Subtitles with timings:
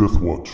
[0.00, 0.50] Death Watch.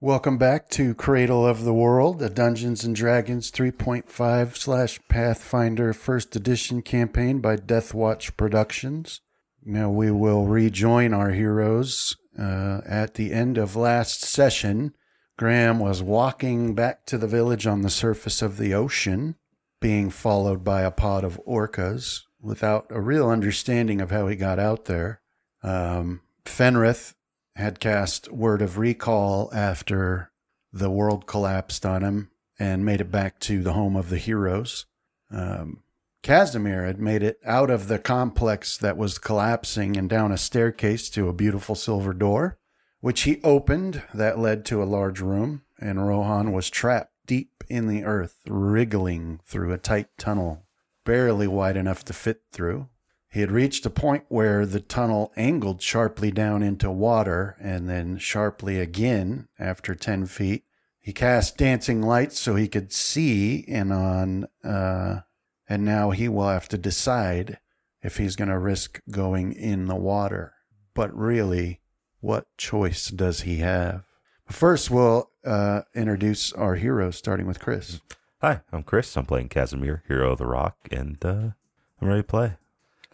[0.00, 6.36] Welcome back to Cradle of the World, a Dungeons and Dragons 3.5 slash Pathfinder First
[6.36, 9.20] Edition campaign by Death Watch Productions.
[9.64, 14.94] Now we will rejoin our heroes uh, at the end of last session.
[15.36, 19.34] Graham was walking back to the village on the surface of the ocean,
[19.80, 24.58] being followed by a pod of orcas without a real understanding of how he got
[24.58, 25.20] out there.
[25.62, 27.14] Um, Fenrith
[27.56, 30.30] had cast Word of Recall after
[30.72, 34.86] the world collapsed on him and made it back to the home of the heroes.
[35.30, 35.82] Um,
[36.22, 41.10] Casimir had made it out of the complex that was collapsing and down a staircase
[41.10, 42.58] to a beautiful silver door,
[43.00, 47.88] which he opened that led to a large room, and Rohan was trapped deep in
[47.88, 50.66] the earth, wriggling through a tight tunnel,
[51.04, 52.88] barely wide enough to fit through.
[53.28, 58.16] He had reached a point where the tunnel angled sharply down into water and then
[58.18, 60.64] sharply again after 10 feet.
[61.00, 65.20] He cast dancing lights so he could see and on, uh,
[65.68, 67.58] and now he will have to decide
[68.02, 70.52] if he's going to risk going in the water.
[70.94, 71.80] But really,
[72.20, 74.04] what choice does he have?
[74.48, 78.00] First, we'll uh, introduce our heroes, starting with Chris.
[78.44, 79.16] Hi, I'm Chris.
[79.16, 81.52] I'm playing Casimir, Hero of the Rock, and uh,
[81.98, 82.58] I'm ready to play.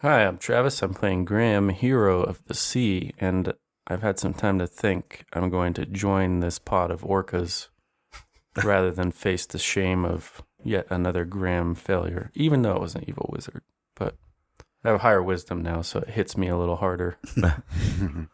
[0.01, 0.81] Hi, I'm Travis.
[0.81, 3.53] I'm playing Graham, Hero of the Sea, and
[3.87, 5.23] I've had some time to think.
[5.31, 7.69] I'm going to join this pod of orcas
[8.61, 13.05] rather than face the shame of yet another Graham failure, even though it was an
[13.07, 13.61] evil wizard.
[13.95, 14.17] But
[14.83, 17.17] I have higher wisdom now, so it hits me a little harder.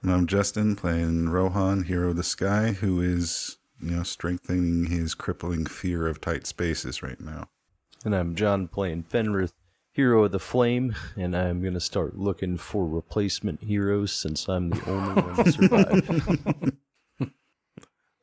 [0.00, 5.14] And I'm Justin playing Rohan, Hero of the Sky, who is, you know, strengthening his
[5.14, 7.48] crippling fear of tight spaces right now.
[8.04, 9.52] And I'm John playing Fenrith,
[9.92, 14.70] Hero of the Flame, and I'm going to start looking for replacement heroes since I'm
[14.70, 16.72] the only one to survive.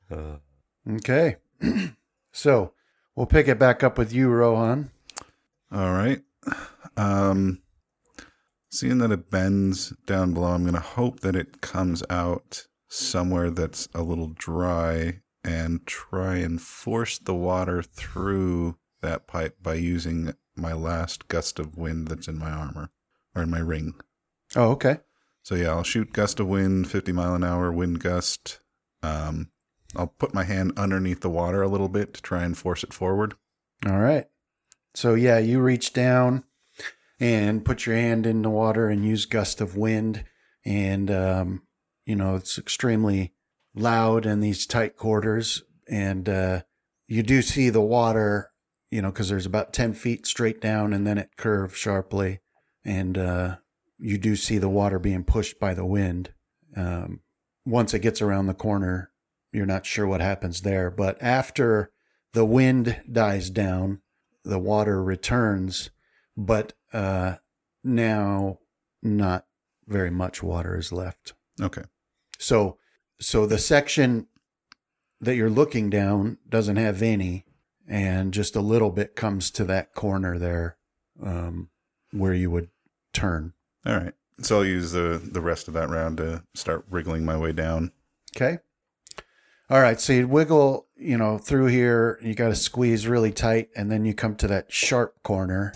[0.87, 1.37] Okay.
[2.31, 2.73] so
[3.15, 4.91] we'll pick it back up with you, Rohan.
[5.71, 6.21] All right.
[6.95, 7.61] Um,
[8.69, 13.49] seeing that it bends down below, I'm going to hope that it comes out somewhere
[13.49, 20.33] that's a little dry and try and force the water through that pipe by using
[20.55, 22.89] my last gust of wind that's in my armor
[23.35, 23.93] or in my ring.
[24.55, 24.97] Oh, okay.
[25.43, 28.59] So yeah, I'll shoot gust of wind, 50 mile an hour wind gust.
[29.03, 29.51] Um,
[29.95, 32.93] I'll put my hand underneath the water a little bit to try and force it
[32.93, 33.35] forward.
[33.85, 34.25] All right.
[34.95, 36.43] So yeah, you reach down
[37.19, 40.23] and put your hand in the water and use gust of wind,
[40.65, 41.61] and um,
[42.05, 43.34] you know it's extremely
[43.75, 46.61] loud in these tight quarters, and uh,
[47.07, 48.51] you do see the water,
[48.89, 52.39] you know, because there's about ten feet straight down, and then it curves sharply,
[52.83, 53.57] and uh,
[53.99, 56.31] you do see the water being pushed by the wind.
[56.75, 57.21] Um,
[57.65, 59.11] once it gets around the corner,
[59.51, 61.91] you're not sure what happens there, but after
[62.33, 64.01] the wind dies down,
[64.43, 65.89] the water returns,
[66.35, 67.35] but uh,
[67.83, 68.59] now
[69.01, 69.45] not
[69.87, 71.33] very much water is left.
[71.61, 71.83] Okay.
[72.37, 72.77] So,
[73.19, 74.27] so the section
[75.21, 77.45] that you're looking down doesn't have any,
[77.87, 80.77] and just a little bit comes to that corner there,
[81.23, 81.69] um,
[82.11, 82.69] where you would
[83.13, 83.53] turn.
[83.85, 84.13] All right.
[84.39, 87.91] So I'll use the the rest of that round to start wriggling my way down.
[88.35, 88.59] Okay.
[89.69, 89.99] All right.
[89.99, 92.19] So you wiggle, you know, through here.
[92.21, 95.73] You got to squeeze really tight, and then you come to that sharp corner,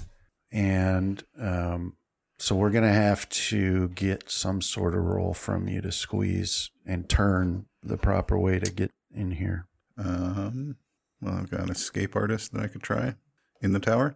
[0.52, 1.96] and um,
[2.40, 7.10] so we're gonna have to get some sort of roll from you to squeeze and
[7.10, 9.68] turn the proper way to get in here.
[9.98, 10.78] Um,
[11.22, 13.16] well, I've got an escape artist that I could try
[13.62, 14.16] in the tower.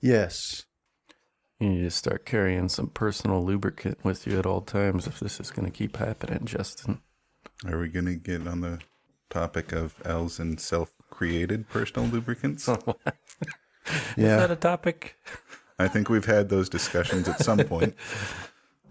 [0.00, 0.66] Yes.
[1.58, 5.38] You need to start carrying some personal lubricant with you at all times if this
[5.38, 7.00] is going to keep happening, Justin.
[7.64, 8.80] Are we going to get on the
[9.30, 12.66] topic of elves and self-created personal lubricants?
[12.68, 12.82] yeah.
[14.16, 15.16] Is that a topic?
[15.78, 17.94] I think we've had those discussions at some point.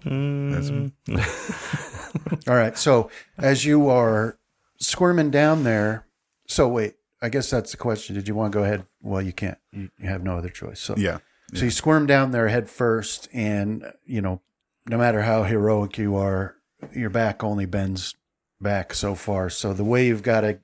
[0.04, 0.72] That's-
[2.48, 2.78] All right.
[2.78, 4.38] So as you are
[4.80, 6.06] squirming down there,
[6.48, 8.16] so wait, I guess that's the question.
[8.16, 8.86] Did you want to go ahead?
[9.02, 9.58] Well, you can't.
[9.72, 10.80] You, you have no other choice.
[10.80, 11.20] So yeah.
[11.54, 14.42] So you squirm down there head first, and you know,
[14.88, 16.56] no matter how heroic you are,
[16.94, 18.16] your back only bends
[18.62, 19.50] back so far.
[19.50, 20.60] So the way you've got to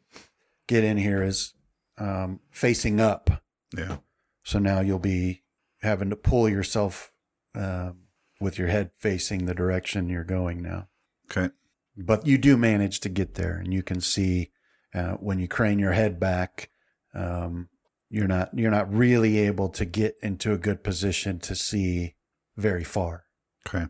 [0.66, 1.54] get in here is
[1.98, 3.44] um, facing up.
[3.78, 3.98] Yeah.
[4.44, 5.42] So now you'll be
[5.82, 7.12] having to pull yourself
[7.56, 8.00] um,
[8.40, 10.88] with your head facing the direction you're going now.
[11.30, 11.54] Okay.
[11.96, 14.52] But you do manage to get there, and you can see
[14.94, 16.70] uh, when you crane your head back.
[17.14, 17.70] Um,
[18.10, 22.16] you're not you're not really able to get into a good position to see
[22.56, 23.26] very far.
[23.68, 23.88] Okay.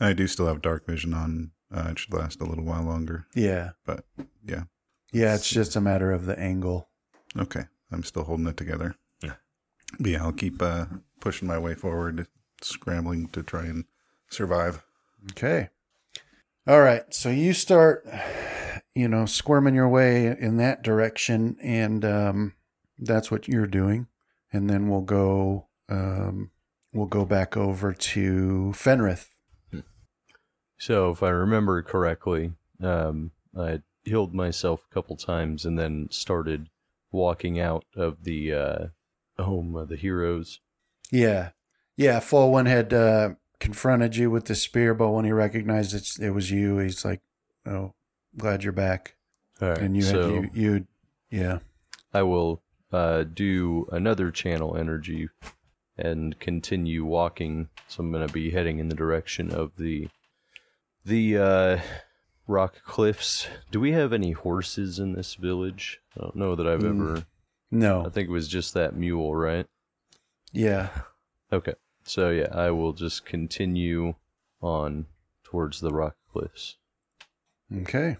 [0.00, 1.50] And I do still have dark vision on.
[1.74, 3.26] Uh, it should last a little while longer.
[3.34, 3.70] Yeah.
[3.84, 4.04] But
[4.44, 4.64] yeah.
[5.12, 6.88] Yeah, it's just a matter of the angle.
[7.36, 7.64] Okay.
[7.90, 8.94] I'm still holding it together.
[9.92, 9.96] Yeah.
[10.00, 10.86] But yeah, I'll keep uh,
[11.20, 12.26] pushing my way forward,
[12.62, 13.84] scrambling to try and
[14.30, 14.82] survive.
[15.32, 15.68] Okay.
[16.66, 17.02] All right.
[17.14, 18.08] So you start,
[18.94, 22.54] you know, squirming your way in that direction, and um,
[22.98, 24.08] that's what you're doing.
[24.52, 26.50] And then we'll go, um,
[26.92, 29.28] we'll go back over to Fenrith.
[30.78, 32.52] So, if I remember correctly,
[32.82, 36.68] um, I healed myself a couple times and then started
[37.10, 38.86] walking out of the uh,
[39.44, 40.60] home of the heroes.
[41.10, 41.50] Yeah,
[41.96, 42.20] yeah.
[42.20, 43.30] Full one had uh,
[43.60, 47.20] confronted you with the spear, but when he recognized it, it was you, he's like,
[47.64, 47.94] "Oh,
[48.36, 49.16] glad you're back."
[49.60, 49.80] All right.
[49.80, 50.86] And you, so had, you, you,
[51.30, 51.58] yeah.
[52.12, 52.62] I will
[52.92, 55.28] uh, do another channel energy
[55.96, 57.68] and continue walking.
[57.88, 60.08] So I'm going to be heading in the direction of the
[61.04, 61.80] the uh,
[62.48, 63.46] rock cliffs.
[63.70, 66.00] Do we have any horses in this village?
[66.16, 67.00] I don't know that I've Mm.
[67.14, 67.26] ever.
[68.06, 69.66] I think it was just that mule, right?
[70.52, 70.88] yeah.
[71.52, 71.74] Okay.
[72.04, 74.14] So yeah, I will just continue
[74.62, 75.06] on
[75.44, 76.76] towards the rock cliffs.
[77.82, 78.16] Okay.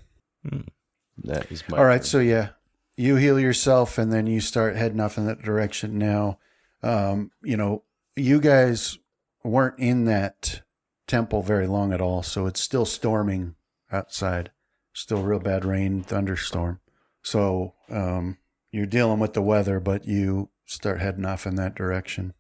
[1.25, 2.04] That is my All right, turn.
[2.04, 2.50] so yeah,
[2.96, 5.99] you heal yourself, and then you start heading off in that direction.
[5.99, 6.38] Now,
[6.82, 7.82] um, you know,
[8.16, 8.99] you guys
[9.44, 10.62] weren't in that
[11.06, 13.54] temple very long at all, so it's still storming
[13.90, 14.50] outside.
[14.92, 16.81] Still real bad rain, thunderstorm.
[17.22, 18.38] So um,
[18.76, 22.34] you're dealing with the weather, but you start heading off in that direction.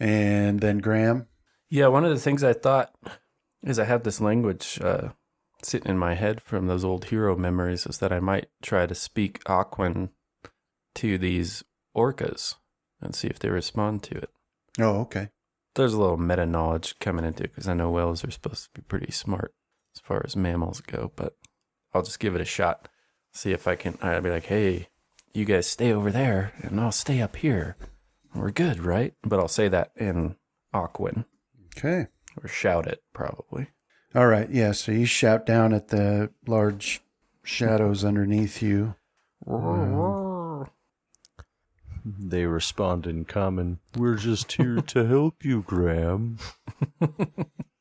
[0.00, 1.28] And then Graham,
[1.70, 2.94] Yeah, one of the things I thought
[3.62, 5.10] is I have this language uh,
[5.62, 8.94] sitting in my head from those old hero memories is that I might try to
[8.94, 10.10] speak Aquan
[10.96, 11.62] to these
[11.96, 12.56] orcas
[13.00, 14.30] and see if they respond to it.
[14.80, 15.28] oh, okay,
[15.74, 18.70] There's a little meta knowledge coming into it because I know whales are supposed to
[18.80, 19.54] be pretty smart
[19.94, 21.36] as far as mammals go, but
[21.92, 22.88] I'll just give it a shot.
[23.32, 23.98] See if I can.
[24.02, 24.88] I'll be like, hey,
[25.34, 27.76] you guys stay over there and I'll stay up here.
[28.34, 29.14] We're good, right?
[29.22, 30.36] But I'll say that in
[30.72, 31.24] Aquan
[31.76, 32.06] okay.
[32.40, 33.68] or shout it probably.
[34.14, 34.72] All right, yeah.
[34.72, 37.02] So you shout down at the large
[37.42, 38.94] shadows underneath you.
[39.46, 40.68] Um,
[42.04, 43.80] they respond in common.
[43.96, 46.38] We're just here to help you, Graham.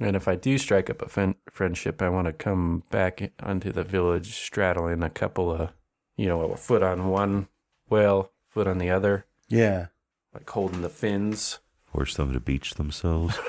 [0.00, 3.72] And if I do strike up a fen- friendship, I want to come back onto
[3.72, 5.72] the village straddling a couple of,
[6.16, 7.48] you know, a foot on one
[7.88, 9.86] whale, foot on the other, Yeah.
[10.34, 11.60] like holding the fins.
[11.86, 13.38] Force them to beach themselves.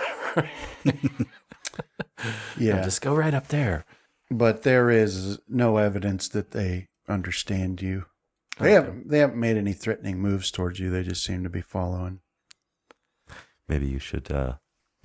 [2.57, 2.75] Yeah.
[2.77, 3.85] And just go right up there.
[4.31, 8.05] but there is no evidence that they understand you.
[8.59, 10.89] They haven't they haven't made any threatening moves towards you.
[10.89, 12.21] They just seem to be following.
[13.67, 14.55] Maybe you should uh,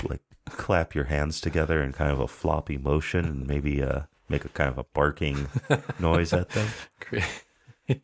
[0.03, 0.23] like
[0.57, 4.49] clap your hands together in kind of a floppy motion and maybe uh, make a
[4.51, 5.49] kind of a barking
[5.99, 6.69] noise at them.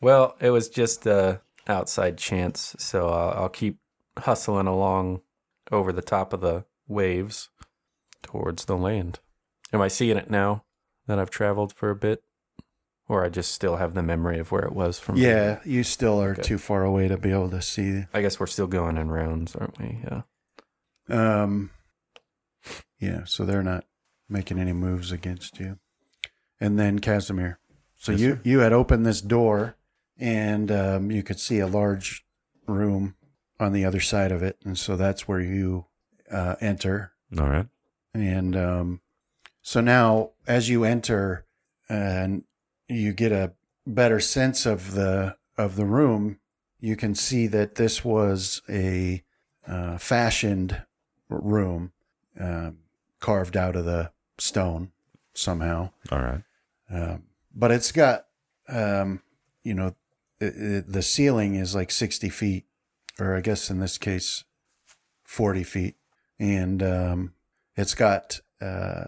[0.00, 3.78] well, it was just a outside chance, so I'll, I'll keep
[4.18, 5.20] hustling along
[5.70, 7.48] over the top of the waves
[8.22, 9.20] towards the land.
[9.72, 10.64] Am I seeing it now
[11.06, 12.22] that I've traveled for a bit?
[13.08, 15.16] Or I just still have the memory of where it was from.
[15.16, 16.42] Yeah, you still are Okay.
[16.42, 18.04] too far away to be able to see.
[18.14, 19.98] I guess we're still going in rounds, aren't we?
[20.04, 20.22] Yeah.
[21.08, 21.70] Um
[22.98, 23.84] Yeah, so they're not
[24.28, 25.78] making any moves against you.
[26.60, 27.58] And then Casimir.
[27.96, 28.40] So Yes, you sir.
[28.44, 29.76] you had opened this door
[30.18, 32.24] and um, you could see a large
[32.66, 33.16] room
[33.58, 35.86] on the other side of it, and so that's where you
[36.30, 37.12] uh, enter.
[37.38, 37.66] All right.
[38.14, 39.00] And um,
[39.62, 41.46] so now, as you enter,
[41.88, 42.44] and
[42.88, 43.52] you get a
[43.86, 46.38] better sense of the of the room,
[46.80, 49.22] you can see that this was a
[49.66, 50.82] uh, fashioned
[51.28, 51.92] room,
[52.38, 52.78] um,
[53.20, 54.92] carved out of the stone
[55.34, 55.90] somehow.
[56.10, 56.42] All right.
[56.90, 57.24] Um,
[57.54, 58.26] but it's got,
[58.68, 59.22] um,
[59.62, 59.94] you know,
[60.40, 62.64] it, it, the ceiling is like 60 feet,
[63.18, 64.44] or I guess in this case,
[65.24, 65.96] 40 feet.
[66.38, 67.34] And um,
[67.76, 69.04] it's got, uh,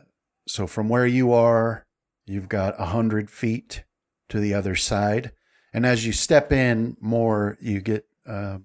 [0.47, 1.87] so from where you are,
[2.26, 3.85] you've got 100 feet
[4.28, 5.33] to the other side.
[5.73, 8.59] And as you step in more, you get uh,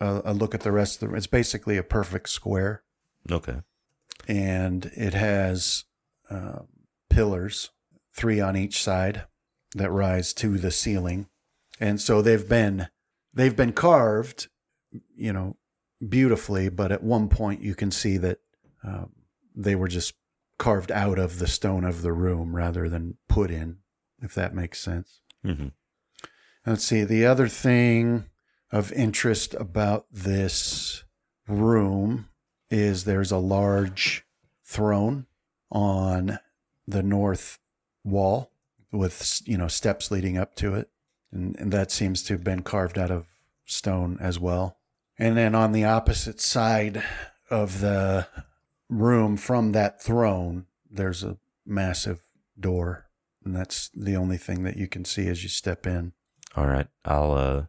[0.00, 1.16] a, a look at the rest of the room.
[1.16, 2.82] It's basically a perfect square
[3.30, 3.60] Okay.
[4.26, 5.84] And it has
[6.30, 6.60] uh,
[7.10, 7.70] pillars,
[8.14, 9.24] three on each side,
[9.74, 11.28] that rise to the ceiling,
[11.80, 12.88] and so they've been
[13.34, 14.48] they've been carved,
[15.14, 15.56] you know,
[16.06, 16.68] beautifully.
[16.68, 18.38] But at one point, you can see that
[18.82, 19.12] um,
[19.54, 20.14] they were just
[20.58, 23.78] carved out of the stone of the room rather than put in,
[24.22, 25.20] if that makes sense.
[25.42, 25.68] hmm
[26.66, 27.04] Let's see.
[27.04, 28.24] The other thing
[28.72, 31.04] of interest about this
[31.46, 32.28] room
[32.70, 34.24] is there's a large
[34.64, 35.26] throne
[35.70, 36.38] on
[36.86, 37.58] the north
[38.04, 38.50] wall
[38.92, 40.88] with you know steps leading up to it
[41.32, 43.26] and, and that seems to have been carved out of
[43.64, 44.78] stone as well
[45.18, 47.02] and then on the opposite side
[47.50, 48.26] of the
[48.88, 52.22] room from that throne there's a massive
[52.58, 53.06] door
[53.44, 56.12] and that's the only thing that you can see as you step in
[56.56, 56.86] All right.
[57.04, 57.64] I'll uh,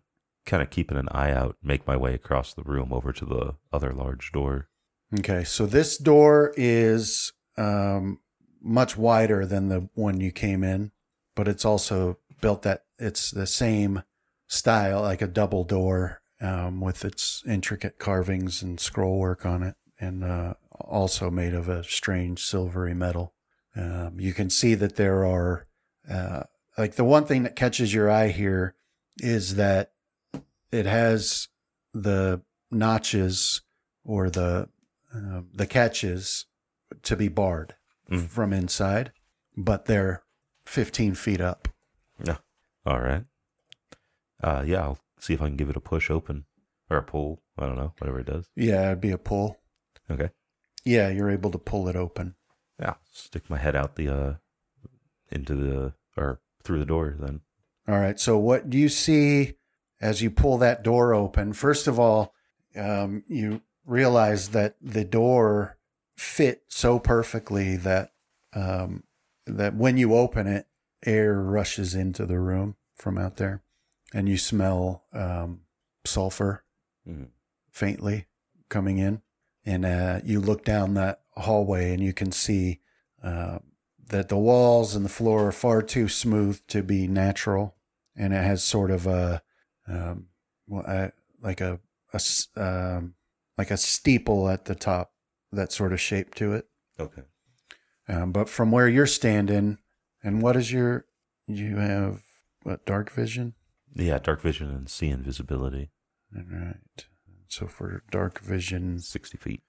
[0.48, 3.56] kind of keeping an eye out, make my way across the room over to the
[3.72, 4.70] other large door.
[5.14, 8.20] Okay, so this door is um,
[8.62, 10.92] much wider than the one you came in,
[11.34, 14.04] but it's also built that it's the same
[14.48, 19.76] style, like a double door um, with its intricate carvings and scroll work on it,
[19.98, 23.34] and uh, also made of a strange silvery metal.
[23.78, 25.68] Um, you can see that there are,
[26.12, 26.44] uh,
[26.78, 28.76] like, the one thing that catches your eye here
[29.20, 29.94] is that
[30.72, 31.48] it has
[31.94, 33.62] the notches
[34.04, 34.68] or the
[35.18, 36.46] uh, the catches
[37.04, 37.76] to be barred
[38.10, 38.28] Mm.
[38.30, 39.12] from inside,
[39.58, 40.24] but they're
[40.66, 41.68] 15 feet up.
[42.24, 42.38] Yeah.
[42.86, 43.26] All right.
[44.42, 46.46] Uh, yeah, I'll see if I can give it a push open
[46.90, 47.42] or a pull.
[47.58, 48.50] I don't know, whatever it does.
[48.56, 49.58] Yeah, it'd be a pull.
[50.10, 50.30] Okay.
[50.86, 52.36] Yeah, you're able to pull it open.
[52.80, 54.34] Yeah, stick my head out the uh
[55.30, 57.42] into the or through the door then.
[57.90, 58.20] All right.
[58.20, 59.56] So, what do you see
[60.00, 61.52] as you pull that door open?
[61.54, 62.34] First of all,
[62.78, 65.78] um, you realize that the door
[66.16, 68.12] fit so perfectly that
[68.54, 69.04] um,
[69.46, 70.68] that when you open it,
[71.06, 73.64] air rushes into the room from out there,
[74.14, 75.62] and you smell um,
[76.06, 76.64] sulfur
[77.08, 77.30] Mhm.
[77.72, 78.28] faintly
[78.70, 79.22] coming in.
[79.66, 82.82] And uh, you look down that hallway, and you can see
[83.22, 83.60] uh,
[84.10, 87.76] that the walls and the floor are far too smooth to be natural,
[88.16, 89.42] and it has sort of a
[89.88, 90.28] um,
[90.68, 91.10] well, uh,
[91.42, 91.80] like a
[92.56, 93.16] um,
[93.58, 95.12] like a steeple at the top,
[95.52, 96.66] that sort of shape to it.
[97.00, 97.24] Okay.
[98.08, 99.78] Um, but from where you're standing,
[100.24, 101.06] and what is your
[101.48, 102.22] you have
[102.64, 103.54] what dark vision?
[103.96, 105.92] Yeah, dark vision and see invisibility.
[106.36, 107.06] All right.
[107.48, 109.62] So for dark vision, Sixty feet.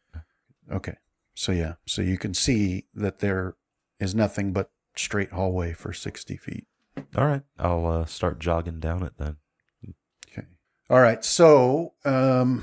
[0.70, 0.96] okay.
[1.34, 3.54] So yeah, so you can see that there
[4.00, 6.66] is nothing but straight hallway for sixty feet.
[7.16, 7.42] All right.
[7.58, 9.36] I'll uh, start jogging down it then.
[10.30, 10.46] Okay.
[10.90, 11.24] All right.
[11.24, 12.62] So um,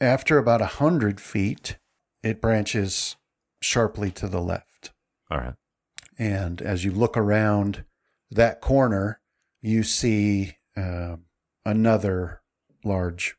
[0.00, 1.78] after about a hundred feet,
[2.22, 3.16] it branches
[3.60, 4.92] sharply to the left.
[5.30, 5.54] All right.
[6.18, 7.84] And as you look around
[8.30, 9.20] that corner,
[9.60, 11.16] you see uh,
[11.64, 12.42] another
[12.84, 13.36] large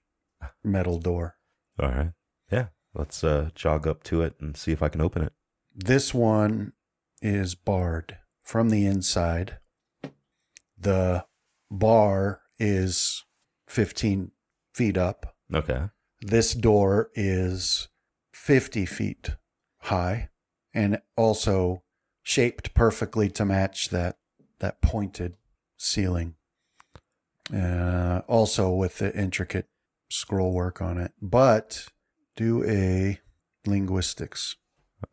[0.64, 1.36] metal door.
[1.82, 2.12] All right.
[2.52, 2.68] Yeah.
[2.94, 5.34] Let's uh, jog up to it and see if I can open it.
[5.76, 6.74] This one
[7.22, 9.58] is barred from the inside.
[10.78, 11.26] The
[11.70, 13.26] bar is
[13.68, 14.32] 15
[14.74, 15.36] feet up.
[15.54, 15.90] Okay.
[16.22, 17.88] This door is
[18.34, 19.32] 50 feet
[19.84, 20.30] high
[20.74, 21.84] and also
[22.24, 24.18] shaped perfectly to match that,
[24.60, 25.36] that pointed
[25.78, 26.36] ceiling.
[27.54, 29.68] Uh, also with the intricate
[30.10, 31.14] scroll work on it.
[31.22, 31.88] But
[32.36, 33.20] do a
[33.66, 34.58] linguistics.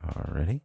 [0.04, 0.60] Alrighty.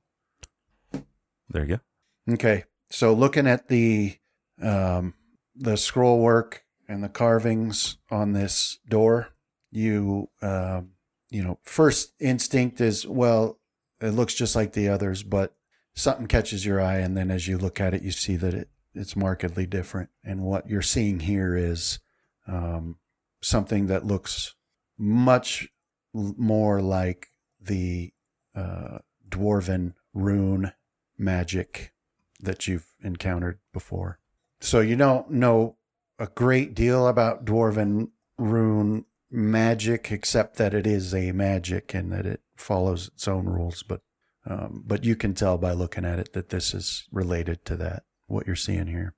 [1.49, 2.33] There you go.
[2.33, 2.65] Okay.
[2.89, 4.17] So looking at the
[4.61, 5.13] um,
[5.55, 9.29] the scroll work and the carvings on this door,
[9.71, 10.91] you um,
[11.29, 13.59] you know, first instinct is well,
[14.01, 15.55] it looks just like the others, but
[15.95, 18.69] something catches your eye, and then as you look at it, you see that it
[18.93, 20.09] it's markedly different.
[20.23, 21.99] And what you're seeing here is
[22.47, 22.97] um,
[23.41, 24.55] something that looks
[24.97, 25.69] much
[26.13, 27.27] more like
[27.59, 28.11] the
[28.53, 28.99] uh,
[29.29, 30.73] dwarven rune
[31.17, 31.93] magic
[32.41, 34.19] that you've encountered before.
[34.59, 35.77] So you don't know
[36.19, 42.25] a great deal about dwarven rune magic, except that it is a magic and that
[42.25, 43.83] it follows its own rules.
[43.83, 44.01] But
[44.45, 48.03] um, but you can tell by looking at it that this is related to that.
[48.27, 49.13] What you're seeing here.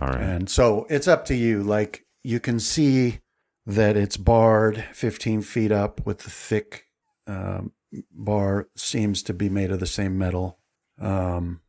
[0.00, 0.20] All right.
[0.20, 1.62] And so it's up to you.
[1.62, 3.20] Like you can see
[3.66, 6.86] that it's barred 15 feet up with the thick
[7.26, 7.72] um,
[8.10, 10.58] bar seems to be made of the same metal.
[11.00, 11.60] Um,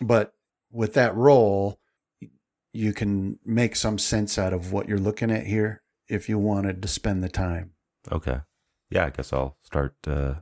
[0.00, 0.32] but
[0.70, 1.78] with that roll,
[2.72, 6.82] you can make some sense out of what you're looking at here if you wanted
[6.82, 7.72] to spend the time.
[8.12, 8.40] Okay.
[8.90, 10.34] Yeah, I guess I'll start uh,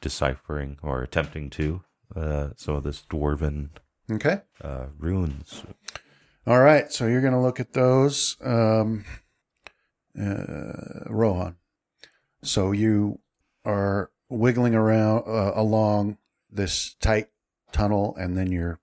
[0.00, 1.82] deciphering or attempting to
[2.14, 3.70] uh, some of this dwarven
[4.10, 4.40] Okay.
[4.62, 5.64] uh, runes.
[6.46, 6.90] All right.
[6.92, 8.36] So you're going to look at those.
[8.42, 9.04] Um,
[10.18, 11.56] uh, Rohan.
[12.42, 13.20] So you
[13.64, 16.18] are wiggling around uh, along
[16.50, 17.28] this tight
[17.72, 18.80] tunnel, and then your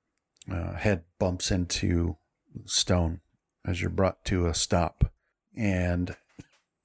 [0.51, 2.17] uh, head bumps into
[2.65, 3.21] stone
[3.65, 5.11] as you're brought to a stop.
[5.57, 6.15] And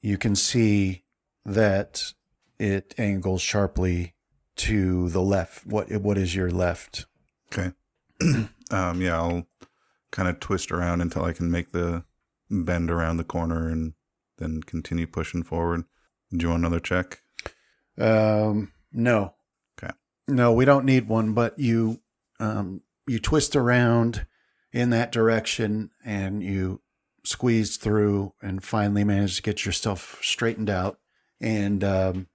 [0.02, 1.04] you can see
[1.45, 2.12] that
[2.59, 4.14] it angles sharply
[4.57, 5.66] to the left.
[5.66, 7.07] What what is your left?
[7.52, 7.73] Okay.
[8.71, 9.47] um, yeah, I'll
[10.11, 12.04] kind of twist around until I can make the
[12.50, 13.95] bend around the corner and
[14.38, 15.85] then continue pushing forward.
[16.30, 17.23] Do you want another check?
[17.99, 19.35] Um, no.
[19.78, 19.92] Okay.
[20.28, 22.00] No, we don't need one, but you
[22.38, 24.26] um you twist around
[24.73, 26.80] in that direction and you
[27.30, 30.99] squeeze through and finally manage to get yourself straightened out
[31.40, 32.26] and um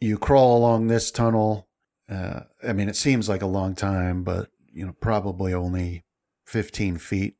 [0.00, 1.68] you crawl along this tunnel.
[2.08, 6.04] Uh I mean it seems like a long time, but you know, probably only
[6.46, 7.36] 15 feet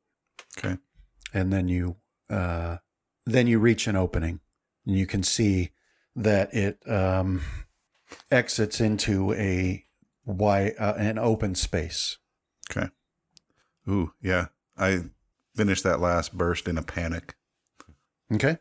[0.57, 0.79] Okay.
[1.33, 1.97] and then you
[2.31, 2.77] uh,
[3.27, 4.41] then you reach an opening
[4.87, 5.71] and you can see
[6.17, 7.43] that it um,
[8.31, 9.85] exits into a
[10.25, 12.19] wide uh, an open space
[12.71, 12.89] Okay.
[13.89, 14.47] Ooh, yeah.
[14.79, 15.05] I
[15.55, 17.35] finished that last burst in a panic.
[18.33, 18.59] okay.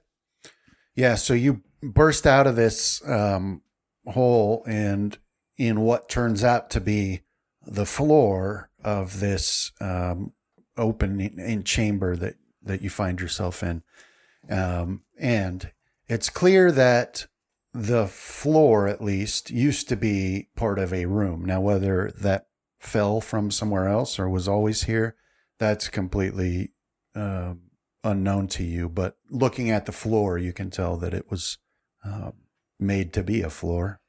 [0.96, 3.62] Yeah so you burst out of this um,
[4.06, 5.18] hole and
[5.58, 7.22] in what turns out to be
[7.66, 10.34] the floor of this um,
[10.78, 13.84] open in chamber that that you find yourself in.
[14.50, 15.72] Um, and
[16.08, 17.28] it's clear that
[17.74, 21.44] the floor at least used to be part of a room.
[21.44, 22.48] Now whether that
[22.80, 25.16] fell from somewhere else or was always here
[25.60, 26.73] that's completely
[27.16, 27.62] um,
[28.04, 31.58] unknown to you but looking at the floor you can tell that it was
[32.06, 32.32] uh,
[32.80, 34.00] made to be a floor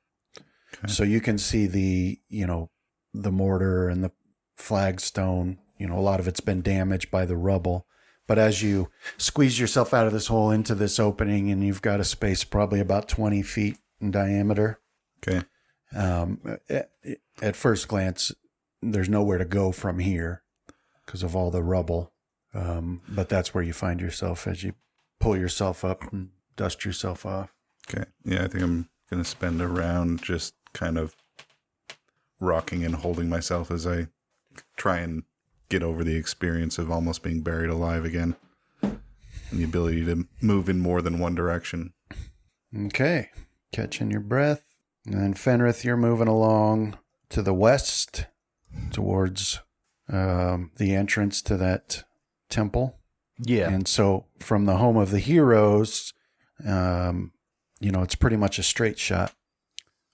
[0.77, 0.93] Okay.
[0.93, 2.71] so you can see the you know
[3.13, 4.11] the mortar and the
[4.57, 7.87] flagstone you know a lot of it's been damaged by the rubble
[8.27, 12.01] but as you squeeze yourself out of this hole into this opening and you've got
[12.01, 14.81] a space probably about 20 feet in diameter
[15.27, 15.43] Okay.
[15.95, 16.91] um, at,
[17.41, 18.33] at first glance
[18.83, 20.43] there's nowhere to go from here
[21.07, 22.13] because of all the rubble
[22.55, 24.75] um, but that's where you find yourself as you
[25.21, 27.55] pull yourself up and dust yourself off
[27.89, 28.05] Okay.
[28.25, 31.15] Yeah, I think I'm going to spend a round just kind of
[32.41, 34.09] rocking and holding myself as I
[34.77, 35.25] try and
[35.69, 38.37] get over the experience of almost being buried alive again
[38.83, 39.01] and
[39.53, 41.93] the ability to move in more than one direction.
[42.87, 43.31] Okay,
[43.73, 44.63] catching your breath.
[45.07, 48.27] And then Fenrith, you're moving along to the west
[48.91, 49.61] towards
[50.09, 52.05] um, the entrance to that
[52.55, 52.99] temple.
[53.39, 53.69] Yeah.
[53.69, 56.15] And so from the home of the heroes,
[56.67, 57.33] um,
[57.81, 59.35] you know, it's pretty much a straight shot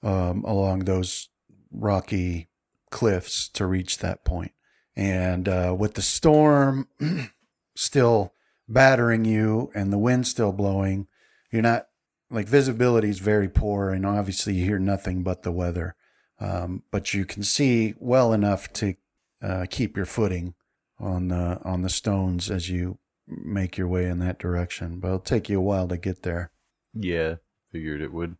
[0.02, 1.28] um, along those
[1.70, 2.48] rocky
[2.90, 4.52] cliffs to reach that point.
[4.96, 6.88] And uh, with the storm
[7.76, 8.32] still
[8.68, 11.06] battering you and the wind still blowing,
[11.52, 11.86] you're not
[12.30, 15.96] like visibility is very poor, and obviously you hear nothing but the weather.
[16.38, 18.94] Um, but you can see well enough to
[19.42, 20.54] uh, keep your footing
[21.00, 25.00] on the on the stones as you make your way in that direction.
[25.00, 26.50] But it'll take you a while to get there.
[26.94, 27.36] Yeah.
[27.72, 28.36] Figured it would.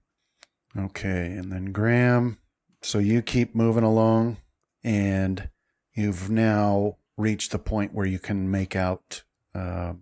[0.77, 2.39] Okay, and then Graham.
[2.83, 4.39] So you keep moving along,
[4.83, 5.49] and
[5.95, 9.23] you've now reached the point where you can make out
[9.55, 9.95] uh,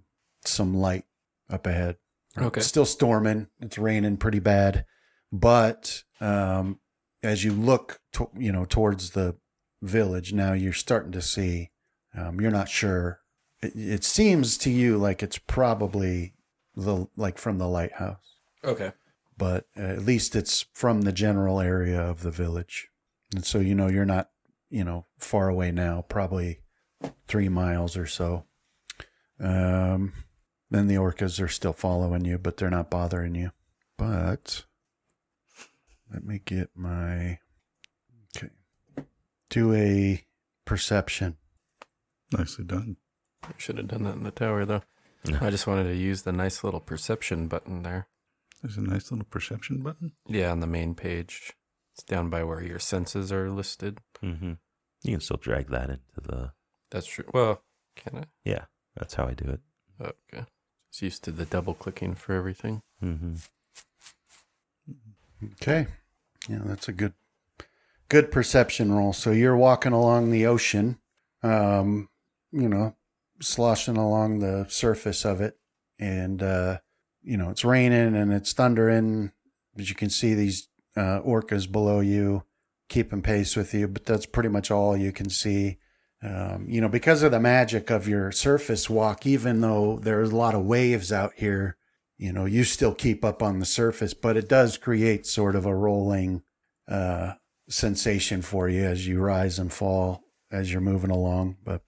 [0.44, 1.04] some light
[1.50, 1.96] up ahead.
[2.36, 2.60] Okay.
[2.60, 3.48] It's still storming.
[3.60, 4.84] It's raining pretty bad,
[5.32, 6.78] but um,
[7.22, 9.36] as you look, to, you know, towards the
[9.82, 11.70] village now, you're starting to see.
[12.18, 13.20] Um, you're not sure.
[13.62, 16.34] It, it seems to you like it's probably
[16.76, 18.92] the like from the lighthouse Okay.
[19.36, 22.88] but uh, at least it's from the general area of the village.
[23.34, 24.30] And so, you know, you're not,
[24.70, 26.60] you know, far away now, probably
[27.26, 28.44] three miles or so.
[29.40, 30.12] Um,
[30.70, 33.50] then the orcas are still following you, but they're not bothering you.
[33.96, 34.64] But
[36.12, 37.38] let me get my,
[38.36, 38.50] okay,
[39.50, 40.24] do a
[40.64, 41.36] perception.
[42.32, 42.96] Nicely done.
[43.56, 44.82] Should have done that in the tower, though.
[45.40, 48.08] I just wanted to use the nice little perception button there.
[48.62, 50.12] There's a nice little perception button.
[50.26, 51.54] Yeah, on the main page.
[51.94, 53.98] It's down by where your senses are listed.
[54.22, 54.52] Mm-hmm.
[55.02, 56.52] You can still drag that into the.
[56.90, 57.24] That's true.
[57.32, 57.62] Well,
[57.96, 58.24] can I?
[58.44, 58.64] Yeah,
[58.96, 59.60] that's how I do it.
[60.00, 60.44] Okay.
[60.90, 62.82] Just used to the double clicking for everything.
[63.02, 63.34] Mm-hmm.
[65.54, 65.86] Okay.
[66.48, 67.14] Yeah, that's a good
[68.08, 69.12] good perception roll.
[69.12, 70.98] So you're walking along the ocean,
[71.42, 72.08] um,
[72.52, 72.96] you know,
[73.40, 75.58] sloshing along the surface of it
[75.98, 76.78] and uh,
[77.22, 79.32] you know, it's raining and it's thundering,
[79.74, 82.44] but you can see these uh, orcas below you
[82.88, 85.78] keeping pace with you, but that's pretty much all you can see.
[86.22, 90.36] Um, you know, because of the magic of your surface walk, even though there's a
[90.36, 91.76] lot of waves out here,
[92.16, 95.64] you know, you still keep up on the surface, but it does create sort of
[95.64, 96.42] a rolling
[96.88, 97.34] uh,
[97.68, 101.56] sensation for you as you rise and fall as you're moving along.
[101.62, 101.82] But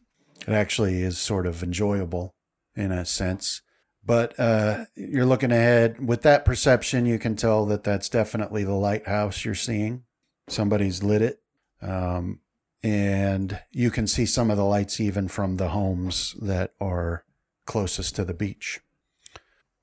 [0.47, 2.35] it actually is sort of enjoyable
[2.75, 3.63] in a sense.
[4.05, 6.07] But uh, you're looking ahead.
[6.07, 10.05] With that perception, you can tell that that's definitely the lighthouse you're seeing.
[10.49, 11.43] Somebody's lit it.
[11.83, 12.41] Um,
[12.83, 17.25] and you can see some of the lights even from the homes that are
[17.67, 18.81] closest to the beach.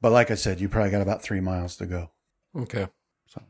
[0.02, 2.12] But like I said, you probably got about three miles to go.
[2.56, 2.88] Okay.
[3.28, 3.42] So,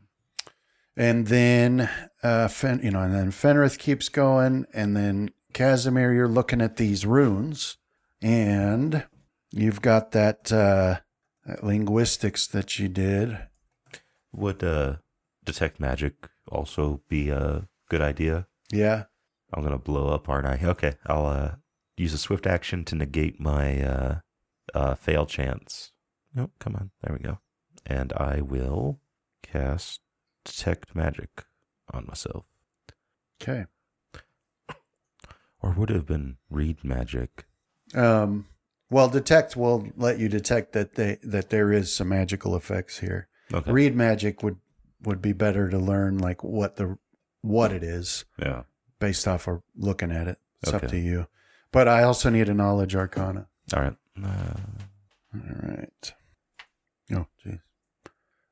[0.96, 1.88] And then,
[2.22, 6.76] uh, Fen, you know, and then Fenrith keeps going, and then Casimir, you're looking at
[6.76, 7.78] these runes,
[8.22, 9.04] and
[9.50, 11.00] you've got that, uh,
[11.44, 13.36] that linguistics that you did.
[14.32, 14.98] Would uh,
[15.44, 18.46] detect magic also be a good idea?
[18.70, 19.06] Yeah.
[19.52, 20.60] I'm gonna blow up, aren't I?
[20.62, 21.54] Okay, I'll uh,
[21.96, 24.18] use a swift action to negate my uh,
[24.74, 25.90] uh, fail chance.
[26.32, 27.40] Nope, come on, there we go.
[27.84, 29.00] And I will
[29.42, 30.02] cast
[30.44, 31.46] detect magic
[31.92, 32.44] on myself,
[33.42, 33.66] Okay.
[35.62, 37.46] Or would it have been read magic?
[37.94, 38.46] Um,
[38.90, 43.28] well, detect will let you detect that they that there is some magical effects here.
[43.52, 44.56] Okay, Read magic would
[45.02, 46.98] would be better to learn like what the
[47.42, 48.62] what it is yeah,
[48.98, 50.38] based off of looking at it.
[50.62, 51.28] It's up to you.
[51.70, 53.46] But I also need a knowledge arcana.
[53.74, 53.96] all right.
[54.22, 54.54] Uh,
[55.34, 56.14] All right.
[57.12, 57.58] Oh, geez.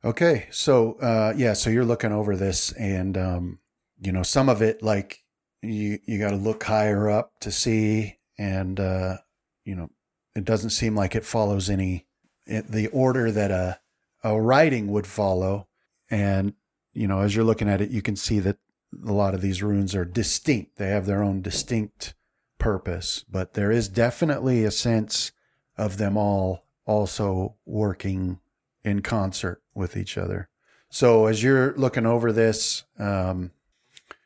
[0.04, 3.58] Okay, so uh, yeah, so you're looking over this, and um,
[4.00, 5.24] you know some of it, like
[5.62, 9.18] you you got to look higher up to see, and uh,
[9.64, 9.90] you know
[10.34, 12.06] it doesn't seem like it follows any
[12.46, 13.80] it, the order that a
[14.22, 15.68] a writing would follow,
[16.10, 16.54] and
[16.92, 18.58] you know as you're looking at it, you can see that
[19.06, 22.14] a lot of these runes are distinct; they have their own distinct
[22.58, 25.32] purpose, but there is definitely a sense
[25.76, 28.40] of them all also working
[28.84, 30.48] in concert with each other.
[30.88, 33.50] So as you're looking over this, um,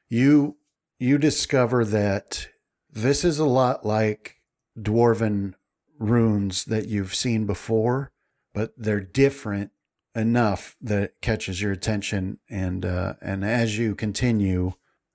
[0.08, 0.56] you
[1.00, 2.48] you discover that
[2.92, 4.36] this is a lot like
[4.78, 5.54] dwarven
[5.98, 8.12] runes that you've seen before,
[8.52, 9.72] but they're different
[10.14, 12.38] enough that it catches your attention.
[12.50, 14.74] And uh, and as you continue,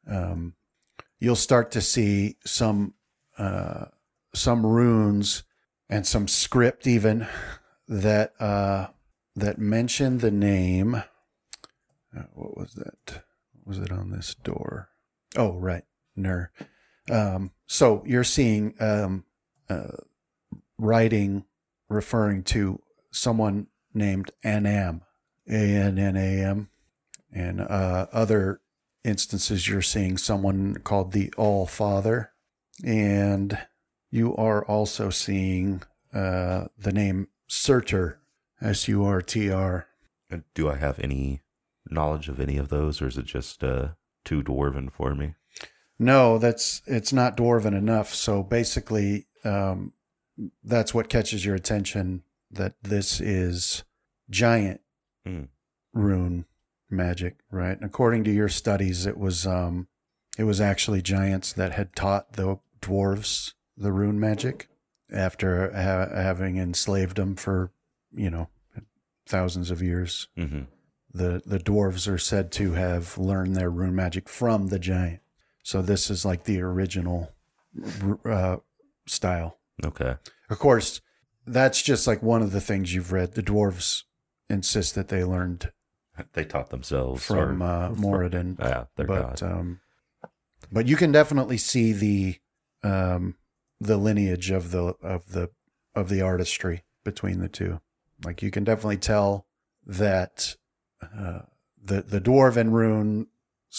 [0.10, 0.56] um,
[1.20, 2.96] you'll start to see some
[3.38, 3.86] uh,
[4.34, 5.44] some runes
[5.88, 7.28] and some script even
[7.88, 8.88] that uh,
[9.36, 10.96] that mention the name.
[10.96, 13.24] Uh, what was that?
[13.54, 14.90] What was it on this door?
[15.36, 15.84] Oh, right,
[16.16, 16.52] Ner.
[17.10, 19.26] Um, so you're seeing um,
[19.70, 19.98] uh,
[20.78, 21.46] writing
[21.90, 25.02] referring to someone named Annam,
[25.48, 26.70] A N N A M,
[27.32, 28.62] and uh, other
[29.04, 32.32] instances you're seeing someone called the All Father,
[32.84, 33.58] and
[34.10, 38.20] you are also seeing uh, the name Surtur,
[38.62, 39.88] S U R T R.
[40.54, 41.42] do I have any
[41.90, 43.90] knowledge of any of those, or is it just uh,
[44.26, 45.36] too dwarven for me?
[45.98, 48.14] No, that's it's not dwarven enough.
[48.14, 49.94] So basically, um,
[50.64, 52.24] that's what catches your attention.
[52.52, 53.84] That this is
[54.30, 54.82] giant
[55.26, 55.44] Hmm.
[55.94, 56.46] rune
[56.90, 57.78] magic, right?
[57.82, 59.88] According to your studies, it was um,
[60.38, 64.68] it was actually giants that had taught the dwarves the rune magic
[65.12, 67.72] after ha- having enslaved them for
[68.14, 68.50] you know
[69.26, 70.28] thousands of years.
[70.38, 70.64] Mm-hmm.
[71.16, 75.22] The the dwarves are said to have learned their rune magic from the giant.
[75.64, 77.32] So this is like the original
[78.26, 78.58] uh,
[79.08, 79.58] style.
[79.84, 80.16] Okay.
[80.50, 81.02] Of course,
[81.46, 83.34] that's just like one of the things you've read.
[83.34, 84.04] The dwarves
[84.50, 85.72] insist that they learned
[86.34, 89.44] They taught themselves from or, uh, Moradin, yeah, their but god.
[89.44, 89.80] um,
[90.72, 92.38] but you can definitely see the
[92.84, 93.36] um,
[93.80, 95.50] the lineage of the of the
[95.96, 97.80] of the artistry between the two.
[98.24, 99.48] Like you can definitely tell
[99.86, 100.56] that
[101.02, 101.40] uh,
[101.82, 103.28] the the dwarven runes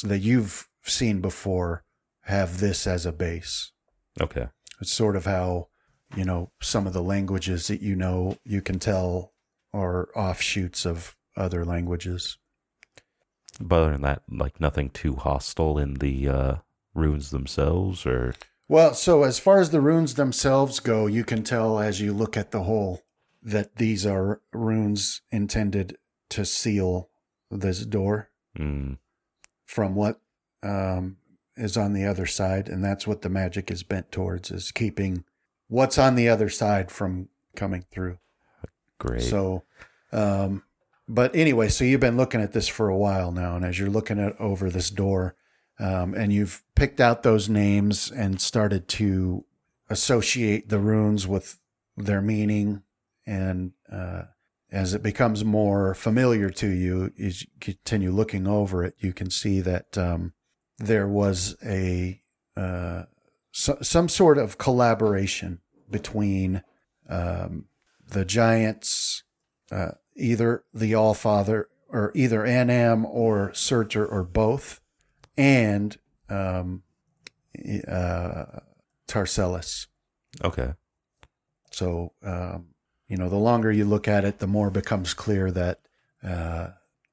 [0.02, 1.84] that you've seen before
[2.22, 3.72] have this as a base.
[4.20, 4.48] okay.
[4.80, 5.68] It's sort of how
[6.14, 9.32] you know some of the languages that you know you can tell
[9.72, 12.38] are offshoots of other languages.
[13.60, 16.54] But other than that, like nothing too hostile in the uh,
[16.94, 18.34] runes themselves, or
[18.68, 22.36] Well, so as far as the runes themselves go, you can tell as you look
[22.36, 23.02] at the whole
[23.42, 25.96] that these are runes intended
[26.30, 27.08] to seal
[27.50, 28.98] this door mm,
[29.64, 30.20] from what
[30.62, 31.16] um,
[31.56, 35.24] is on the other side, and that's what the magic is bent towards: is keeping
[35.68, 38.18] what's on the other side from coming through.
[38.98, 39.22] great.
[39.22, 39.64] So,
[40.12, 40.62] um,
[41.08, 43.90] but anyway, so you've been looking at this for a while now, and as you're
[43.90, 45.36] looking at over this door,
[45.78, 49.44] um, and you've picked out those names and started to
[49.88, 51.58] associate the runes with
[51.96, 52.82] their meaning,
[53.26, 54.22] and uh,
[54.70, 59.30] as it becomes more familiar to you, as you continue looking over it, you can
[59.30, 60.32] see that um,
[60.78, 62.20] there was a
[62.56, 63.04] uh,
[63.52, 66.62] so, some sort of collaboration between
[67.08, 67.66] um,
[68.06, 69.22] the giants,
[69.70, 74.80] uh, either the All Father or either Annam or Surtur or both,
[75.36, 75.96] and
[76.28, 76.82] um,
[77.88, 78.60] uh,
[79.08, 79.86] Tarcellus.
[80.44, 80.74] Okay.
[81.70, 82.68] So, um,
[83.08, 85.80] you know, the longer you look at it, the more becomes clear that
[86.24, 86.70] uh,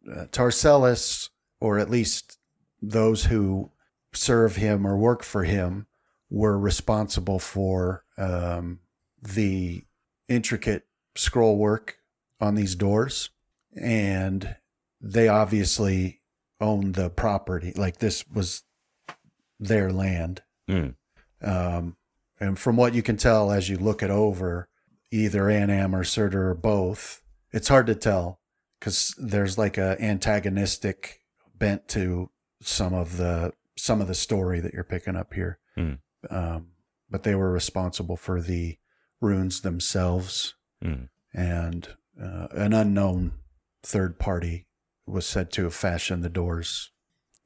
[0.10, 1.29] uh, Tarcellus,
[1.60, 2.39] or at least
[2.82, 3.71] those who
[4.12, 5.88] serve him or work for him,
[6.29, 8.79] were responsible for um,
[9.21, 9.84] the
[10.27, 11.97] intricate scroll work
[12.41, 13.29] on these doors.
[13.79, 14.56] And
[14.99, 16.21] they obviously
[16.60, 17.73] owned the property.
[17.75, 18.63] Like this was
[19.60, 20.41] their land.
[20.67, 20.95] Mm.
[21.41, 21.97] Um,
[22.39, 24.69] and from what you can tell as you look it over,
[25.13, 27.21] either Annam or Surtur or both,
[27.52, 28.39] it's hard to tell
[28.80, 31.19] because there's like a antagonistic
[31.56, 32.30] bent to
[32.62, 35.60] some of the some of the story that you're picking up here.
[35.76, 35.93] Hmm.
[36.30, 36.67] Um,
[37.10, 38.78] but they were responsible for the
[39.21, 41.08] runes themselves, Mm.
[41.34, 41.88] and
[42.21, 43.34] uh, an unknown
[43.84, 44.67] third party
[45.06, 46.91] was said to have fashioned the doors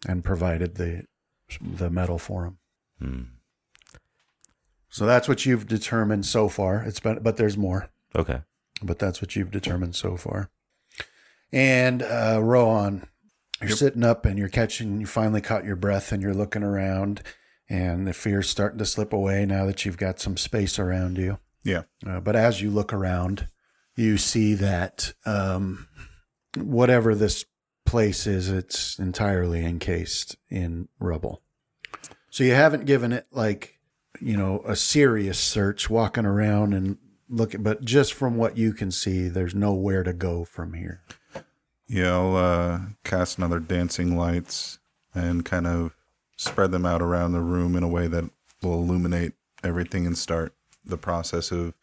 [0.07, 1.03] and provided the
[1.61, 2.57] the metal for them.
[3.01, 3.27] Mm.
[4.97, 6.81] So that's what you've determined so far.
[6.81, 7.91] It's been, but there's more.
[8.15, 8.41] Okay.
[8.81, 10.49] But that's what you've determined so far.
[11.51, 13.07] And uh, Rohan,
[13.61, 14.99] you're sitting up and you're catching.
[14.99, 17.21] You finally caught your breath and you're looking around,
[17.69, 21.37] and the fear's starting to slip away now that you've got some space around you.
[21.63, 21.83] Yeah.
[22.03, 23.49] Uh, but as you look around,
[23.95, 25.87] you see that um,
[26.55, 27.45] whatever this
[27.85, 31.43] place is, it's entirely encased in rubble.
[32.31, 33.76] So you haven't given it like,
[34.19, 36.97] you know, a serious search, walking around and
[37.29, 41.01] looking, but just from what you can see, there's nowhere to go from here.
[41.87, 44.79] Yeah, I'll uh, cast another dancing lights
[45.15, 45.95] and kind of
[46.35, 48.29] spread them out around the room in a way that
[48.61, 50.53] will illuminate everything and start
[50.85, 51.73] the process of,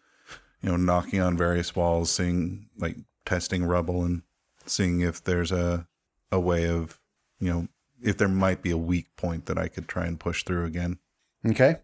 [0.60, 4.22] you know, knocking on various walls, seeing like testing rubble and
[4.66, 5.86] seeing if there's a
[6.30, 7.00] a way of,
[7.38, 7.68] you know,
[8.02, 10.98] if there might be a weak point that I could try and push through again.
[11.46, 11.76] Okay.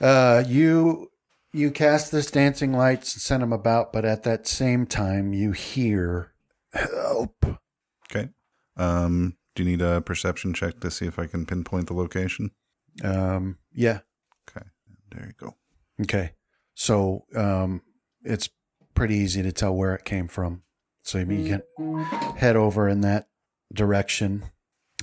[0.00, 1.10] Uh, you
[1.52, 5.52] you cast this dancing lights and send them about, but at that same time, you
[5.52, 6.32] hear
[6.72, 7.44] help.
[8.10, 8.30] Okay.
[8.76, 12.52] Um, do you need a perception check to see if I can pinpoint the location?
[13.04, 14.00] Um, yeah.
[14.48, 14.66] Okay.
[15.10, 15.56] There you go.
[16.00, 16.32] Okay.
[16.74, 17.82] So um,
[18.24, 18.48] it's
[18.94, 20.62] pretty easy to tell where it came from.
[21.02, 22.04] So you can
[22.36, 23.28] head over in that
[23.74, 24.44] direction,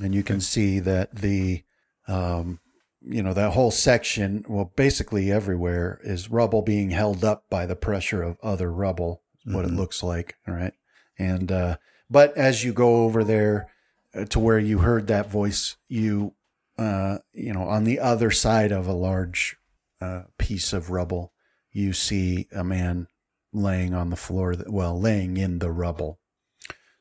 [0.02, 0.44] and you can Okay.
[0.44, 1.64] see that the,
[2.08, 2.60] um,
[3.02, 7.76] you know, that whole section, well, basically everywhere is rubble being held up by the
[7.76, 9.24] pressure of other rubble.
[9.46, 9.78] What it Mhm.
[9.78, 10.74] looks like, all right.
[11.18, 11.78] And uh,
[12.10, 13.70] but as you go over there
[14.14, 16.36] uh, to where you heard that voice, you,
[16.78, 19.56] uh, you know, on the other side of a large
[20.02, 21.34] uh, piece of rubble,
[21.72, 23.08] you see a man
[23.54, 26.20] laying on the floor, that, well, laying in the rubble.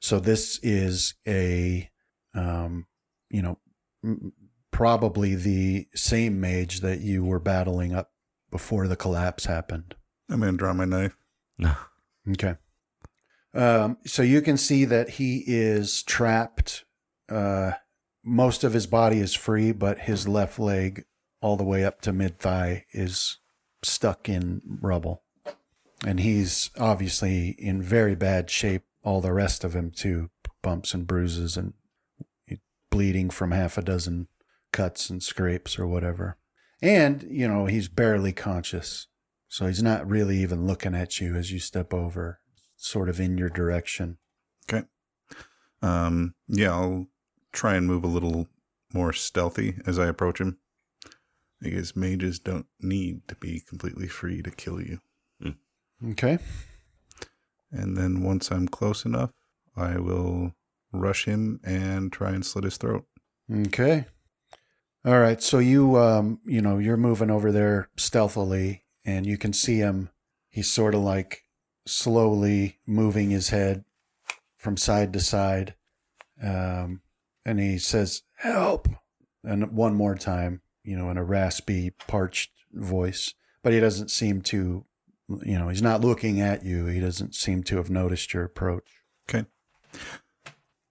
[0.00, 1.90] So this is a,
[2.34, 2.87] um,
[3.30, 3.58] you know,
[4.04, 4.32] m-
[4.79, 8.12] probably the same mage that you were battling up
[8.49, 9.97] before the collapse happened.
[10.31, 11.17] I'm gonna draw my knife.
[11.59, 11.75] No.
[12.31, 12.57] Okay.
[13.55, 16.85] Um, so you can see that he is trapped.
[17.27, 17.73] Uh,
[18.23, 21.07] most of his body is free, but his left leg,
[21.41, 23.38] all the way up to mid thigh, is
[23.83, 25.23] stuck in rubble.
[26.05, 28.83] And he's obviously in very bad shape.
[29.03, 30.29] All the rest of him, too
[30.61, 31.73] bumps and bruises and
[32.91, 34.29] bleeding from half a dozen
[34.79, 36.37] cuts and scrapes or whatever.
[36.81, 39.09] And, you know, he's barely conscious.
[39.49, 42.38] So he's not really even looking at you as you step over,
[42.77, 44.19] sort of in your direction.
[44.64, 44.87] Okay.
[45.83, 47.09] Um, yeah, I'll
[47.53, 48.47] try and move a little
[48.95, 50.59] more stealthy as I approach him.
[51.61, 55.01] Because mages don't need to be completely free to kill you.
[56.11, 56.38] Okay.
[57.73, 59.33] And then once I'm close enough,
[59.77, 60.53] I will
[60.93, 63.07] rush him and try and slit his throat.
[63.53, 64.07] Okay.
[65.09, 65.42] All right.
[65.42, 70.11] So you, um, you know, you're moving over there stealthily, and you can see him.
[70.51, 71.44] He's sort of like
[71.87, 73.87] slowly moving his head
[74.59, 75.75] from side to side,
[76.42, 77.01] um,
[77.42, 78.87] and he says, "Help!"
[79.42, 83.33] And one more time, you know, in a raspy, parched voice.
[83.62, 84.85] But he doesn't seem to,
[85.42, 86.85] you know, he's not looking at you.
[86.85, 89.01] He doesn't seem to have noticed your approach.
[89.27, 89.47] Okay.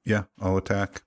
[0.03, 1.03] Yeah, I'll attack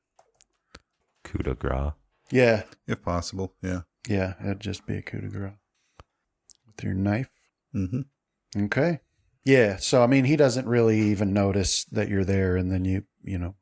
[1.24, 1.94] Coup de grace.
[2.30, 3.54] Yeah, if possible.
[3.62, 3.82] Yeah.
[4.08, 5.52] yeah, it'd just be a coup de grace
[6.66, 7.30] with your knife.
[7.74, 8.64] Mm-hmm.
[8.64, 9.00] Okay.
[9.44, 9.76] Yeah.
[9.76, 13.38] So I mean, he doesn't really even notice that you're there, and then you, you
[13.38, 13.54] know,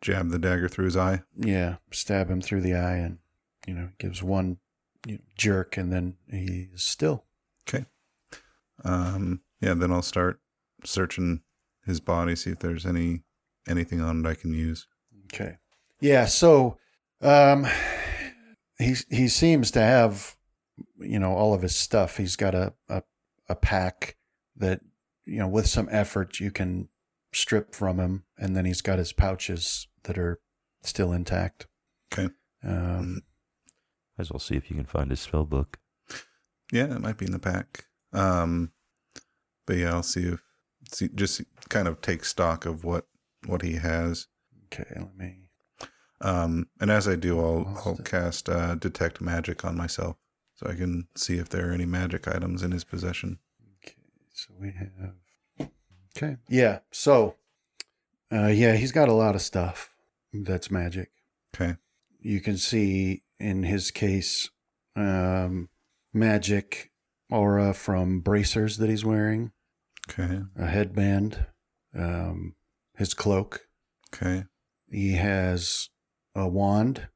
[0.00, 1.22] Jab the dagger through his eye.
[1.36, 3.18] yeah, stab him through the eye, and
[3.66, 4.58] you know, gives one
[5.06, 7.24] you know, jerk, and then he's still.
[7.66, 7.86] Okay.
[8.84, 10.40] Um, yeah, then I'll start
[10.84, 11.40] searching
[11.86, 13.22] his body, see if there's any
[13.66, 14.86] anything on it I can use.
[15.32, 15.56] Okay.
[16.00, 16.26] Yeah.
[16.26, 16.76] So,
[17.24, 17.66] um,
[18.78, 20.36] he he seems to have,
[20.98, 22.16] you know, all of his stuff.
[22.16, 23.02] He's got a a,
[23.48, 24.16] a pack
[24.56, 24.80] that
[25.26, 26.88] you know, with some effort, you can
[27.32, 30.40] strip from him, and then he's got his pouches that are
[30.82, 31.66] still intact.
[32.12, 32.32] Okay.
[32.62, 33.22] Um,
[34.16, 35.78] Might as well see if you can find his spell book.
[36.72, 37.86] Yeah, it might be in the pack.
[38.12, 38.72] Um,
[39.66, 40.42] but yeah, I'll see if
[40.92, 43.06] see just kind of take stock of what
[43.46, 44.28] what he has.
[44.66, 44.88] okay.
[44.94, 45.43] Let me.
[46.20, 50.16] Um, and as I do, I'll I'll cast uh, detect magic on myself,
[50.54, 53.38] so I can see if there are any magic items in his possession.
[53.84, 53.96] Okay.
[54.32, 55.68] So we have.
[56.16, 56.36] Okay.
[56.48, 56.78] Yeah.
[56.92, 57.34] So,
[58.32, 59.90] uh, yeah, he's got a lot of stuff
[60.32, 61.10] that's magic.
[61.54, 61.76] Okay.
[62.20, 64.48] you can see in his case
[64.96, 65.68] um,
[66.12, 66.90] magic
[67.30, 69.52] aura from bracers that he's wearing,
[70.08, 70.40] Okay.
[70.56, 71.46] a headband,
[71.96, 72.54] um,
[72.96, 73.66] his cloak.
[74.14, 74.44] Okay.
[74.90, 75.90] He has
[76.34, 77.08] a wand,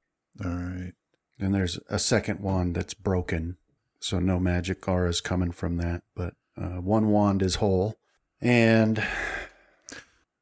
[0.45, 0.93] All right.
[1.39, 3.57] and there's a second wand that's broken,
[4.01, 6.03] so no magic aura is coming from that.
[6.15, 7.97] But uh, one wand is whole,
[8.41, 9.03] and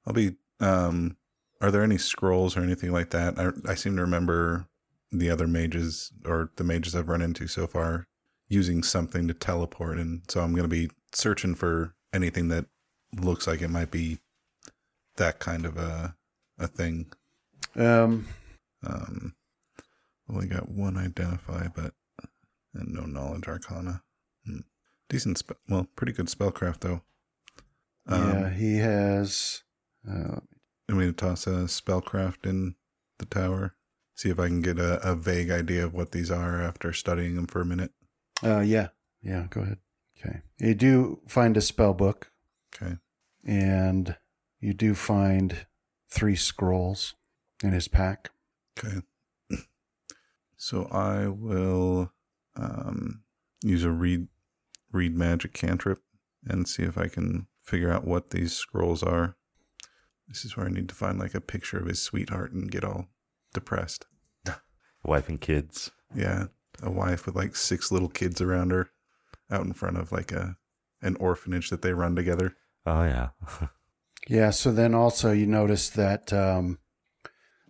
[0.06, 0.36] I'll be.
[0.60, 1.16] Um,
[1.60, 3.38] are there any scrolls or anything like that?
[3.38, 4.66] I, I seem to remember
[5.10, 8.06] the other mages or the mages I've run into so far
[8.48, 12.66] using something to teleport, and so I'm going to be searching for anything that
[13.18, 14.18] looks like it might be
[15.16, 16.14] that kind of a
[16.58, 17.06] a thing.
[17.74, 18.26] um,
[18.84, 19.34] Um,
[20.28, 21.94] only got one identify, but
[22.74, 24.02] and no knowledge arcana.
[24.44, 24.60] Hmm.
[25.08, 27.02] Decent, spe- well, pretty good spellcraft though.
[28.08, 29.62] Um, yeah, he has.
[30.08, 30.40] Uh,
[30.88, 32.74] I'm going to toss a spellcraft in
[33.18, 33.74] the tower.
[34.14, 37.36] See if I can get a, a vague idea of what these are after studying
[37.36, 37.92] them for a minute.
[38.44, 38.88] uh, yeah,
[39.22, 39.46] yeah.
[39.50, 39.78] Go ahead.
[40.18, 42.30] Okay, you do find a spell book.
[42.74, 42.96] Okay.
[43.44, 44.16] and
[44.60, 45.66] you do find
[46.10, 47.14] three scrolls
[47.62, 48.30] in his pack.
[48.78, 49.00] Okay.
[50.56, 52.12] So I will
[52.56, 53.22] um,
[53.62, 54.28] use a read
[54.90, 56.02] read magic cantrip
[56.44, 59.36] and see if I can figure out what these scrolls are.
[60.28, 62.84] This is where I need to find like a picture of his sweetheart and get
[62.84, 63.08] all
[63.52, 64.06] depressed.
[65.04, 65.90] Wife and kids.
[66.14, 66.46] Yeah,
[66.82, 68.90] a wife with like six little kids around her,
[69.50, 70.56] out in front of like a
[71.02, 72.56] an orphanage that they run together.
[72.84, 73.28] Oh yeah.
[74.28, 74.50] Yeah.
[74.50, 76.80] So then also you notice that um,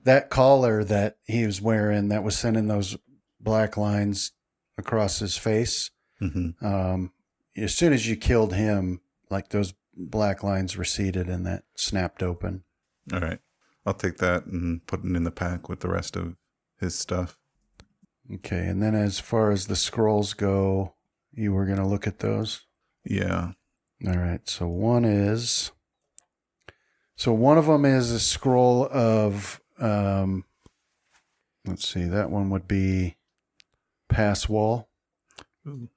[0.06, 2.96] that collar that he was wearing that was sending those
[3.40, 4.32] black lines
[4.78, 5.90] across his face.
[6.18, 7.12] hmm Um,
[7.56, 12.64] as soon as you killed him, like those black lines receded and that snapped open.
[13.12, 13.40] All right,
[13.84, 16.36] I'll take that and put it in the pack with the rest of
[16.78, 17.38] his stuff.
[18.32, 18.66] Okay.
[18.66, 20.94] And then as far as the scrolls go,
[21.32, 22.66] you were going to look at those.
[23.04, 23.52] Yeah.
[24.06, 24.48] All right.
[24.48, 25.70] So one is.
[27.16, 29.60] So one of them is a scroll of.
[29.78, 30.44] Um,
[31.66, 32.04] let's see.
[32.04, 33.16] That one would be
[34.08, 34.88] pass wall,
[35.66, 35.88] Ooh.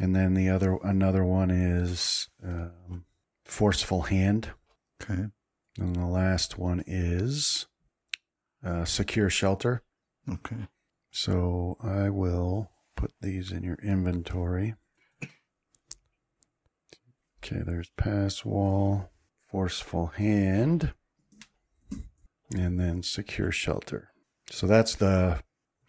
[0.00, 3.04] and then the other another one is um,
[3.44, 4.50] forceful hand,
[5.02, 5.26] Okay.
[5.78, 7.66] and the last one is
[8.64, 9.82] uh, secure shelter.
[10.28, 10.68] Okay.
[11.10, 14.74] So I will put these in your inventory.
[17.44, 19.10] Okay, there's pass wall,
[19.50, 20.94] forceful hand,
[22.54, 24.10] and then secure shelter.
[24.50, 25.42] So that's the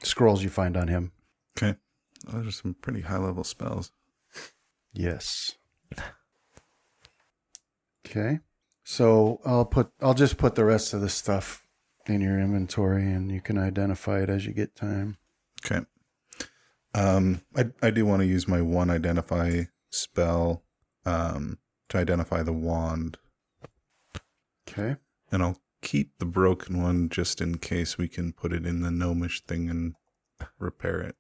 [0.04, 1.12] scrolls you find on him.
[1.58, 1.78] Okay.
[2.26, 3.92] Those are some pretty high level spells.
[4.94, 5.56] Yes.
[8.06, 8.40] Okay.
[8.84, 11.64] So I'll put I'll just put the rest of the stuff
[12.06, 15.18] in your inventory and you can identify it as you get time.
[15.66, 15.82] Okay.
[16.94, 20.64] Um, I I do want to use my one identify spell
[21.06, 21.58] um
[21.90, 23.18] to identify the wand,
[24.68, 24.96] Okay.
[25.32, 28.92] and I'll keep the broken one just in case we can put it in the
[28.92, 29.94] gnomish thing and
[30.60, 31.16] repair it.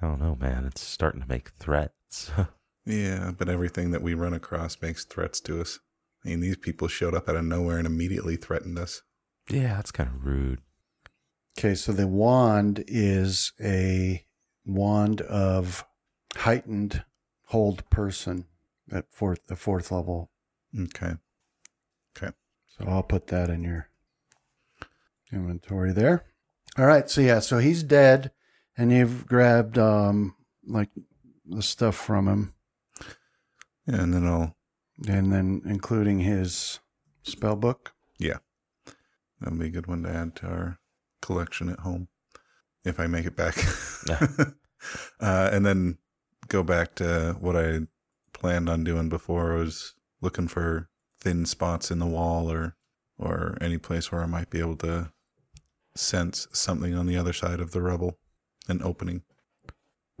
[0.00, 0.64] I don't know, man.
[0.64, 2.32] It's starting to make threats.
[2.88, 5.80] Yeah, but everything that we run across makes threats to us.
[6.24, 9.02] I mean, these people showed up out of nowhere and immediately threatened us.
[9.50, 10.60] yeah, that's kind of rude.
[11.58, 14.24] Okay, so the wand is a
[14.64, 15.84] wand of
[16.36, 17.02] heightened
[17.46, 18.44] hold person
[18.92, 20.30] at fourth the fourth level.
[20.80, 21.14] Okay.
[22.16, 22.32] Okay.
[22.78, 23.88] So I'll put that in your
[25.32, 26.24] inventory there.
[26.78, 28.30] All right, so yeah, so he's dead
[28.76, 30.34] and you've grabbed um
[30.66, 30.90] like
[31.46, 32.54] the stuff from him
[33.86, 34.56] Yeah, and then I'll
[35.08, 36.80] and then including his
[37.22, 37.92] spell book.
[38.18, 38.38] Yeah.
[39.40, 40.78] that'll be a good one to add to our
[41.20, 42.08] collection at home
[42.84, 43.56] if I make it back.
[45.20, 45.98] uh, and then
[46.48, 47.80] go back to what I
[48.32, 50.88] planned on doing before I was looking for
[51.26, 52.76] thin spots in the wall or
[53.18, 55.10] or any place where I might be able to
[55.96, 58.18] sense something on the other side of the rubble,
[58.68, 59.22] an opening.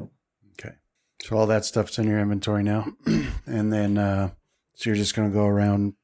[0.00, 0.74] Okay.
[1.22, 2.86] So all that stuff's in your inventory now.
[3.46, 4.30] and then uh
[4.74, 5.94] so you're just gonna go around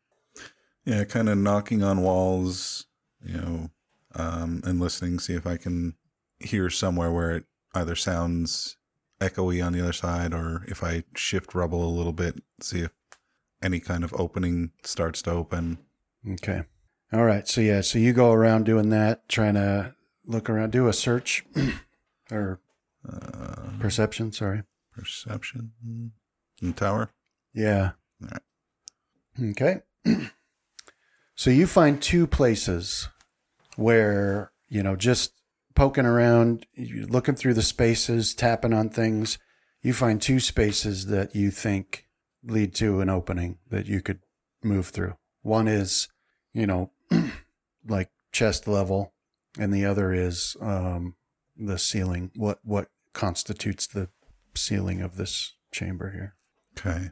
[0.84, 2.86] Yeah, kind of knocking on walls,
[3.24, 3.70] you know,
[4.14, 5.94] um, and listening, see if I can
[6.38, 7.44] hear somewhere where it
[7.74, 8.76] either sounds
[9.20, 12.92] echoey on the other side or if I shift rubble a little bit, see if
[13.62, 15.78] any kind of opening starts to open.
[16.28, 16.62] Okay.
[17.12, 17.46] All right.
[17.46, 19.94] So yeah, so you go around doing that, trying to
[20.26, 21.44] look around, do a search
[22.30, 22.60] or
[23.08, 24.62] Uh, perception, sorry.
[24.92, 26.12] perception in
[26.60, 27.10] the tower.
[27.52, 27.92] Yeah.
[28.22, 29.50] All right.
[29.50, 29.80] Okay.
[31.34, 33.08] so you find two places
[33.76, 35.32] where, you know, just
[35.74, 39.38] poking around, looking through the spaces, tapping on things,
[39.82, 42.06] you find two spaces that you think
[42.44, 44.20] lead to an opening that you could
[44.62, 45.16] move through.
[45.42, 46.08] One is,
[46.52, 46.90] you know,
[47.86, 49.12] like chest level,
[49.58, 51.16] and the other is um,
[51.56, 52.30] the ceiling.
[52.36, 54.08] What what constitutes the
[54.54, 56.36] ceiling of this chamber here?
[56.78, 57.10] Okay.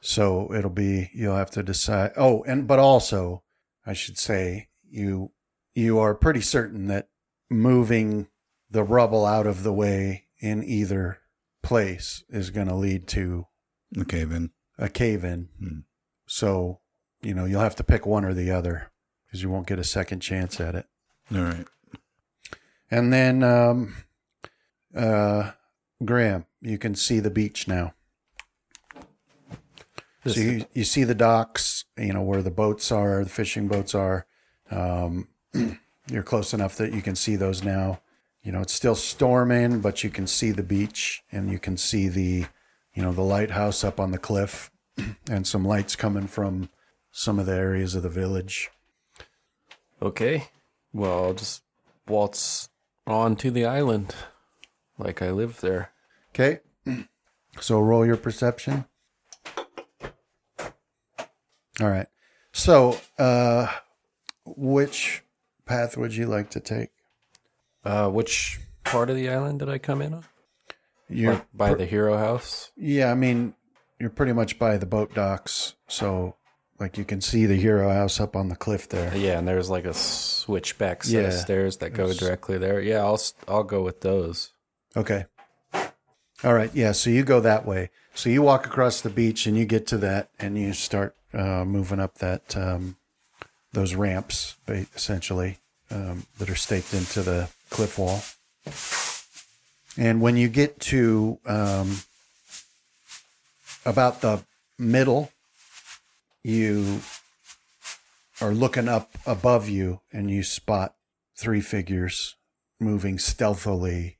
[0.00, 2.12] So it'll be you'll have to decide.
[2.16, 3.42] Oh, and but also
[3.84, 5.32] I should say you
[5.74, 7.08] you are pretty certain that
[7.50, 8.28] moving
[8.70, 11.18] the rubble out of the way in either
[11.62, 13.46] place is going to lead to
[13.92, 14.50] The cave in.
[14.78, 15.48] a cave in.
[15.58, 15.78] Hmm.
[16.26, 16.80] So,
[17.22, 18.90] you know, you'll have to pick one or the other
[19.26, 20.86] because you won't get a second chance at it.
[21.34, 21.66] All right.
[22.90, 23.96] And then um
[24.94, 25.52] uh
[26.04, 27.94] Graham, you can see the beach now.
[30.26, 33.94] So you, you see the docks, you know, where the boats are, the fishing boats
[33.94, 34.26] are.
[34.70, 35.28] Um,
[36.10, 38.00] you're close enough that you can see those now.
[38.42, 42.08] You know, it's still storming, but you can see the beach and you can see
[42.08, 42.46] the,
[42.96, 44.70] you know, the lighthouse up on the cliff
[45.30, 46.70] and some lights coming from
[47.12, 48.70] some of the areas of the village.
[50.00, 50.48] Okay.
[50.92, 51.62] Well, I'll just
[52.08, 52.70] waltz
[53.06, 54.14] on to the island
[54.98, 55.92] like I live there.
[56.30, 56.60] Okay.
[57.58, 58.84] So roll your perception.
[61.80, 62.06] All right.
[62.52, 63.68] So, uh,
[64.44, 65.22] which
[65.64, 66.90] path would you like to take?
[67.82, 70.26] Uh, which part of the island did I come in on?
[71.08, 72.70] You're Like by the hero house?
[72.76, 73.10] yeah.
[73.10, 73.54] I mean,
[73.98, 76.36] you're pretty much by the boat docks, so
[76.78, 79.16] like you can see the hero house up on the cliff there.
[79.16, 82.80] Yeah, and there's like a switchback set of stairs that go directly there.
[82.80, 84.50] Yeah, I'll I'll go with those.
[84.96, 85.26] Okay.
[86.44, 86.70] All right.
[86.74, 86.92] Yeah.
[86.92, 87.90] So you go that way.
[88.14, 91.64] So you walk across the beach and you get to that and you start uh,
[91.64, 92.96] moving up that um,
[93.72, 95.58] those ramps, essentially,
[95.90, 98.22] um, that are staked into the cliff wall.
[99.98, 101.96] And when you get to um,
[103.84, 104.42] about the
[104.78, 105.30] middle,
[106.42, 107.00] you
[108.40, 110.94] are looking up above you and you spot
[111.36, 112.36] three figures
[112.78, 114.18] moving stealthily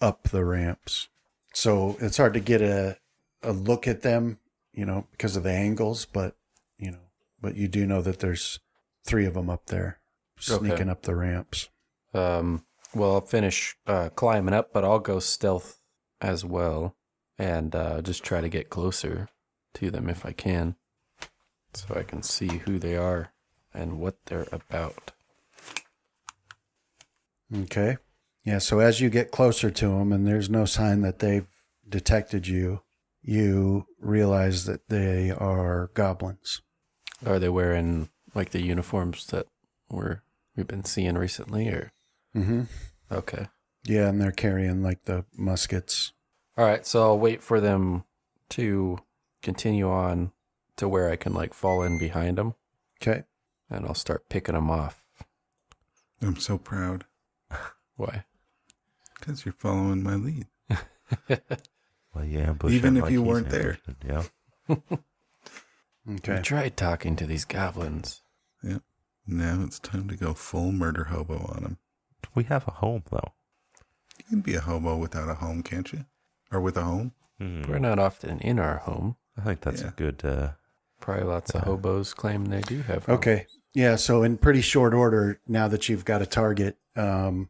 [0.00, 1.08] up the ramps.
[1.52, 2.98] So it's hard to get a,
[3.42, 4.38] a look at them,
[4.72, 6.36] you know, because of the angles, but,
[6.78, 8.58] you know, but you do know that there's
[9.04, 9.98] three of them up there
[10.38, 10.90] sneaking Okay.
[10.90, 11.68] up the ramps.
[12.14, 12.64] Um,
[12.94, 15.78] well, I'll finish uh, climbing up, but I'll go stealth
[16.20, 16.96] as well
[17.38, 19.28] and uh, just try to get closer
[19.74, 20.76] to them if I can
[21.74, 23.32] so I can see who they are
[23.72, 25.12] and what they're about.
[27.54, 27.98] Okay.
[28.44, 28.58] Yeah.
[28.58, 31.46] So as you get closer to them and there's no sign that they've
[31.88, 32.82] detected you,
[33.22, 36.62] you realize that they are goblins.
[37.24, 39.46] Are they wearing like the uniforms that
[39.88, 40.20] we're,
[40.56, 41.93] we've been seeing recently or?
[42.34, 42.62] Mm-hmm.
[43.12, 43.48] Okay.
[43.84, 44.08] Yeah.
[44.08, 46.12] And they're carrying like the muskets.
[46.56, 48.04] All right, so I'll wait for them
[48.50, 48.98] to
[49.42, 50.30] continue on
[50.76, 52.54] to where I can like fall in behind them,
[53.02, 53.24] Okay.
[53.68, 55.04] and I'll start picking them off.
[56.22, 57.04] I'm so proud
[57.96, 58.24] Why?
[59.18, 60.46] because you're following my lead.
[62.14, 63.78] Well, you ambush Even if like you weren't there.
[64.06, 64.22] Yeah.
[66.08, 66.36] Okay.
[66.36, 68.20] I tried talking to these goblins.
[68.62, 68.82] Yep.
[69.26, 71.78] Now it's time to go full murder hobo on him.
[72.34, 73.32] We have a home though.
[74.18, 76.04] You can be a hobo without a home, can't you?
[76.52, 77.12] Or with a home?
[77.38, 77.62] Hmm.
[77.68, 79.16] We're not often in our home.
[79.36, 79.88] I think that's Yeah.
[79.88, 80.24] a good.
[80.24, 80.50] Uh,
[81.00, 83.08] Probably lots of hobos claim they do have.
[83.08, 83.46] Okay.
[83.74, 83.96] Yeah.
[83.96, 87.48] So in pretty short order, now that you've got a target, um,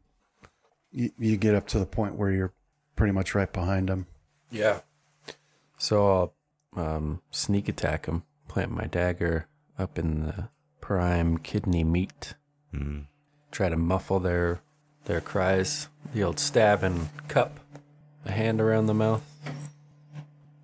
[0.91, 2.55] you, you get up to the point where you're
[2.97, 4.07] pretty much right behind them.
[4.51, 4.81] Yeah.
[5.79, 6.07] So
[6.77, 9.47] I'll um, sneak attack them, plant my dagger
[9.79, 10.49] up in the
[10.81, 12.35] prime kidney meat,
[12.73, 13.01] hmm.
[13.51, 14.61] try to muffle their
[15.05, 15.89] their cries.
[16.13, 17.59] The old stab and cup,
[18.25, 19.23] a hand around the mouth.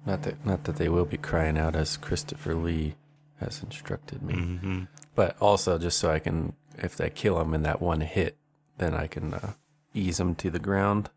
[0.06, 2.94] Not that not that they will be crying out as Christopher Lee
[3.38, 4.80] has instructed me, Mm-hmm.
[5.14, 8.36] but also just so I can, if they kill him in that one hit,
[8.78, 9.52] then I can uh,
[9.94, 11.10] ease him to the ground.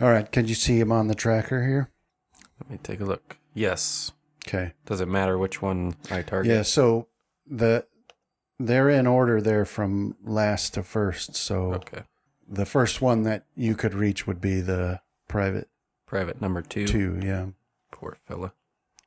[0.00, 0.30] All right.
[0.30, 1.90] Can you see him on the tracker here?
[2.60, 3.36] Let me take a look.
[3.54, 4.12] Yes.
[4.46, 4.72] Okay.
[4.86, 6.50] Does it matter which one I target?
[6.52, 6.62] Yeah.
[6.62, 7.08] So
[7.46, 7.86] the
[8.58, 11.36] they're in order there from last to first.
[11.36, 12.02] So Okay.
[12.48, 15.68] The first one that you could reach would be the private
[16.06, 16.86] Private number two.
[16.86, 17.18] two.
[17.22, 17.46] Yeah.
[17.90, 18.52] Poor fella.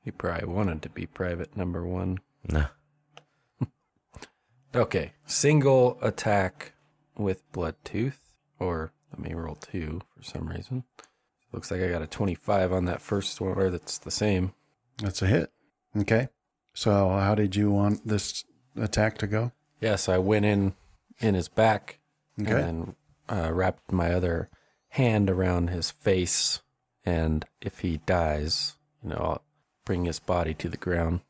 [0.04, 2.20] He probably wanted to be private number one.
[2.48, 2.68] Nah.
[4.76, 5.14] Okay.
[5.26, 6.74] Single attack
[7.18, 8.20] with Bloodtooth,
[8.60, 10.84] or let me roll two for some reason.
[11.52, 14.54] Looks like I got a 25 on that first one, or that's the same.
[14.98, 15.52] That's a hit.
[15.98, 16.30] Okay.
[16.74, 18.44] So how did you want this
[18.80, 19.52] attack to go?
[19.82, 20.76] Yes, I went in
[21.20, 22.00] in his back
[22.40, 22.52] Okay.
[22.52, 22.96] and then
[23.30, 24.50] uh, wrapped my other
[24.90, 26.62] hand around his face.
[27.06, 29.44] And if he dies, you know, I'll
[29.86, 31.22] bring his body to the ground.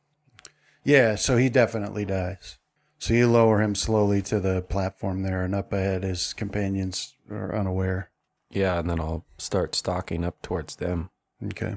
[0.84, 2.58] Yeah, so he definitely dies.
[2.98, 7.54] So you lower him slowly to the platform there, and up ahead, his companions are
[7.54, 8.10] unaware.
[8.50, 11.10] Yeah, and then I'll start stalking up towards them.
[11.42, 11.76] Okay.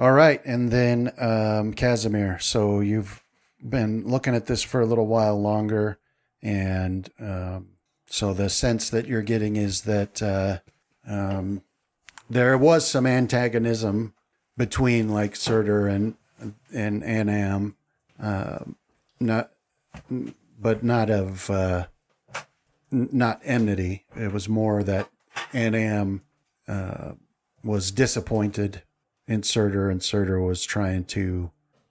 [0.00, 2.40] All right, and then um, Casimir.
[2.40, 3.22] So you've
[3.62, 5.98] been looking at this for a little while longer,
[6.42, 7.68] and um,
[8.14, 10.58] so the sense that you're getting is that uh,
[11.04, 11.62] um,
[12.30, 14.14] there was some antagonism
[14.56, 16.14] between like Surtur and
[16.72, 17.74] and Annam,
[18.22, 18.60] uh,
[19.18, 19.50] not
[20.60, 21.86] but not of uh,
[22.92, 24.04] not enmity.
[24.14, 25.10] It was more that
[25.52, 26.22] Annam
[26.68, 27.14] uh,
[27.64, 28.82] was disappointed
[29.26, 31.50] in Surtur, and Surtur was trying to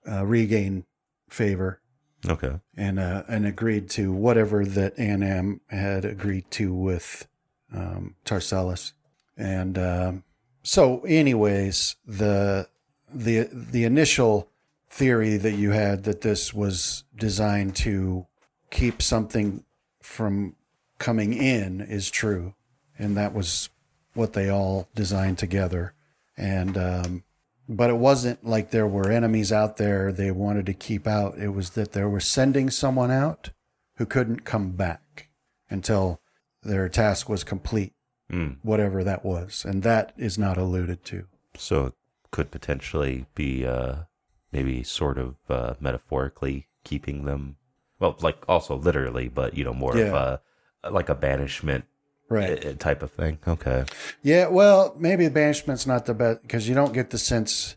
[0.09, 0.85] uh, regain
[1.29, 1.81] favor
[2.27, 2.59] Okay.
[2.77, 7.27] and uh, and agreed to whatever that Annam had agreed to with
[7.73, 8.93] um, Tarcellus,
[9.37, 10.23] and um,
[10.63, 12.67] so, anyways, the
[13.13, 14.49] the the initial
[14.89, 18.25] theory that you had that this was designed to
[18.71, 19.63] keep something
[20.01, 20.55] from
[20.99, 22.53] coming in is true,
[22.97, 23.69] and that was
[24.13, 25.93] what they all designed together,
[26.37, 27.23] and um,
[27.69, 31.37] but it wasn't like there were enemies out there they wanted to keep out.
[31.37, 33.51] It was that they were sending someone out
[33.97, 35.29] who couldn't come back
[35.69, 36.19] until
[36.61, 37.93] their task was complete,
[38.31, 38.57] Mm.
[38.63, 39.63] whatever that was.
[39.65, 41.25] And that is not alluded to.
[41.57, 41.93] So it
[42.31, 44.03] could potentially be uh,
[44.51, 47.57] maybe sort of uh, metaphorically keeping them,
[47.99, 50.37] well, like also literally, but you know, more of Yeah.
[50.83, 51.85] a like a banishment
[52.29, 52.79] Right.
[52.79, 53.37] type of thing.
[53.47, 53.85] Okay.
[54.23, 57.75] Yeah, well, maybe banishment's not the best because you don't get the sense,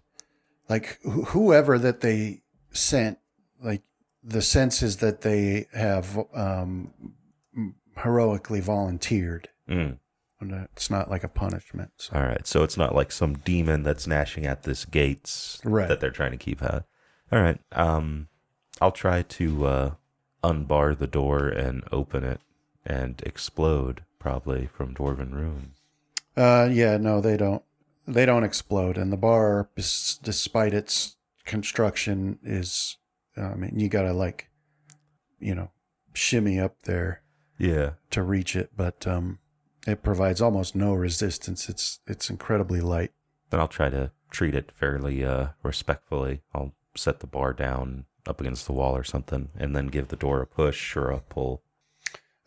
[0.68, 3.18] like wh- whoever that they sent,
[3.62, 3.82] like
[4.24, 6.92] the sense is that they have um,
[7.96, 9.48] heroically volunteered.
[9.68, 9.98] Mm.
[10.72, 11.90] It's not like a punishment.
[11.98, 12.14] So.
[12.16, 12.46] All right.
[12.46, 15.88] So it's not like some demon that's gnashing at this gates Right.
[15.88, 16.84] that they're trying to keep out.
[17.32, 17.58] All right.
[17.72, 18.28] Um,
[18.80, 19.90] I'll try to uh,
[20.44, 22.40] unbar the door and open it
[22.84, 25.78] and explode probably from dwarven runes.
[26.36, 27.62] Uh, yeah, no, they don't.
[28.08, 32.96] They don't explode, and the bar, despite its construction, is.
[33.36, 34.48] I mean, you gotta like,
[35.38, 35.70] you know,
[36.12, 37.22] shimmy up there
[37.58, 37.90] Yeah.
[38.10, 39.38] to reach it, but um,
[39.86, 41.68] it provides almost no resistance.
[41.68, 43.12] It's it's incredibly light.
[43.50, 46.42] Then I'll try to treat it fairly uh, respectfully.
[46.52, 50.16] I'll set the bar down up against the wall or something, and then give the
[50.16, 51.62] door a push or a pull.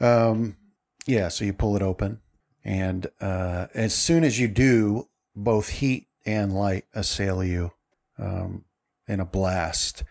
[0.01, 0.57] Um,
[1.05, 2.19] yeah, so you pull it open,
[2.63, 7.71] and uh, as soon as you do, both heat and light assail you
[8.17, 8.65] um,
[9.07, 10.03] in a blast,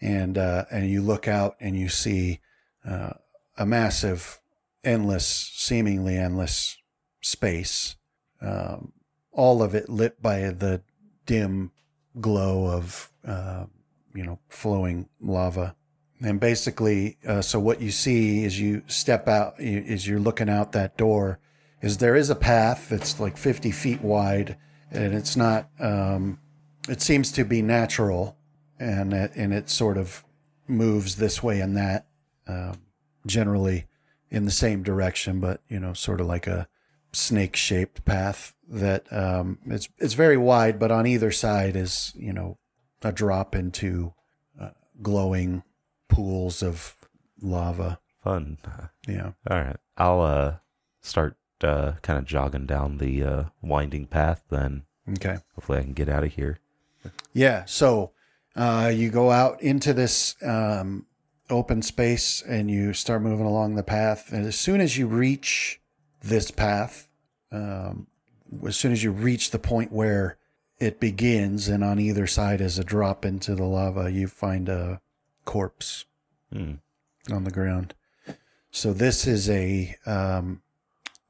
[0.00, 2.40] and uh, and you look out and you see
[2.84, 3.14] uh,
[3.58, 4.40] a massive,
[4.84, 6.76] endless, seemingly endless
[7.20, 7.96] space,
[8.40, 8.92] um,
[9.32, 10.82] all of it lit by the
[11.26, 11.72] dim
[12.20, 13.66] glow of uh,
[14.14, 15.74] you know flowing lava.
[16.22, 20.72] And basically, uh, so what you see is you step out, is you're looking out
[20.72, 21.38] that door,
[21.82, 24.56] is there is a path that's like 50 feet wide,
[24.90, 26.38] and it's not, um,
[26.88, 28.36] it seems to be natural,
[28.78, 30.24] and it, and it sort of
[30.66, 32.06] moves this way and that,
[32.48, 32.80] um,
[33.26, 33.86] generally
[34.30, 36.68] in the same direction, but you know, sort of like a
[37.12, 42.32] snake shaped path that um, it's it's very wide, but on either side is you
[42.32, 42.58] know
[43.02, 44.12] a drop into
[44.60, 44.70] uh,
[45.02, 45.62] glowing
[46.16, 46.96] pools of
[47.42, 48.00] lava.
[48.24, 48.58] Fun.
[49.06, 49.32] Yeah.
[49.50, 49.76] All right.
[49.96, 50.54] I'll uh,
[51.02, 54.84] start uh, kind of jogging down the uh, winding path then.
[55.10, 55.38] Okay.
[55.54, 56.58] Hopefully I can get out of here.
[57.32, 57.64] Yeah.
[57.66, 58.12] So
[58.56, 61.06] uh, you go out into this um,
[61.50, 64.32] open space and you start moving along the path.
[64.32, 65.80] And as soon as you reach
[66.22, 67.08] this path,
[67.52, 68.08] um,
[68.66, 70.38] as soon as you reach the point where
[70.78, 74.10] it begins, and on either side is a drop into the lava.
[74.10, 75.00] You find a
[75.46, 76.04] corpse
[76.52, 76.74] Hmm.
[77.32, 77.94] on the ground.
[78.70, 80.60] So this is a um,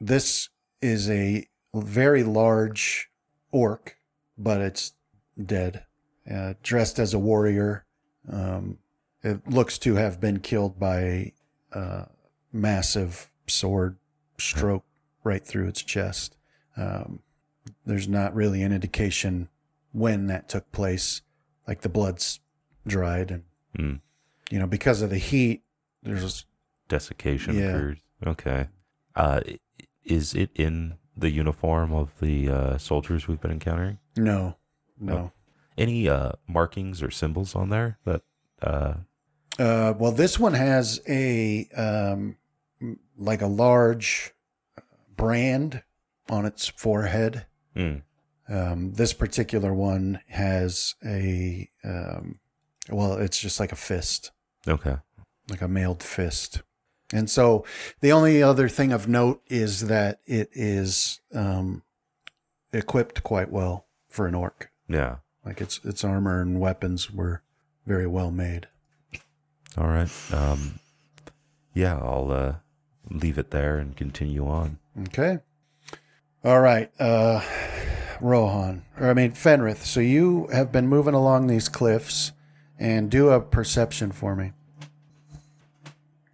[0.01, 0.49] this
[0.83, 3.09] is a very large
[3.53, 3.97] orc,
[4.37, 4.95] but it's
[5.43, 5.85] dead,
[6.29, 7.85] uh, dressed as a warrior.
[8.29, 8.79] Um,
[9.23, 11.35] it looks to have been killed by a
[11.73, 12.05] uh,
[12.53, 13.97] massive sword
[14.39, 14.85] stroke
[15.25, 16.37] right through its chest.
[16.77, 17.21] Um,
[17.85, 19.49] there's not really an indication
[19.93, 21.23] when that took place,
[21.67, 22.41] like the blood's
[22.87, 23.45] dried and
[23.77, 23.95] Hmm.
[24.51, 25.63] You know because of the heat.
[26.03, 26.45] There's a
[26.89, 27.65] Desiccation Yeah.
[27.71, 27.99] occurs.
[28.25, 28.69] Okay.
[29.17, 29.41] Uh,
[30.05, 33.99] is it in the uniform of the uh, soldiers we've been encountering?
[34.17, 34.57] no,
[35.01, 35.33] no.
[35.77, 38.23] Any uh, markings or symbols on there that?
[38.63, 38.95] Uh,
[39.59, 42.37] Uh, well, this one has a um,
[43.19, 44.33] like a large
[45.17, 45.83] brand
[46.29, 47.47] on its forehead.
[47.75, 47.97] hmm.
[48.49, 52.39] Um, this particular one has a um,
[52.89, 54.31] well, it's just like a fist,
[54.69, 54.97] Okay.
[55.49, 56.63] like a mailed fist.
[57.13, 57.65] And so,
[58.01, 61.85] the only other thing of note is that it is um,
[62.73, 64.71] equipped quite well for an orc.
[64.89, 65.17] Yeah.
[65.45, 67.43] Like its its armor and weapons were
[67.87, 68.67] very well made.
[69.79, 70.11] All right.
[70.33, 70.81] Um,
[71.75, 72.55] yeah, I'll uh,
[73.09, 74.79] leave it there and continue on.
[75.03, 75.39] Okay.
[76.45, 76.91] All right.
[76.99, 77.41] Uh
[78.21, 78.85] Rohan.
[78.99, 79.85] Or I mean Fenrith.
[79.85, 82.33] So you have been moving along these cliffs
[82.79, 84.53] and do a perception for me.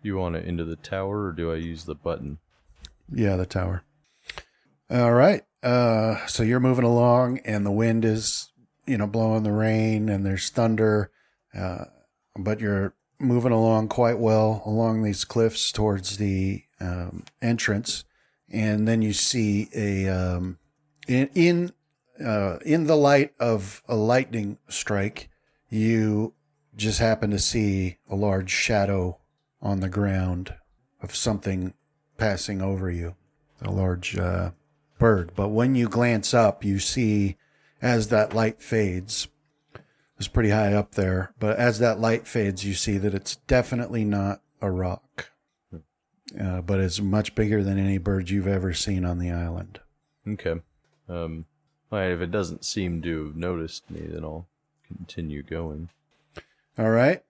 [0.02, 2.38] You want it into the tower, or do I use the button?
[3.12, 3.84] Yeah, the tower.
[4.90, 5.42] All right.
[5.62, 8.50] Uh so you're moving along and the wind is,
[8.86, 11.10] you know, blowing the rain and there's thunder.
[11.56, 11.84] Uh
[12.36, 18.04] but you're moving along quite well along these cliffs towards the um, entrance,
[18.50, 20.58] and then you see a um,
[21.06, 21.72] in in
[22.24, 25.30] uh, in the light of a lightning strike,
[25.72, 26.34] you
[26.76, 29.18] just happen to see a large shadow
[29.62, 30.54] on the ground
[31.02, 31.72] of something
[32.18, 33.14] passing over you,
[33.62, 34.50] a large uh,
[34.98, 35.32] bird.
[35.34, 37.36] But when you glance up, you see
[37.80, 39.28] as that light fades,
[40.18, 44.04] it's pretty high up there, but as that light fades, you see that it's definitely
[44.04, 45.30] not a roc,
[46.38, 49.80] uh, but it's much bigger than any bird you've ever seen on the island.
[50.28, 50.60] Okay.
[51.08, 51.46] Um,
[51.90, 52.12] all right.
[52.12, 54.46] If it doesn't seem to have noticed me, then I'll
[54.96, 55.90] continue going.
[56.78, 57.22] All right.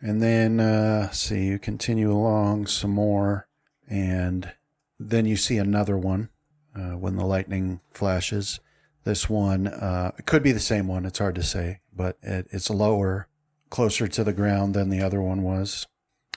[0.00, 3.48] And then, uh, see, you continue along some more,
[3.88, 4.52] and
[5.00, 6.28] then you see another one
[6.76, 8.60] uh, when the lightning flashes.
[9.04, 11.06] This one, uh, it could be the same one.
[11.06, 13.28] It's hard to say, but it, it's lower,
[13.70, 15.86] closer to the ground than the other one was.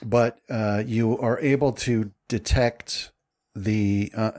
[0.02, 3.12] But uh, you are able to detect
[3.54, 4.32] the uh,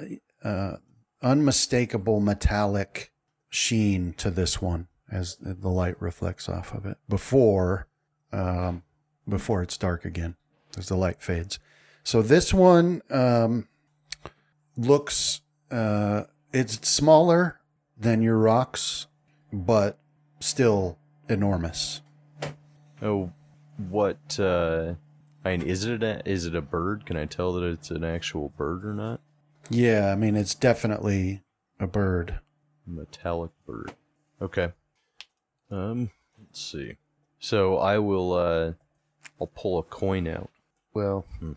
[0.43, 0.77] uh,
[1.21, 3.11] unmistakable metallic
[3.49, 7.87] sheen to this one as the light reflects off of it before
[8.31, 8.83] um,
[9.27, 10.35] before it's dark again
[10.77, 11.59] as the light fades.
[12.03, 13.67] So this one um,
[14.77, 15.41] looks
[15.71, 17.59] uh, it's smaller
[17.97, 19.07] than your rocs,
[19.51, 19.99] but
[20.39, 20.97] still
[21.27, 22.01] enormous.
[23.01, 23.31] Oh,
[23.89, 24.39] what?
[24.39, 24.95] Uh,
[25.45, 27.05] I mean, is it a is it a bird?
[27.05, 29.21] Can I tell that it's an actual bird or not?
[29.69, 31.43] Yeah, I mean it's definitely
[31.79, 32.39] a bird.
[32.87, 33.93] metallic bird.
[34.41, 34.71] Okay.
[35.71, 36.97] Um, let's see.
[37.39, 38.33] So I will.
[38.33, 38.73] Uh,
[39.39, 40.49] I'll pull a coin out.
[40.93, 41.53] Well, hmm,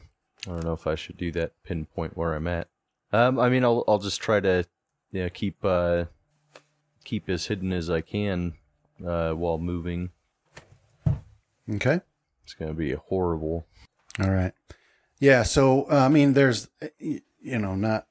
[0.46, 1.52] I don't know if I should do that.
[1.64, 2.68] Pinpoint where I'm at.
[3.12, 4.64] Um, I mean, I'll I'll just try to,
[5.10, 6.04] yeah, keep uh,
[7.04, 8.54] keep as hidden as I can,
[9.04, 10.10] uh, while moving.
[11.70, 12.00] Okay.
[12.44, 13.66] It's gonna be horrible.
[14.20, 14.52] All right.
[15.18, 15.42] Yeah.
[15.42, 17.22] So, uh, I mean, there's, you
[17.58, 18.06] know, not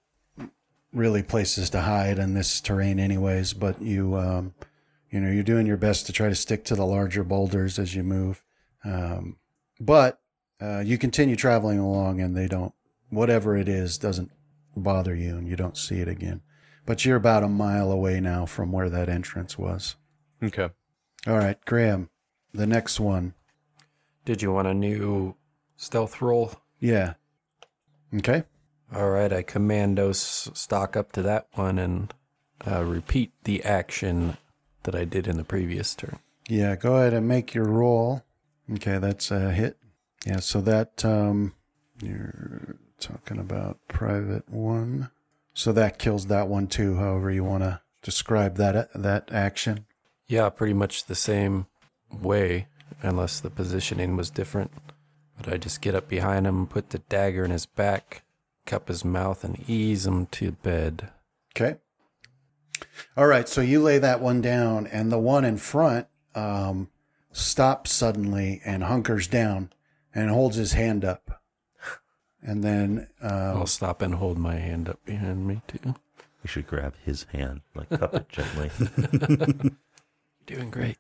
[0.93, 3.54] really places to hide in this terrain, anyways.
[3.54, 4.54] But you, um,
[5.12, 7.93] you know, you're doing your best to try to stick to the larger boulders as
[7.93, 8.41] you move.
[8.86, 9.38] Um,
[9.80, 10.22] but
[10.62, 12.74] uh, you continue traveling along, and they don't,
[13.09, 14.32] whatever it is, doesn't
[14.76, 16.41] bother you, and you don't see it again.
[16.86, 19.95] But you're about a mile away now from where that entrance was.
[20.41, 20.70] Okay.
[21.28, 22.09] All right, Graham,
[22.53, 23.34] the next one.
[24.24, 25.36] Did you want a new
[25.76, 26.53] stealth roll?
[26.80, 27.16] Yeah.
[28.16, 28.43] Okay.
[28.93, 32.14] All right, I commando stock up to that one and
[32.66, 34.38] uh, repeat the action
[34.84, 36.19] that I did in the previous turn.
[36.47, 38.23] Yeah, go ahead and make your roll.
[38.73, 39.77] Okay, that's a hit.
[40.25, 41.53] Yeah, so that um
[42.01, 45.09] you're talking about private one.
[45.53, 49.86] So that kills that one too, however you want to describe that that action.
[50.27, 51.67] Yeah, pretty much the same
[52.11, 52.67] way,
[53.01, 54.71] unless the positioning was different.
[55.38, 58.23] But I just get up behind him, put the dagger in his back,
[58.65, 61.09] cup his mouth, and ease him to bed.
[61.55, 61.79] Okay.
[63.17, 66.89] All right, so you lay that one down, and the one in front um,
[67.32, 69.71] stops suddenly and hunkers down
[70.13, 71.41] and holds his hand up.
[72.43, 75.79] And then, uh, I'll stop and hold my hand up behind me too.
[76.43, 78.71] You should grab his hand, like cup it gently.
[80.47, 80.97] Doing great.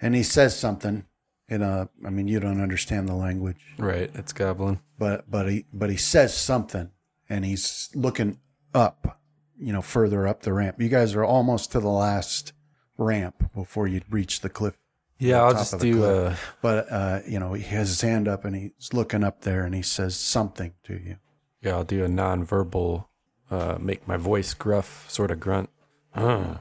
[0.00, 1.06] and he says something
[1.48, 1.88] in a.
[2.04, 4.80] I mean, you don't understand the language, Right, it's goblin.
[4.98, 6.90] but but he but he says something,
[7.30, 8.38] and he's looking
[8.74, 9.20] up,
[9.58, 10.80] you know, further up the ramp.
[10.80, 12.52] You guys are almost to the last
[12.98, 14.76] ramp before you reach the cliff.
[15.18, 16.32] Yeah, the I'll just do cliff.
[16.32, 19.64] uh But uh, you know, he has his hand up and he's looking up there,
[19.64, 21.16] and he says something to you.
[21.62, 23.08] yeah, I'll do a non-verbal
[23.50, 25.70] uh make my voice gruff sort of grunt.
[26.14, 26.58] Huh.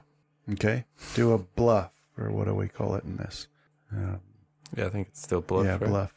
[0.52, 0.86] Okay,
[1.16, 3.48] do a bluff, or what do we call it in this?
[3.92, 4.18] Uh,
[4.76, 5.66] Yeah, I think it's still bluff.
[5.66, 5.82] yeah, right?
[5.82, 6.14] bluff.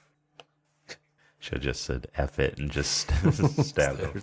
[1.38, 3.08] Should have just said F it and just
[3.64, 4.22] stab him.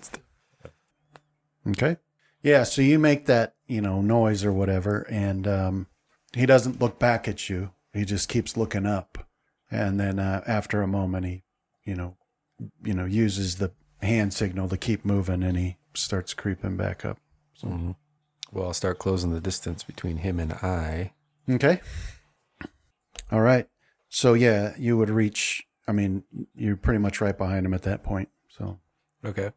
[1.70, 1.98] Okay.
[2.44, 5.88] Yeah, so you make that, you know, noise or whatever, and um,
[6.34, 7.72] he doesn't look back at you.
[7.94, 9.28] He just keeps looking up.
[9.72, 11.44] And then uh, after a moment, he,
[11.86, 12.18] you know,
[12.84, 13.72] you know, uses the
[14.02, 17.18] hand signal to keep moving, and he starts creeping back up.
[17.64, 17.96] Mhm.
[18.52, 21.14] Well, I'll start closing the distance between him and I.
[21.50, 21.80] Okay.
[23.32, 23.68] All right.
[24.10, 25.64] So yeah, you would reach.
[25.88, 26.24] I mean,
[26.54, 28.30] you're pretty much right behind him at that point.
[28.50, 28.80] So,
[29.26, 29.52] Okay.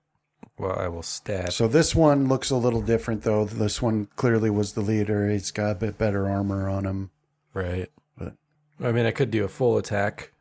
[0.59, 1.53] Well, I will stab.
[1.53, 3.45] so this one looks a little different, though.
[3.45, 5.29] This one clearly was the leader.
[5.29, 7.11] He's got a bit better armor on him.
[7.53, 7.91] Right.
[8.17, 8.35] But-
[8.83, 10.33] I mean, I could do a full attack.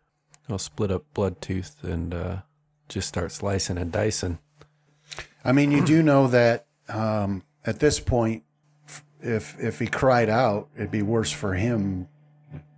[0.49, 2.37] I'll split up Bloodtooth and uh,
[2.87, 4.39] just start slicing and dicing.
[5.43, 8.43] I mean, you do know that um, at this point,
[9.21, 12.07] if if he cried out, it'd be worse for him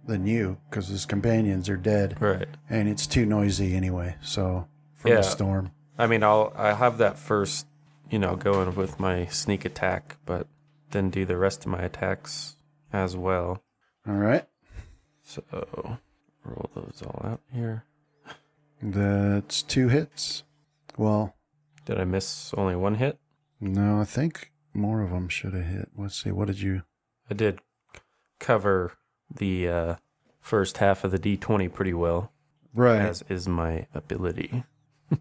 [0.06, 2.48] than you because his companions are dead, Right.
[2.70, 4.16] and it's too noisy anyway.
[4.22, 5.18] So from Yeah.
[5.18, 5.72] the storm.
[5.98, 7.66] I mean, I'll I have that first,
[8.10, 10.48] you know, going with my sneak attack, but
[10.91, 12.56] then do the rest of my attacks
[12.93, 13.62] as well.
[14.08, 14.45] All right,
[15.24, 15.43] So
[16.45, 17.84] roll those all out here.
[18.82, 20.43] that's two hits.
[20.98, 21.36] Well,
[21.86, 23.18] Did I miss only one hit?
[23.60, 25.89] no, I think more of them should have hit.
[25.98, 26.32] Let's see.
[26.32, 26.84] What did you?
[27.30, 27.60] I did
[28.39, 28.93] cover
[29.34, 29.95] the uh,
[30.39, 32.32] first half of the d20 pretty well,
[32.74, 34.64] Right, as is my ability.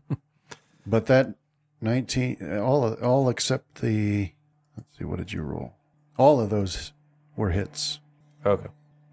[0.87, 1.35] but that
[1.81, 4.33] nineteen, all all except the.
[4.77, 5.05] Let's see.
[5.05, 5.75] What did you roll?
[6.19, 6.93] All of those
[7.35, 8.01] were hits.
[8.45, 8.69] Okay.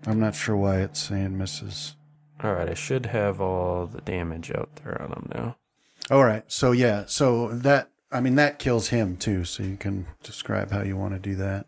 [0.05, 1.95] I'm not sure why it's saying misses.
[2.43, 5.55] All right, I should have all the damage out there on him now.
[6.11, 6.43] All right.
[6.51, 7.05] So yeah.
[7.07, 9.45] So that I mean that kills him too.
[9.45, 11.67] So you can describe how you want to do that.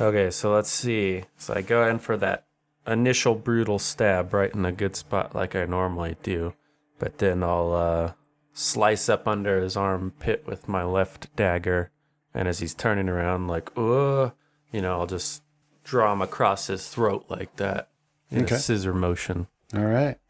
[0.00, 1.24] Okay, so let's see.
[1.38, 2.46] So I go in for that
[2.86, 6.54] initial brutal stab right in a good spot like I normally do,
[6.98, 8.12] but then I'll uh,
[8.58, 11.90] slice up under his armpit with my left dagger,
[12.32, 14.30] and as he's turning around, like, uh,
[14.72, 15.42] you know, I'll just
[15.84, 17.90] draw him across his throat like that
[18.30, 18.54] in Okay.
[18.54, 19.46] a scissor motion.
[19.74, 20.18] All right.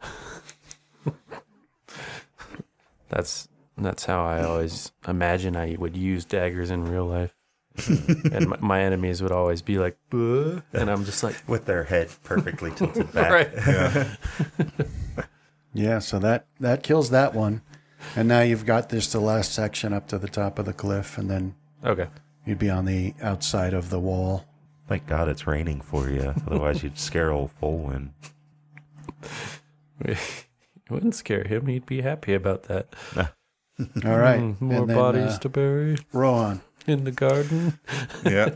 [3.09, 3.49] That's
[3.79, 7.35] that's how I always imagine I would use daggers in real life.
[8.33, 11.85] and my, my enemies would always be like, "Buh," and I'm just like, With their
[11.85, 13.31] head perfectly tilted back.
[13.31, 13.51] right.
[13.55, 14.14] Yeah.
[15.74, 15.99] Yeah.
[16.01, 17.61] So that that kills that one,
[18.14, 21.18] and now you've got this the last section up to the top of the cliff,
[21.18, 22.09] and then Okay.
[22.44, 24.44] you'd be on the outside of the wall.
[24.88, 26.34] Thank God it's raining for you.
[26.47, 28.11] Otherwise, you'd scare old Folwin.
[30.88, 31.66] It wouldn't scare him.
[31.66, 32.94] He'd be happy about that.
[33.16, 33.26] All
[34.18, 34.40] right.
[34.40, 36.61] Mm, more and then, bodies uh, to bury Rohan.
[36.86, 37.80] in the garden.
[38.24, 38.51] Yeah.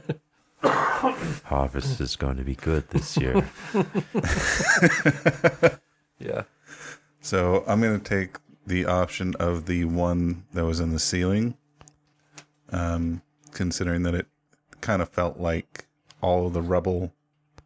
[0.63, 3.51] Harvest is going to be good this year.
[6.21, 6.43] Yeah.
[7.23, 8.37] So I'm going to take
[8.71, 11.57] the option of the one that was in the ceiling,
[12.71, 13.21] um,
[13.53, 14.27] considering that it
[14.81, 15.87] kind of felt like
[16.23, 17.13] all of the rubble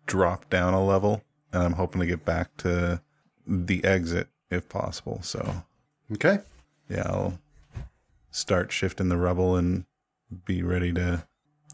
[0.06, 3.02] dropped down a level, and I'm hoping to get back to
[3.46, 5.20] the exit if possible.
[5.22, 5.64] So
[6.12, 6.38] Okay.
[6.88, 7.38] yeah, I'll
[8.30, 9.84] start shifting the rubble and
[10.46, 11.24] be ready to,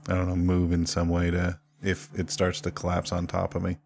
[0.09, 3.55] I don't know, move in some way to if it starts to collapse on top
[3.55, 3.79] of me.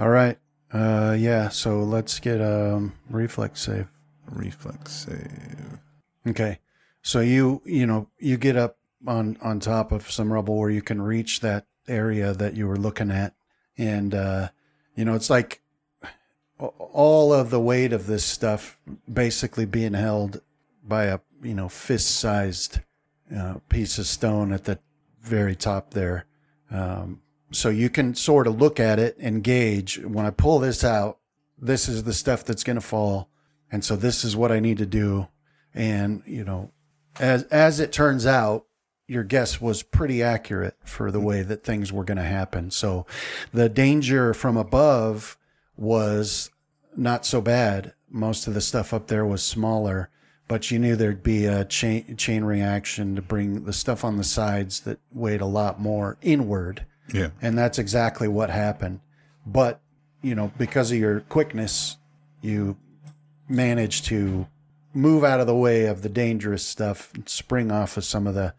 [0.00, 0.38] All right.
[0.72, 1.50] Uh, yeah.
[1.50, 3.86] So let's get a um, reflex save.
[4.30, 5.78] Reflex save.
[6.26, 6.58] Okay.
[7.02, 10.82] So you you know you get up on on top of some rubble where you
[10.82, 13.34] can reach that area that you were looking at,
[13.76, 14.48] and uh,
[14.94, 15.62] you know it's like
[16.58, 18.80] all of the weight of this stuff
[19.12, 20.40] basically being held
[20.84, 22.80] by a you know fist sized
[23.36, 24.78] uh, piece of stone at the
[25.20, 26.26] very top there.
[26.70, 27.20] Um,
[27.50, 31.18] so you can sort of look at it and gauge when I pull this out,
[31.58, 33.28] this is the stuff that's going to fall.
[33.72, 35.28] And so this is what I need to do.
[35.74, 36.70] And, you know,
[37.18, 38.66] as, as it turns out,
[39.08, 42.70] your guess was pretty accurate for the way that things were going to happen.
[42.70, 43.06] So
[43.52, 45.36] the danger from above
[45.76, 46.50] was
[46.96, 47.94] not so bad.
[48.08, 50.10] Most of the stuff up there was smaller,
[50.48, 54.24] but you knew there'd be a chain chain reaction to bring the stuff on the
[54.24, 56.86] sides that weighed a lot more inward.
[57.12, 57.30] Yeah.
[57.40, 59.00] And that's exactly what happened.
[59.46, 59.80] But,
[60.22, 61.96] you know, because of your quickness,
[62.40, 62.76] you
[63.52, 64.46] managed to
[64.94, 68.54] move out of the way of the dangerous stuff, spring off of some of the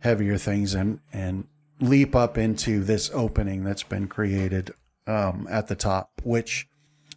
[0.00, 1.46] heavier things and, and
[1.80, 4.72] leap up into this opening that's been created
[5.06, 6.68] um, at the top, which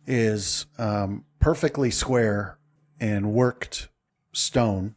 [0.08, 2.58] is um, perfectly square
[3.00, 3.90] and worked
[4.34, 4.96] stone,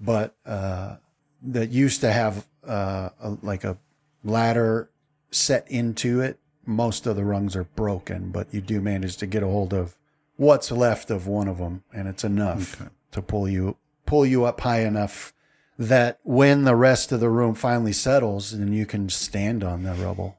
[0.00, 0.96] but uh,
[1.42, 3.78] that used to have uh, a, like a
[4.22, 4.90] ladder
[5.30, 6.38] set into it.
[6.66, 9.96] Most of the rungs are broken, but you do manage to get a hold of
[10.40, 12.90] what's left of one of them, and it's enough Okay.
[13.12, 13.76] to pull you
[14.06, 15.34] pull you up high enough
[15.78, 19.92] that when the rest of the room finally settles, then you can stand on the
[19.94, 20.36] rubble.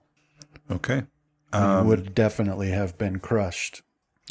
[0.70, 1.04] Okay.
[1.54, 3.82] you Um, would definitely have been crushed,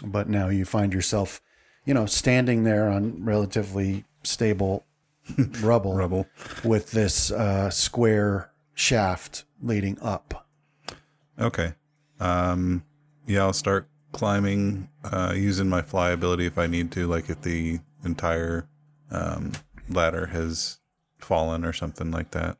[0.05, 1.41] but now you find yourself,
[1.85, 4.85] you know, standing there on relatively stable
[5.63, 6.27] rubble, Rubble.
[6.65, 10.47] with this uh, square shaft leading up.
[11.39, 11.75] Okay.
[12.19, 12.85] Um,
[13.27, 17.43] yeah, I'll start climbing, uh, using my fly ability if I need to, like if
[17.43, 18.69] the entire
[19.11, 19.53] um,
[19.89, 20.79] ladder has
[21.19, 22.57] fallen or something like that.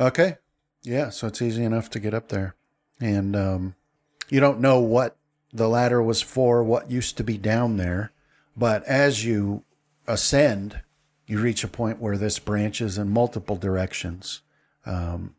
[0.00, 0.36] Okay.
[0.82, 2.54] Yeah, so it's easy enough to get up there.
[3.00, 3.74] And um,
[4.28, 5.16] you don't know what
[5.52, 8.12] the ladder was for, what used to be down there.
[8.56, 9.64] But as you
[10.06, 10.80] ascend,
[11.26, 14.42] you reach a point where this branches in multiple directions,
[14.84, 15.34] um,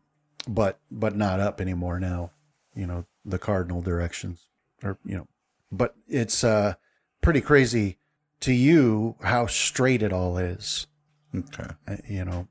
[0.48, 2.30] but but not up anymore now.
[2.74, 4.48] You know the cardinal directions,
[4.86, 5.26] or you know,
[5.70, 6.74] but it's uh,
[7.20, 7.98] pretty crazy
[8.40, 10.86] to you how straight it all is
[11.34, 11.68] Okay.
[11.88, 12.48] uh, you know.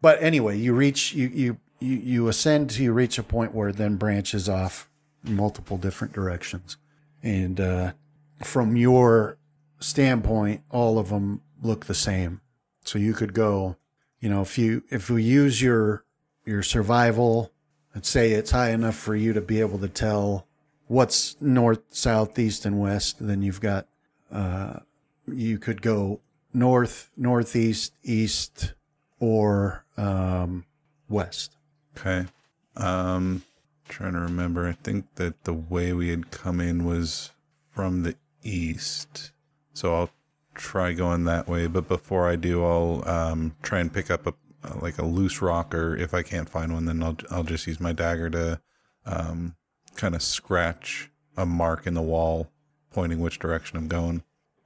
[0.00, 3.68] But anyway, you reach you you you you ascend to you reach a point where
[3.70, 4.90] it then branches off
[5.22, 6.76] multiple different directions,
[7.22, 7.92] and uh,
[8.42, 9.38] from your
[9.80, 12.40] standpoint, all of them look the same.
[12.84, 13.76] So you could go,
[14.20, 16.04] you know, if you if we use your
[16.44, 17.52] your survival,
[17.94, 20.46] let's say it's high enough for you to be able to tell
[20.86, 23.86] what's north, south, east, and west, then you've got
[24.32, 24.80] uh,
[25.26, 26.20] you could go
[26.52, 28.74] north, northeast, east,
[29.18, 30.64] or um,
[31.08, 31.56] west.
[31.96, 32.26] Okay.
[32.76, 33.42] Um,
[33.88, 34.66] trying to remember.
[34.66, 37.30] I think that the way we had come in was
[37.70, 39.32] from the east.
[39.72, 40.10] So I'll
[40.54, 41.66] try going that way.
[41.66, 44.34] But before I do, I'll um, try and pick up a
[44.80, 47.80] like a loose rock, or if I can't find one, then I'll I'll just use
[47.80, 48.60] my dagger to
[49.04, 49.56] um,
[49.94, 52.50] kind of scratch a mark in the wall,
[52.92, 54.22] pointing which direction I'm going.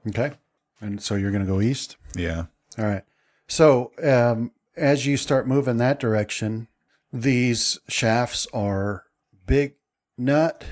[0.07, 0.33] Okay.
[0.81, 1.97] And so you're going to go east.
[2.15, 2.45] Yeah.
[2.77, 3.03] All right.
[3.47, 6.67] So um, as you start moving that direction,
[7.11, 9.05] these shafts are
[9.45, 9.75] big,
[10.17, 10.63] not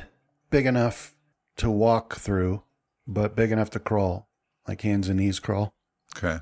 [0.50, 1.16] big enough
[1.58, 2.64] to walk through,
[3.08, 4.30] but big enough to crawl,
[4.68, 5.74] like hands and knees crawl.
[6.16, 6.40] Okay.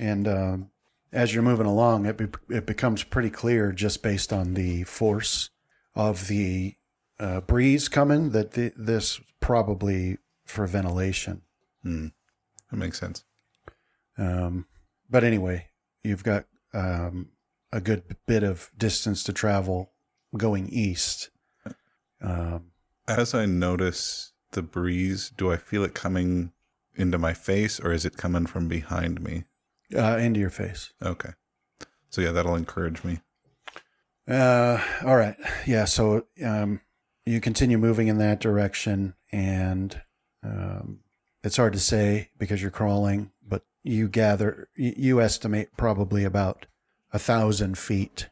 [0.00, 0.70] And um,
[1.12, 5.50] as you're moving along, it be, it becomes pretty clear just based on the force
[5.94, 6.76] of the
[7.22, 11.42] uh, breeze coming that the, this probably for ventilation.
[11.82, 12.08] Hmm.
[12.70, 13.24] That makes sense.
[14.18, 14.66] Um,
[15.08, 15.68] but anyway,
[16.02, 17.30] you've got um,
[17.72, 19.92] a good bit of distance to travel
[20.36, 21.30] going east.
[22.20, 22.72] Um,
[23.06, 26.52] As I notice the breeze, do I feel it coming
[26.94, 29.44] into my face or is it coming from behind me?
[29.96, 30.92] uh, into your face.
[31.02, 31.30] Okay.
[32.10, 33.20] So yeah, that'll encourage me.
[34.28, 35.36] Uh, all right.
[35.66, 35.84] Yeah.
[35.84, 36.80] So um,
[37.24, 40.00] you continue moving in that direction, and
[40.42, 41.00] um,
[41.42, 46.66] it's hard to say because you're crawling, but you gather, you, estimate probably about
[47.12, 48.28] a thousand feet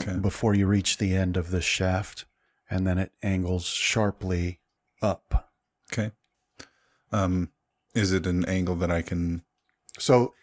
[0.00, 0.16] Okay.
[0.16, 2.24] before you reach the end of this shaft,
[2.68, 4.58] and then it angles sharply
[5.00, 5.52] up.
[5.92, 6.10] Okay.
[7.12, 7.50] Um,
[7.94, 9.44] is it an angle that I can?
[10.00, 10.34] So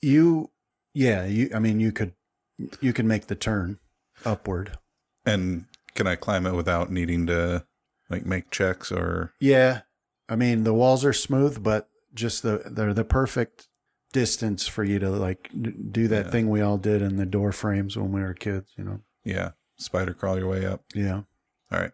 [0.00, 0.50] you,
[0.92, 1.50] yeah, you.
[1.54, 2.14] I mean, you could,
[2.80, 3.78] you can make the turn
[4.24, 4.76] upward.
[5.24, 7.64] And can I climb it without needing to
[8.08, 9.32] like make checks or?
[9.40, 9.80] Yeah,
[10.28, 13.68] I mean the walls are smooth, but just the they're the perfect
[14.12, 15.50] distance for you to like
[15.90, 16.30] do that Yeah.
[16.30, 18.72] thing we all did in the door frames when we were kids.
[18.76, 19.00] You know?
[19.24, 20.84] Yeah, spider crawl your way up.
[20.94, 21.22] Yeah.
[21.72, 21.92] All right.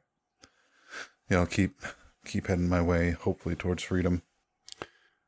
[1.31, 1.81] Yeah, I'll keep
[2.27, 4.23] keep heading my way, hopefully towards freedom.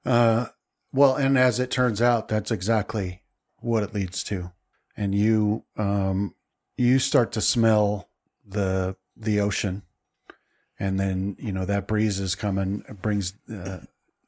[0.04, 0.46] Uh,
[0.92, 3.22] well, and as it turns out, that's exactly
[3.58, 4.52] what it leads to,
[4.96, 6.34] and you um
[6.76, 8.10] you start to smell
[8.46, 9.82] the the ocean,
[10.78, 13.80] and then you know that breeze is coming, brings uh,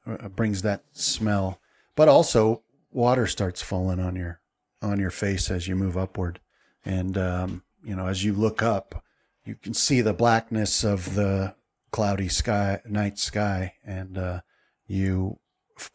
[0.07, 1.61] uh, brings that smell,
[1.95, 2.63] but also
[2.93, 4.41] water starts falling on your
[4.83, 6.41] on your face as you move upward.
[6.85, 9.05] And, um, you know, as you look up,
[9.45, 11.55] you can see the blackness of the
[11.91, 14.41] cloudy sky, night sky, and uh,
[14.87, 15.39] you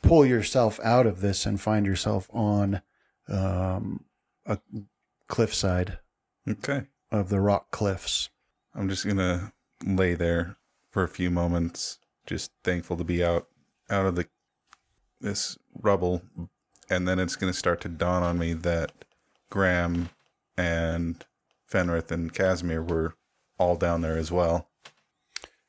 [0.02, 2.82] pull yourself out of this and find yourself on
[3.28, 4.06] um,
[4.46, 4.60] a
[5.28, 6.00] cliffside
[6.48, 6.84] Okay.
[7.12, 8.30] Of the rock cliffs.
[8.74, 9.54] I'm just gonna
[9.84, 10.58] lay there
[10.92, 13.48] for a few moments, just thankful to be out
[13.90, 14.28] out of the
[15.20, 16.24] this rubble,
[16.90, 18.92] and then it's gonna start to dawn on me that
[19.50, 20.10] Graham
[20.58, 21.26] and
[21.70, 23.16] Fenrith and Casimir were
[23.58, 24.68] all down there as well.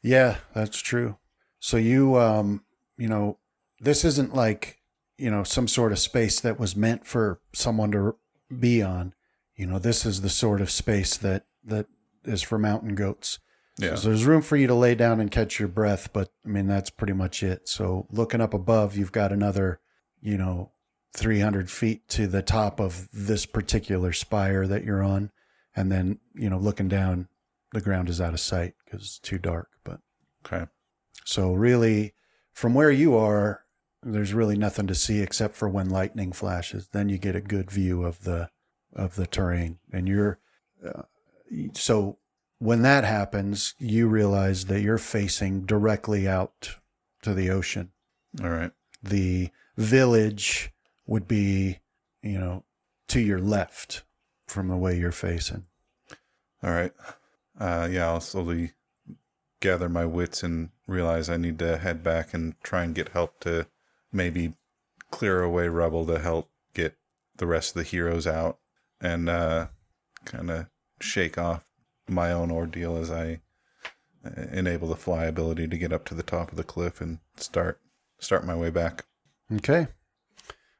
[0.02, 1.16] Yeah, that's true.
[1.60, 2.64] So you, um,
[2.96, 3.38] you know,
[3.80, 4.80] this isn't like,
[5.16, 8.16] you know, some sort of space that was meant for someone to
[8.58, 9.14] be on.
[9.56, 11.86] You know, this is the sort of space that that
[12.24, 13.38] is for mountain goats.
[13.78, 13.94] Yeah.
[13.94, 16.66] So there's room for you to lay down and catch your breath, but I mean
[16.66, 17.68] that's pretty much it.
[17.68, 19.80] So looking up above, you've got another,
[20.20, 20.72] you know,
[21.14, 25.30] 300 feet to the top of this particular spire that you're on,
[25.76, 27.28] and then you know looking down,
[27.72, 29.68] the ground is out of sight because it's too dark.
[29.84, 30.00] But
[30.46, 30.66] Okay.
[31.24, 32.14] so really,
[32.52, 33.64] from where you are,
[34.02, 36.88] there's really nothing to see except for when lightning flashes.
[36.88, 38.50] Then you get a good view of the
[38.94, 40.38] of the terrain, and you're
[40.84, 41.02] uh,
[41.74, 42.18] so
[42.58, 46.76] when that happens, you realize that you're facing directly out
[47.22, 47.90] to the ocean.
[48.42, 48.70] All right.
[49.02, 50.70] The village
[51.06, 51.80] would be,
[52.22, 52.64] you know,
[53.08, 54.04] to your left
[54.46, 55.64] from the way you're facing.
[56.62, 56.92] All right.
[57.58, 58.72] Uh, yeah, I'll slowly
[59.60, 63.40] gather my wits and realize I need to head back and try and get help
[63.40, 63.66] to
[64.12, 64.54] maybe
[65.10, 66.96] clear away rubble to help get
[67.36, 68.58] the rest of the heroes out
[69.02, 69.66] and uh,
[70.24, 70.66] kind of
[71.00, 71.64] shake off
[72.08, 73.40] my own ordeal as I
[74.24, 77.18] uh, enable the fly ability to get up to the top of the cliff and
[77.36, 77.80] start
[78.18, 79.04] start my way back.
[79.52, 79.88] Okay.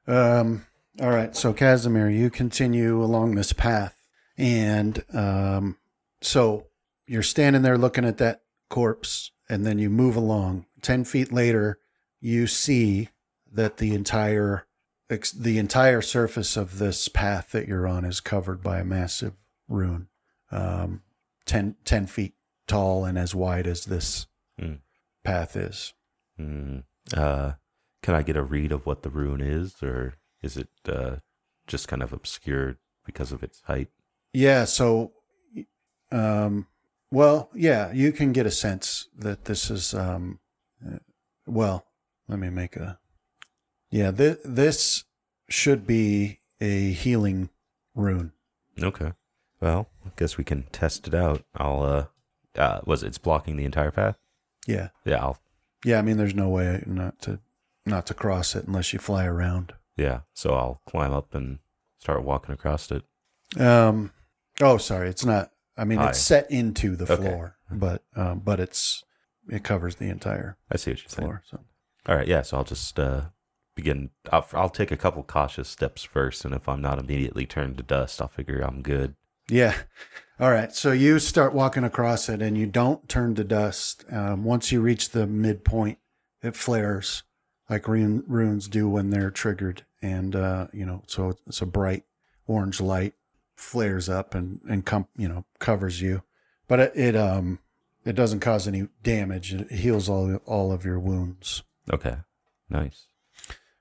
[0.07, 0.66] Um,
[1.01, 1.35] all right.
[1.37, 3.97] So, Casimir, you continue along this path.
[4.39, 5.77] And um,
[6.20, 6.66] so
[7.07, 10.66] you're standing there looking at that corpse, and then you move along.
[10.81, 11.79] 10 feet later,
[12.20, 13.11] you see
[13.53, 14.66] that the entire
[15.13, 19.35] ex- the entire surface of this path that you're on is covered by a massive
[19.69, 20.09] rune
[20.51, 21.03] um,
[21.47, 22.35] 10, 10 feet
[22.67, 24.27] tall and as wide as this
[24.59, 24.75] Hmm.
[25.25, 25.95] path is
[26.41, 26.85] Mm.
[27.15, 27.53] Uh,
[28.03, 31.17] can I get a read of what the rune is, or is it uh,
[31.67, 33.89] just kind of obscured because of its height?
[34.33, 35.13] Yeah, so
[36.11, 36.67] um
[37.11, 40.41] well, yeah, you can get a sense that this is um
[40.87, 40.99] uh,
[41.47, 41.85] well,
[42.29, 42.99] let me make a
[43.93, 45.05] Yeah, th- this
[45.49, 47.51] should be a healing
[47.95, 48.32] rune.
[48.82, 49.12] Okay.
[49.61, 51.45] Well, I guess we can test it out.
[51.55, 51.82] I'll.
[51.82, 52.07] Uh,
[52.61, 54.16] uh, was it's blocking the entire path?
[54.66, 54.88] Yeah.
[55.05, 55.20] Yeah.
[55.22, 55.38] I'll.
[55.84, 57.38] Yeah, I mean there's no way not to
[57.86, 59.72] not to cross it unless you fly around.
[59.97, 60.20] Yeah.
[60.32, 61.59] So I'll climb up and
[61.99, 63.03] start walking across it.
[63.61, 64.12] Um
[64.61, 66.11] oh, sorry, it's not I mean High.
[66.11, 67.22] it's set into the Okay.
[67.22, 69.03] floor, but um but it's
[69.49, 71.26] it covers the entire I see what you're saying.
[71.28, 71.43] floor.
[71.51, 71.61] So
[72.07, 72.28] All right.
[72.28, 72.43] Yeah.
[72.43, 73.22] So I'll just uh,
[73.75, 74.11] begin.
[74.31, 77.83] I'll, I'll take a couple cautious steps first, and if I'm not immediately turned to
[77.83, 79.14] dust, I'll figure I'm good.
[79.49, 79.75] Yeah.
[80.41, 80.75] All right.
[80.75, 84.05] So you start walking across it and you don't turn to dust.
[84.11, 85.99] Um, once you reach the midpoint,
[86.43, 87.23] it flares
[87.68, 89.85] like rune, runes do when they're triggered.
[90.01, 92.05] And, uh, you know, so it's a bright
[92.47, 93.14] orange light
[93.55, 96.23] flares up and, and com- you know, covers you.
[96.66, 97.61] But it, it, um,
[98.05, 99.55] it doesn't cause any damage.
[99.55, 101.62] It heals all, all of your wounds.
[101.93, 102.16] Okay.
[102.68, 103.07] Nice.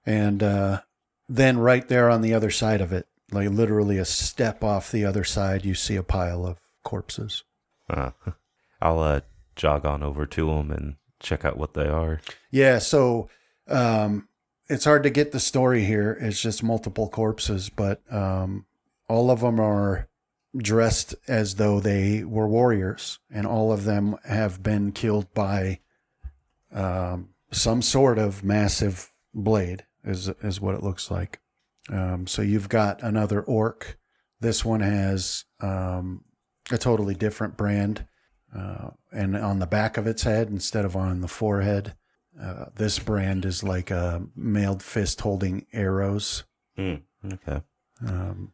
[0.06, 0.82] And, uh,
[1.30, 5.06] then right there on the other side of it, like literally a step off the
[5.06, 7.43] other side, you see a pile of corpses.
[7.89, 8.12] Uh,
[8.82, 9.22] I'll uh,
[9.56, 12.20] jog on over to them and check out what they are.
[12.49, 13.30] Yeah, so
[13.68, 14.28] um,
[14.68, 16.18] it's hard to get the story here.
[16.20, 18.66] It's just multiple corpses, but um,
[19.08, 20.08] all of them are
[20.58, 25.80] dressed as though they were warriors, and all of them have been killed by
[26.74, 31.39] um, some sort of massive blade, is is what it looks like.
[31.89, 33.97] Um, so you've got another orc.
[34.39, 36.24] This one has um,
[36.72, 38.06] a totally different brand,
[38.56, 41.95] uh, and on the back of its head instead of on the forehead.
[42.41, 46.45] Uh, this brand is like a mailed fist holding arrows.
[46.78, 47.02] Mm,
[47.34, 47.62] okay.
[48.08, 48.54] Um,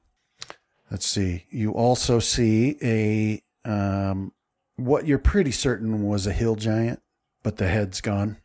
[0.90, 1.46] let's see.
[1.50, 4.34] You also see a um,
[4.78, 7.02] what you're pretty certain was a hill giant,
[7.44, 8.38] but the head's gone,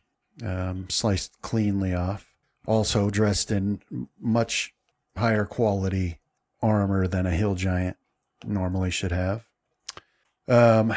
[0.43, 2.32] um, sliced cleanly off.
[2.65, 3.81] Also dressed in
[4.19, 4.73] much
[5.17, 6.19] higher quality
[6.61, 7.97] armor than a hill giant
[8.45, 9.47] normally should have.
[10.47, 10.93] Um,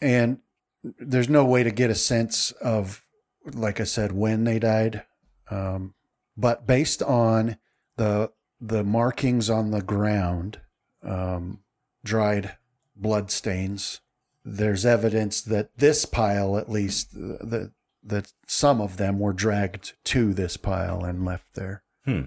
[0.00, 0.38] and
[0.82, 3.04] there's no way to get a sense of,
[3.44, 5.04] like I said, when they died.
[5.50, 5.94] Um,
[6.36, 7.56] but based on
[7.96, 10.60] the the markings on the ground,
[11.02, 11.60] um,
[12.04, 12.56] dried
[12.96, 14.00] blood stains.
[14.44, 17.66] There's evidence that this pile, at least, uh,
[18.08, 22.22] that some of them were dragged to this pile and left there, Hmm.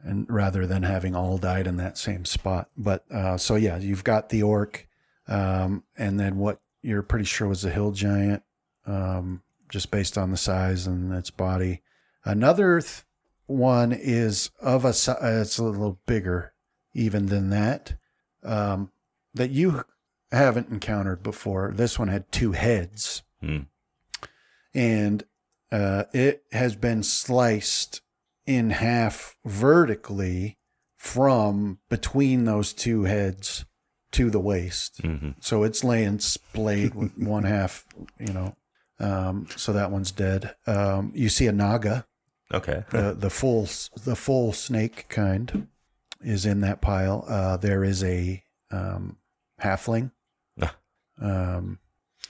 [0.00, 2.70] and rather than having all died in that same spot.
[2.76, 4.86] But uh, so yeah, you've got the orc,
[5.28, 8.42] um, and then what you're pretty sure was a hill giant,
[8.86, 11.82] um, just based on the size and its body.
[12.24, 13.02] Another th-
[13.46, 16.52] one is of a si- uh, it's a little bigger
[16.94, 17.94] even than that
[18.42, 18.90] um,
[19.34, 19.84] that you
[20.32, 21.72] haven't encountered before.
[21.74, 23.60] This one had two heads, Hmm.
[24.76, 25.24] And
[25.72, 28.02] uh, it has been sliced
[28.46, 30.58] in half vertically
[30.96, 33.64] from between those two heads
[34.12, 35.00] to the waist.
[35.02, 37.84] hmm So it's laying splayed with one half,
[38.20, 38.54] you know.
[39.00, 40.54] Um, so that one's dead.
[40.66, 42.06] Um, you see a naga,
[42.52, 42.84] Okay.
[42.90, 43.68] the the full
[44.04, 45.66] the full snake kind,
[46.22, 47.24] is in that pile.
[47.28, 49.16] Uh, there is a um,
[49.60, 50.12] halfling.
[50.62, 50.76] Ah.
[51.20, 51.78] Um,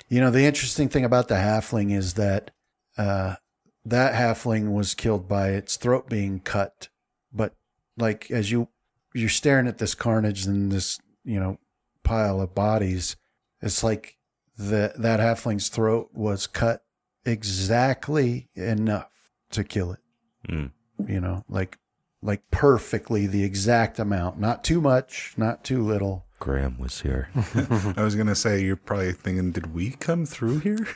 [0.08, 2.50] you know the interesting thing about the halfling is that
[2.96, 3.36] uh,
[3.84, 6.88] that halfling was killed by its throat being cut,
[7.32, 7.54] but
[7.96, 8.68] like as you
[9.14, 11.58] you're staring at this carnage and this you know
[12.02, 13.16] pile of bodies,
[13.60, 14.16] it's like
[14.56, 16.82] the that halfling's throat was cut
[17.24, 20.00] exactly enough to kill it.
[20.48, 20.66] Hmm.
[21.08, 21.76] you know like
[22.22, 24.38] like perfectly the exact amount.
[24.38, 27.28] Not too much not too little Graham was here.
[27.96, 30.86] I was gonna say you're probably thinking, did we come through here?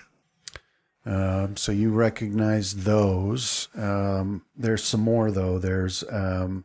[1.07, 6.65] um, so you recognize those um, there's some more though there's um,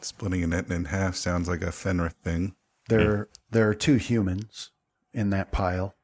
[0.00, 2.54] Splitting it in half sounds like a Fenrith thing.
[2.88, 4.70] there there are two humans
[5.14, 5.94] in that pile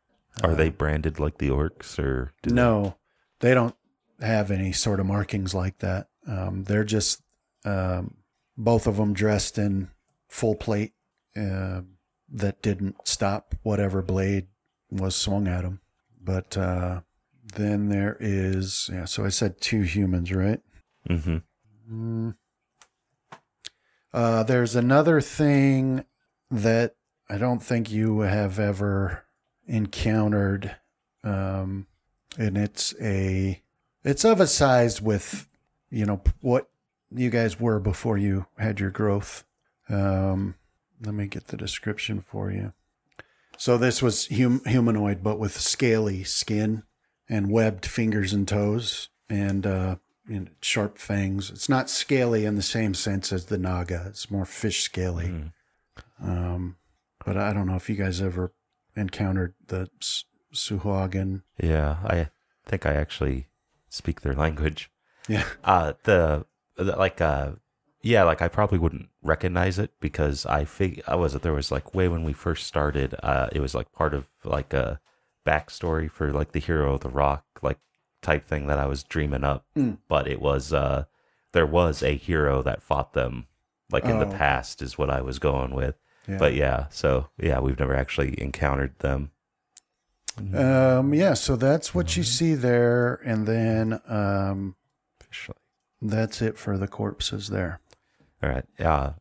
[0.42, 2.96] Are they branded like the orcs or do they- no
[3.40, 3.74] they don't
[4.20, 7.22] have any sort of markings like that um, they're just
[7.66, 8.14] um,
[8.56, 9.90] both of them dressed in
[10.28, 10.92] full plate
[11.38, 11.82] uh,
[12.30, 14.48] that didn't stop whatever blade
[14.90, 15.80] was swung at him.
[16.22, 17.00] but uh,
[17.54, 20.60] then there is yeah so i said two humans right
[21.08, 21.42] Mhm.
[21.90, 22.34] Mm.
[24.12, 26.04] Uh, there's another thing
[26.50, 26.96] that
[27.30, 29.24] I don't think you have ever
[29.66, 30.76] encountered,
[31.22, 31.86] um,
[32.38, 33.62] and it's a
[34.04, 35.46] it's of a size with
[35.90, 36.68] you know what
[37.10, 39.44] you guys were before you had your growth.
[39.88, 40.54] Um,
[41.04, 42.72] let me get the description for you.
[43.56, 46.84] So this was hum- humanoid, but with scaly skin
[47.28, 49.96] and webbed fingers and toes, and uh,
[50.28, 51.50] know, sharp fangs.
[51.50, 54.06] It's not scaly in the same sense as the naga.
[54.08, 55.26] It's more fish scaly.
[55.26, 55.52] Mm.
[56.22, 56.76] Um,
[57.24, 58.52] but I don't know if you guys ever
[58.96, 60.24] encountered the S-
[60.54, 61.42] Sahuagin.
[61.60, 62.28] Yeah, I
[62.66, 63.48] think I actually
[63.88, 64.90] speak their language.
[65.28, 65.44] Yeah.
[65.62, 66.46] Uh the,
[66.76, 67.52] the like uh
[68.08, 71.94] yeah, like I probably wouldn't recognize it because I fig I was there was like
[71.94, 74.98] way when we first started, uh it was like part of like a
[75.46, 77.78] backstory for like the hero of the roc like
[78.22, 79.66] type thing that I was dreaming up.
[79.76, 79.98] Mm.
[80.08, 81.04] But it was uh
[81.52, 83.46] there was a hero that fought them
[83.90, 85.96] like in Oh, the past is what I was going with.
[86.26, 86.38] Yeah.
[86.38, 89.30] But yeah, so yeah, we've never actually encountered them.
[90.54, 91.34] um, yeah.
[91.34, 94.76] So that's what you see there, and then um,
[95.20, 95.56] Officially.
[96.02, 97.80] that's it for the corpses there.
[98.42, 98.64] All right.
[98.78, 99.12] Uh,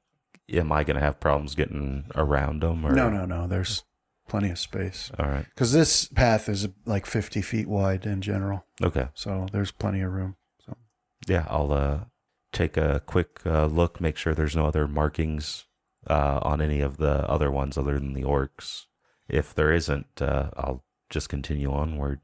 [0.50, 2.86] am I gonna have problems getting around them?
[2.86, 2.92] Or?
[2.92, 3.48] No, no, no.
[3.48, 3.84] There's
[4.28, 5.46] plenty of space All right.
[5.56, 9.08] because this path is like 50 feet wide in general, Okay.
[9.14, 10.36] so there's plenty of room.
[10.66, 10.76] So
[11.28, 12.00] Yeah, I'll uh,
[12.52, 15.66] take a quick uh, look, make sure there's no other markings
[16.10, 18.88] uh, on any of the other ones other than the orcs.
[19.30, 22.20] If there isn't, uh, I'll just continue onward.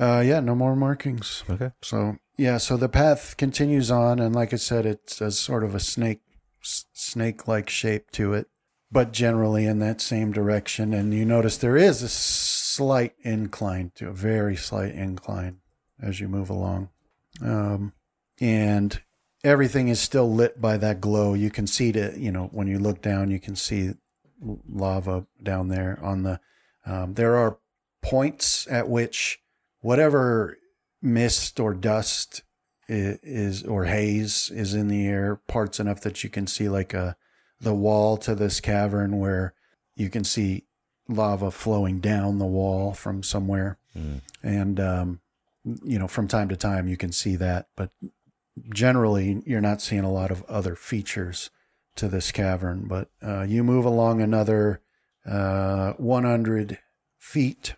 [0.00, 1.44] Uh, yeah, no more markings.
[1.48, 1.72] Okay.
[1.82, 5.74] So yeah, so the path continues on, and like I said, it's a sort of
[5.74, 6.20] a snake,
[6.62, 8.46] snake-like shape to it,
[8.92, 10.94] but generally in that same direction.
[10.94, 15.58] And you notice there is a slight incline to a very slight incline
[16.00, 16.90] as you move along,
[17.42, 17.92] um,
[18.40, 19.02] and
[19.42, 21.34] everything is still lit by that glow.
[21.34, 23.94] You can see it, you know, when you look down, you can see
[24.40, 26.38] lava down there on the.
[26.86, 27.58] Um, there are
[28.00, 29.40] points at which
[29.80, 30.56] whatever
[31.02, 32.42] mist or dust
[32.88, 37.16] is or haze is in the air parts enough that you can see like a
[37.60, 39.52] the wall to this cavern where
[39.94, 40.64] you can see
[41.08, 44.20] lava flowing down the wall from somewhere Mm.
[44.44, 45.20] and um,
[45.64, 47.90] you know from time to time you can see that but
[48.72, 51.50] generally you're not seeing a lot of other features
[51.96, 54.80] to this cavern but uh, you move along another
[55.26, 56.78] uh, 100
[57.18, 57.74] feet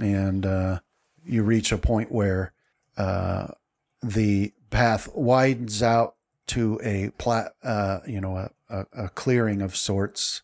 [0.00, 0.80] and uh,
[1.28, 2.52] you reach a point where
[2.96, 3.48] uh,
[4.02, 6.14] the path widens out
[6.48, 10.42] to a plat, uh, you know, a, a, a clearing of sorts,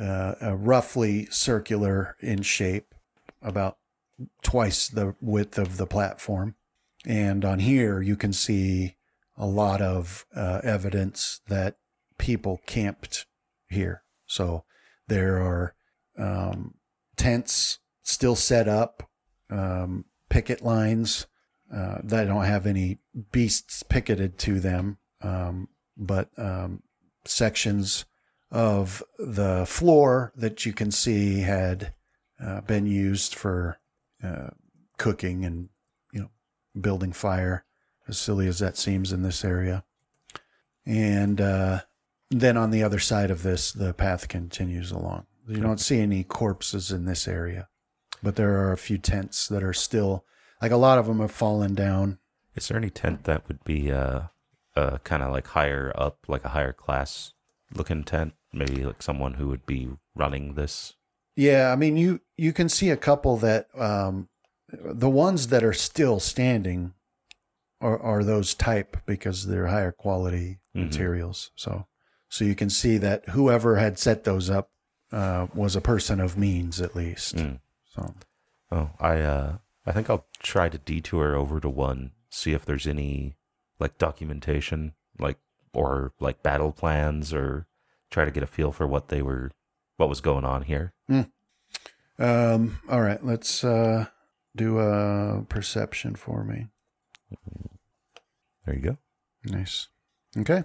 [0.00, 2.94] uh, a roughly circular in shape,
[3.42, 3.76] about
[4.42, 6.54] twice the width of the platform.
[7.06, 8.96] And on here, you can see
[9.36, 11.76] a lot of uh, evidence that
[12.18, 13.26] people camped
[13.68, 14.02] here.
[14.26, 14.64] So
[15.08, 15.74] there are
[16.18, 16.74] um,
[17.16, 19.08] tents still set up,
[19.50, 21.28] um, picket lines
[21.72, 22.98] uh, that don't have any
[23.30, 26.82] beasts picketed to them, um, but um,
[27.24, 28.04] sections
[28.50, 31.94] of the floor that you can see had
[32.44, 33.78] uh, been used for
[34.24, 34.48] uh,
[34.98, 35.68] cooking and
[36.12, 36.30] you know
[36.80, 37.64] building fire,
[38.08, 39.84] as silly as that seems in this area.
[40.84, 41.82] And uh,
[42.32, 45.26] then on the other side of this, the path continues along.
[45.46, 47.68] You don't see any corpses in this area,
[48.24, 50.24] but there are a few tents that are still
[50.60, 52.18] like a lot of them have fallen down.
[52.56, 54.22] Is there any tent that would be uh,
[54.74, 57.34] uh kind of like higher up, like a higher class
[57.72, 58.32] looking tent?
[58.52, 60.94] Maybe like someone who would be running this.
[61.36, 64.28] Yeah, I mean you you can see a couple that um,
[64.72, 66.94] the ones that are still standing
[67.80, 70.84] are are those type because they're higher quality Mhm.
[70.86, 71.50] materials.
[71.56, 71.86] So
[72.28, 74.70] so you can see that whoever had set those up
[75.12, 77.36] uh, was a person of means at least.
[77.36, 77.60] Mm.
[77.94, 78.14] So
[78.70, 79.56] Oh, I uh,
[79.86, 83.36] I think I'll try to detour over to one, see if there's any
[83.78, 85.38] like documentation, like
[85.72, 87.66] or like battle plans, or
[88.10, 89.50] try to get a feel for what they were,
[89.96, 90.92] what was going on here.
[92.18, 94.06] um, all right, let's uh,
[94.56, 96.66] do a perception for me.
[98.64, 98.98] There you go.
[99.44, 99.88] Nice.
[100.38, 100.64] Okay.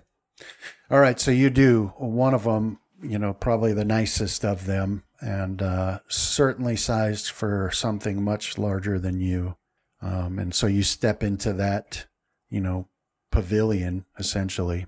[0.89, 1.19] All right.
[1.19, 5.99] So you do one of them, you know, probably the nicest of them, and uh,
[6.07, 9.55] certainly sized for something much larger than you.
[10.01, 12.05] Um, and so you step into that,
[12.49, 12.87] you know,
[13.31, 14.87] pavilion essentially,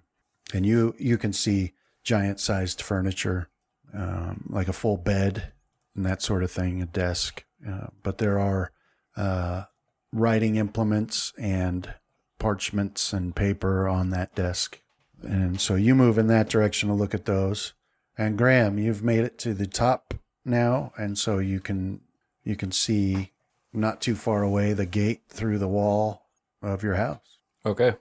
[0.53, 3.49] and you you can see giant sized furniture,
[3.93, 5.51] um, like a full bed
[5.95, 7.45] and that sort of thing, a desk.
[7.67, 8.71] Uh, but there are
[9.17, 9.63] uh,
[10.11, 11.93] writing implements and
[12.39, 14.81] parchments and paper on that desk.
[15.21, 17.73] And so you move in that direction to look at those.
[18.17, 20.13] And Graham, you've made it to the top
[20.45, 22.01] now, and so you can
[22.43, 23.31] you can see
[23.73, 26.27] not too far away the gate through the wall
[26.61, 27.39] of your house.
[27.65, 27.95] Okay.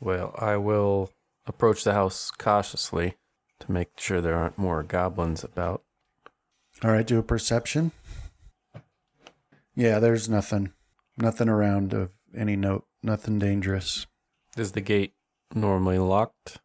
[0.00, 1.10] Well, I will
[1.46, 3.14] approach the house cautiously
[3.60, 5.82] to make sure there aren't more goblins about.
[6.84, 7.90] All right, do a perception.
[9.74, 10.72] Yeah, there's nothing,
[11.16, 14.06] nothing around of any note, nothing dangerous.
[14.56, 15.14] Is the gate
[15.54, 16.58] normally locked?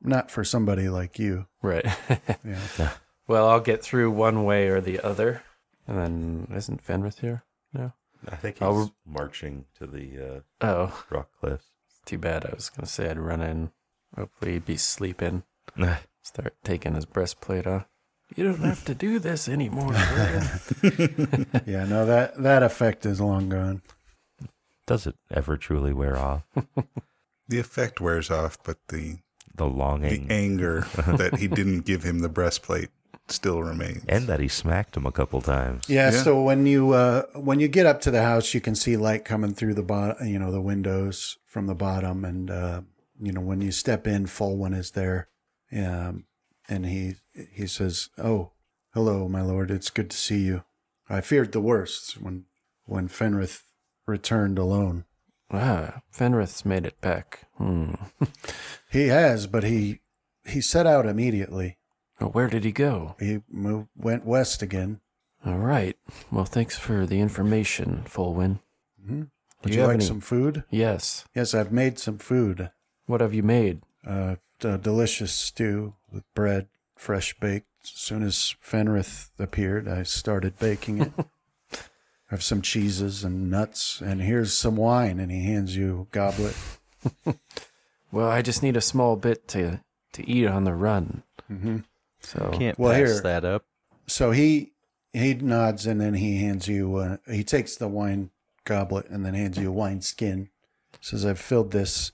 [0.00, 1.46] Not for somebody like you.
[1.62, 1.86] Right.
[2.44, 2.90] Yeah.
[3.28, 5.42] well, I'll get through one way or the other.
[5.86, 7.44] And then isn't Fenrith here?
[7.72, 7.92] No.
[8.28, 11.66] I think he's I'll- marching to the uh, Oh, uh, rock cliffs.
[12.04, 12.44] too bad.
[12.44, 13.70] I was gonna say I'd run in.
[14.16, 15.42] Hopefully he'd be sleeping.
[16.22, 17.86] Start taking his breastplate off.
[18.36, 19.92] You don't have to do this anymore.
[21.66, 23.82] Yeah, no, that that effect is long gone.
[24.86, 26.42] Does it ever truly wear off?
[27.48, 29.18] The effect wears off, but the
[29.54, 32.88] The longing, the anger that he didn't give him the breastplate
[33.28, 34.04] still remains.
[34.08, 35.88] and that he smacked him a couple times.
[35.88, 36.22] Yeah, Yeah.
[36.22, 39.24] so when you uh, when you get up to the house, you can see light
[39.24, 42.80] coming through the bottom, you know, the windows from the bottom, and uh,
[43.20, 45.28] you know when you step in, Fulwin is there,
[45.76, 46.24] um,
[46.68, 47.14] and he
[47.52, 48.52] he says, "Oh,
[48.94, 49.70] hello, my lord.
[49.70, 50.64] It's good to see you.
[51.08, 52.46] I feared the worst when
[52.84, 53.62] when Fenrith
[54.06, 55.04] returned alone.
[55.52, 57.46] Ah, Fenrith's made it back.
[57.58, 57.94] Hmm.
[58.90, 60.00] He has, but he
[60.44, 61.78] he set out immediately.
[62.20, 63.16] Well, where did he go?
[63.18, 65.00] He moved went west again.
[65.44, 65.96] All right.
[66.30, 68.60] Well, thanks for the information, Fulwin.
[69.04, 69.24] hmm
[69.64, 70.64] Would you you, like any- some food?
[70.70, 71.24] Yes.
[71.34, 72.70] Yes, I've made some food."
[73.06, 73.82] What have you made?
[74.06, 77.66] uh, a delicious stew with bread, fresh baked.
[77.84, 81.12] As soon as Fenrith appeared, I started baking it.
[82.32, 85.20] I have some cheeses and nuts, and here's some wine.
[85.20, 86.56] And he hands you a goblet.
[88.10, 89.80] Well, I just need a small bit to
[90.12, 91.22] to eat on the run.
[91.48, 91.78] hmm
[92.20, 93.64] So Can't Well, pass here- that up.
[94.06, 94.72] So he
[95.14, 96.96] he nods, and then he hands you.
[96.96, 98.28] Uh, he takes the wine
[98.64, 100.50] goblet and then hands you a wine skin.
[101.00, 102.12] Says, "I've filled this,"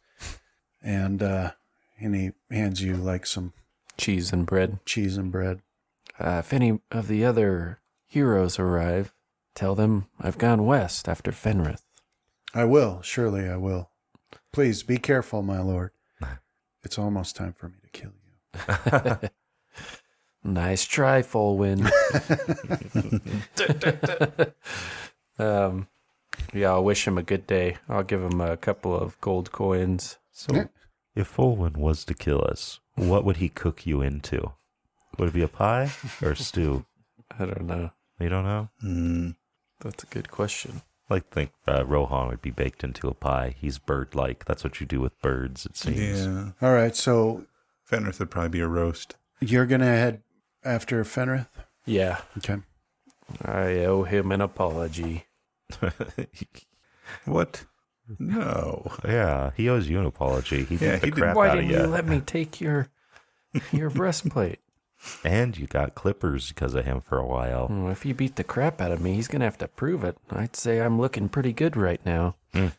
[0.82, 1.52] and uh,
[2.00, 3.52] and he hands you like some
[3.96, 4.78] cheese and bread.
[4.84, 5.62] cheese and bread.
[6.20, 9.12] Uh, if any of the other heroes arrive,
[9.58, 11.82] tell them I've gone west after Fenrith.
[12.54, 13.90] I will, surely I will.
[14.52, 15.90] Please be careful, my lord.
[16.84, 19.28] It's almost time for me to kill you.
[20.44, 21.90] Nice try, Fulwin.
[25.38, 25.88] um,
[26.54, 27.76] yeah, I'll wish him a good day.
[27.88, 30.18] I'll give him a couple of gold coins.
[30.32, 30.64] So Yeah.
[31.16, 34.52] If Fulwin was to kill us, what would he cook you into?
[35.18, 35.90] Would it be a pie
[36.22, 36.86] or a stew?
[37.36, 37.90] I don't know.
[38.20, 38.68] You don't know?
[38.80, 39.30] Hmm.
[39.80, 40.82] That's a good question.
[41.10, 43.54] I think uh, Rohan would be baked into a pie.
[43.58, 44.44] He's bird like.
[44.44, 46.26] That's what you do with birds, it seems.
[46.26, 46.50] Yeah.
[46.60, 47.46] All right, so
[47.90, 49.16] Fenrith would probably be a roast.
[49.40, 50.22] you're gonna head
[50.64, 51.46] after Fenrith.
[51.86, 52.56] Yeah, Okay.
[53.42, 55.26] I owe him an apology.
[57.24, 57.64] What?
[58.18, 58.90] No.
[59.04, 60.64] yeah, he owes you an apology.
[60.64, 61.86] He Yeah, beat the he did- crap Why out didn't of you you.
[61.86, 62.88] let me take your
[63.72, 64.60] your breastplate?
[65.24, 67.88] And you got clippers because of him for a while.
[67.90, 70.16] If you beat the crap out of me, he's gonna have to prove it.
[70.30, 72.36] I'd say I'm looking pretty good right now.
[72.52, 72.70] Yeah.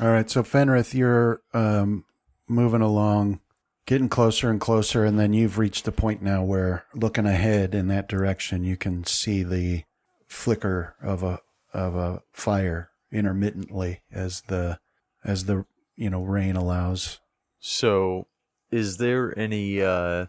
[0.00, 2.04] All right, so Fenrith, you're um,
[2.48, 3.40] moving along,
[3.86, 7.88] getting closer and closer, and then you've reached a point now where, looking ahead in
[7.88, 9.84] that direction, you can see the
[10.26, 11.40] flicker of a
[11.72, 14.78] of a fire intermittently as the
[15.24, 15.64] as the
[15.96, 17.20] you know rain allows.
[17.58, 18.26] So,
[18.70, 20.26] is there any uh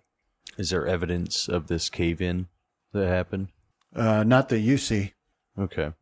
[0.57, 2.47] is there evidence of this cave in
[2.93, 3.49] that happened?
[3.95, 5.13] Uh, not that you see.
[5.57, 5.93] Okay.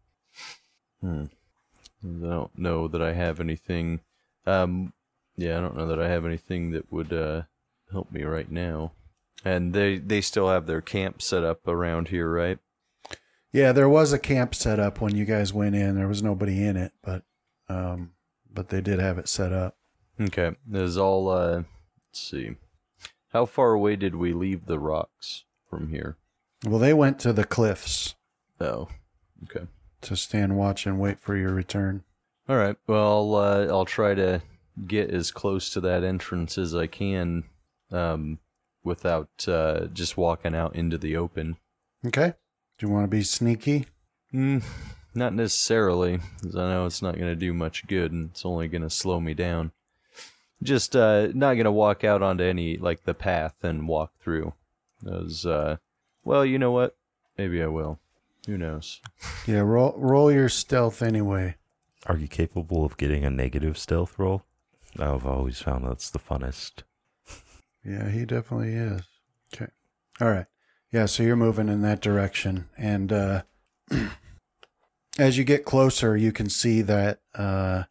[1.02, 1.26] Hmm.
[2.04, 4.02] I don't know that I have anything.
[4.46, 4.94] Um,
[5.36, 7.44] yeah, I don't know that I have anything that would uh
[7.92, 8.94] help me right now.
[9.44, 12.60] And they they still have their camp set up around here, right?
[13.52, 15.96] Yeah, there was a camp set up when you guys went in.
[15.96, 17.24] There was nobody in it, but
[17.70, 18.12] um,
[18.52, 19.78] but they did have it set up.
[20.20, 20.56] Okay.
[20.66, 21.64] There's all uh
[22.20, 22.56] see.
[23.30, 26.18] How far away did we leave the rocs from here?
[26.66, 28.16] Well, they went to the cliffs
[28.60, 28.88] Oh.
[29.44, 29.68] Okay.
[30.02, 32.04] to stand watch and wait for your return.
[32.48, 32.78] All right.
[32.88, 34.42] Well, uh, I'll try to
[34.88, 37.44] get as close to that entrance as I can,
[37.92, 38.40] um,
[38.84, 41.58] without uh, just walking out into the open.
[42.06, 42.34] Okay.
[42.78, 43.88] Do you want to be sneaky?
[44.34, 44.64] Mm,
[45.14, 48.68] not necessarily, 'cause I know it's not going to do much good, and it's only
[48.68, 49.72] going to slow me down.
[50.66, 54.54] Just uh, not going to walk out onto any like the path and walk through.
[55.10, 55.78] As uh,
[56.24, 56.98] well, you know what?
[57.38, 58.00] Maybe I will.
[58.48, 59.02] Who knows?
[59.48, 61.56] Yeah, roll roll your stealth anyway.
[62.08, 64.44] Are you capable of getting a negative stealth roll?
[65.00, 66.84] I've always found that's the funnest.
[67.84, 69.02] Yeah, he definitely is.
[69.54, 69.72] Okay.
[70.20, 70.48] All right.
[70.92, 72.68] Yeah, so you're moving in that direction.
[72.78, 73.42] And uh,
[75.20, 77.84] as you get closer, you can see that uh,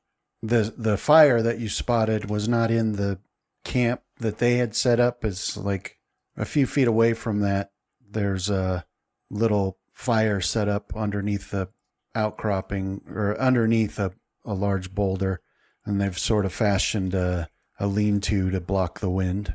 [0.48, 3.18] the the fire that you spotted was not in the
[3.64, 5.24] camp that they had set up.
[5.24, 5.98] It's like
[6.36, 7.72] a few feet away from that.
[8.06, 8.84] There's a
[9.30, 11.68] little fire set up underneath the
[12.14, 14.12] outcropping or underneath a,
[14.44, 15.40] a large boulder.
[15.86, 17.48] And they've sort of fashioned a,
[17.78, 19.54] a lean to to block the wind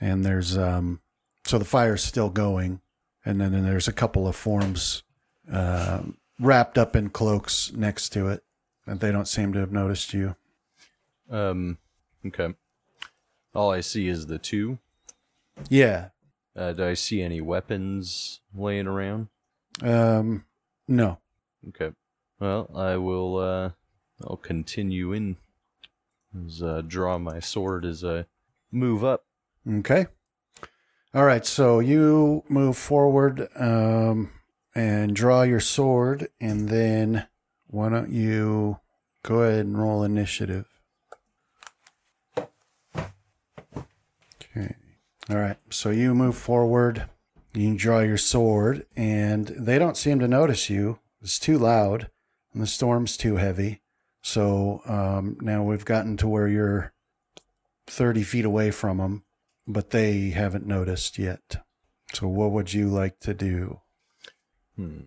[0.00, 1.00] and there's um
[1.44, 2.80] so the fire's still going
[3.24, 5.02] and then, then there's a couple of forms
[5.52, 6.00] uh,
[6.38, 8.42] wrapped up in cloaks next to it
[8.86, 10.36] and they don't seem to have noticed you
[11.30, 11.78] Um.
[12.26, 12.54] Okay.
[13.54, 14.78] All I see is the two.
[15.68, 16.08] yeah
[16.56, 19.28] Uh, do I see any weapons laying around?
[19.82, 20.44] um
[20.88, 21.18] no
[21.68, 21.92] Okay.
[22.40, 23.36] Well, I will.
[23.36, 23.70] Uh,
[24.26, 25.36] I'll continue in.
[26.46, 28.24] As, uh, draw my sword as I
[28.72, 29.24] move up.
[29.68, 30.06] okay
[31.12, 34.30] all right so you move forward um
[34.74, 37.26] and draw your sword and then
[37.70, 38.78] why don't you
[39.22, 40.66] go ahead and roll initiative
[44.56, 44.74] Okay.
[45.28, 45.56] All right.
[45.70, 47.08] So you move forward.
[47.52, 50.98] You draw your sword, and they don't seem to notice you.
[51.20, 52.08] It's too loud,
[52.52, 53.80] and the storm's too heavy.
[54.22, 56.92] So um, now we've gotten to where you're
[57.86, 59.24] 30 feet away from them,
[59.66, 61.64] but they haven't noticed yet.
[62.14, 63.80] So what would you like to do?
[64.76, 65.02] Hmm.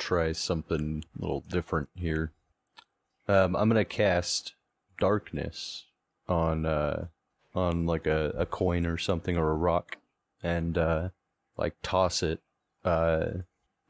[0.00, 2.32] Try something a little different here.
[3.28, 4.54] Um, I'm gonna cast
[4.98, 5.84] darkness
[6.26, 7.06] on uh
[7.54, 9.98] on like a, a coin or something or a rock,
[10.42, 11.10] and uh
[11.56, 12.40] like toss it
[12.84, 13.26] uh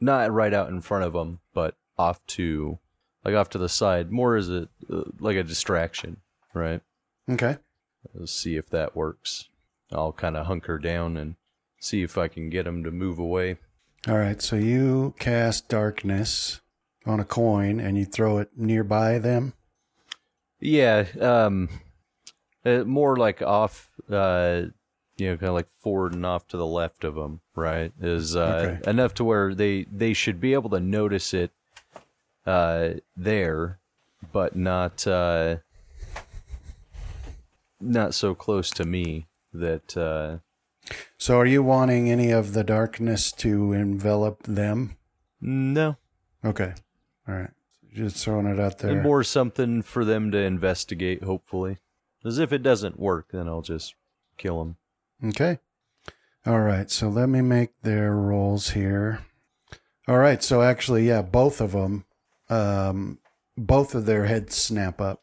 [0.01, 2.81] not right out in front of them, but off to
[3.25, 6.17] like off to the side, more as a uh, like a distraction,
[6.53, 6.81] right?
[7.31, 7.59] Okay.
[8.15, 9.49] Let's see if that works.
[9.93, 11.37] I'll kind of hunker down and
[11.79, 13.59] see if I can get them to move away.
[14.09, 14.41] All right.
[14.41, 16.61] So you cast darkness
[17.07, 19.55] on a coin, and you throw it nearby them.
[20.59, 21.69] Yeah, um,
[22.65, 24.63] uh, more like off, uh,
[25.17, 27.93] you know, kind of like forward and off to the left of them, right?
[28.01, 28.91] Is uh, Okay.
[28.91, 31.51] enough to where they they should be able to notice it
[32.47, 33.79] uh, there,
[34.33, 35.57] but not uh,
[37.81, 40.39] not so close to me that uh,
[41.19, 44.97] So are you wanting any of the darkness to envelop them?
[45.41, 45.97] no.
[46.45, 46.73] Okay.
[47.29, 47.51] All right.
[47.93, 48.93] Just throwing it out there.
[48.93, 51.79] And more something for them to investigate, hopefully.
[52.19, 53.95] Because if it doesn't work, then I'll just
[54.39, 54.77] kill them.
[55.29, 55.59] Okay.
[56.47, 56.91] All right.
[56.91, 59.21] So let me make their rolls here.
[60.09, 60.43] All right.
[60.43, 62.05] So actually, yeah, both of them,
[62.49, 63.19] um,
[63.57, 65.23] both of their heads snap up,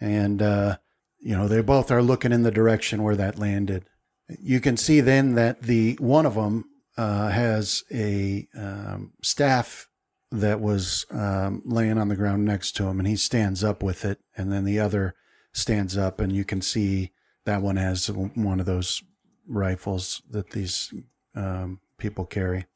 [0.00, 0.78] and uh,
[1.18, 3.84] you know they both are looking in the direction where that landed.
[4.28, 6.64] You can see then that the one of them
[6.96, 9.88] uh, has a um, staff
[10.32, 14.04] that was um, laying on the ground next to him, and he stands up with
[14.04, 15.14] it, and then the other
[15.52, 17.12] stands up, and you can see
[17.44, 19.02] that one has one of those
[19.46, 20.92] rifles that these
[21.34, 22.66] um, people carry.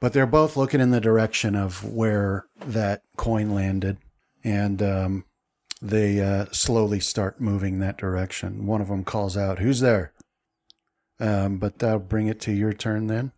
[0.00, 3.96] But they're both looking in the direction of where that coin landed,
[4.42, 5.24] and um,
[5.80, 8.66] they uh, slowly start moving that direction.
[8.66, 10.12] One of them calls out, "Who's there?"
[11.20, 13.32] Um, but that'll bring it to your turn then.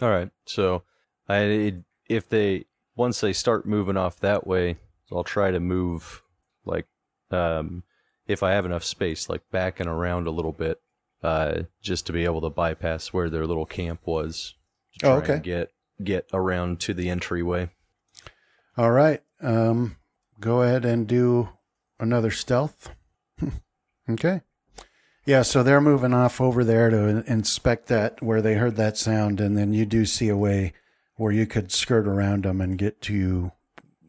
[0.00, 0.30] All right.
[0.44, 0.82] So,
[1.28, 4.76] I if they once they start moving off that way,
[5.12, 6.22] I'll try to move
[6.64, 6.86] like
[7.30, 7.82] um
[8.26, 10.80] if I have enough space, like backing around a little bit,
[11.22, 14.54] uh, just to be able to bypass where their little camp was.
[14.98, 15.40] to Oh, and okay.
[15.42, 15.72] Get
[16.02, 17.70] get around to the entryway.
[18.76, 19.22] All right.
[19.40, 19.96] Um,
[20.40, 21.48] go ahead and do
[21.98, 22.90] another stealth.
[24.10, 24.42] okay.
[25.26, 29.40] Yeah, so they're moving off over there to inspect that where they heard that sound,
[29.40, 30.72] and then you do see a way
[31.16, 33.50] where you could skirt around them and get to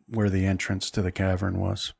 [0.07, 1.93] where the entrance to the cavern was,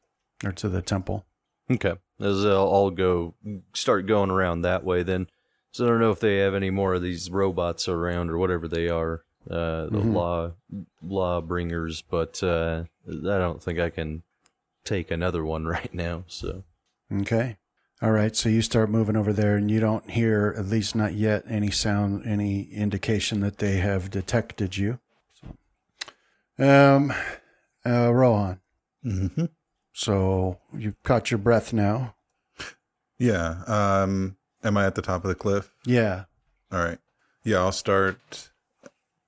[0.45, 1.26] or to the temple.
[1.69, 1.95] Okay.
[2.19, 3.34] As they'll I'll go
[3.73, 5.27] start going around that way then.
[5.72, 8.68] So I don't know if they have any more of these robots around or whatever
[8.68, 10.14] they are, uh, the Mhm.
[10.14, 10.52] law
[11.02, 14.23] law bringers, but uh, I don't think I can
[14.84, 16.23] take another one right now.
[16.27, 16.64] So
[17.11, 17.57] Okay.
[18.02, 18.36] All right.
[18.36, 21.72] So you start moving over there, and you don't hear, at least not yet, any
[21.72, 24.99] sound, any indication that they have detected you.
[25.34, 27.14] So, um,
[27.86, 28.60] uh, Rohan.
[29.03, 29.45] Mm-hmm.
[29.94, 32.14] So you've caught your breath now.
[33.18, 33.64] Yeah.
[33.65, 35.74] Um, am I at the top of the cliff?
[35.86, 36.26] Yeah.
[36.72, 36.99] All right.
[37.44, 38.52] Yeah, I'll start.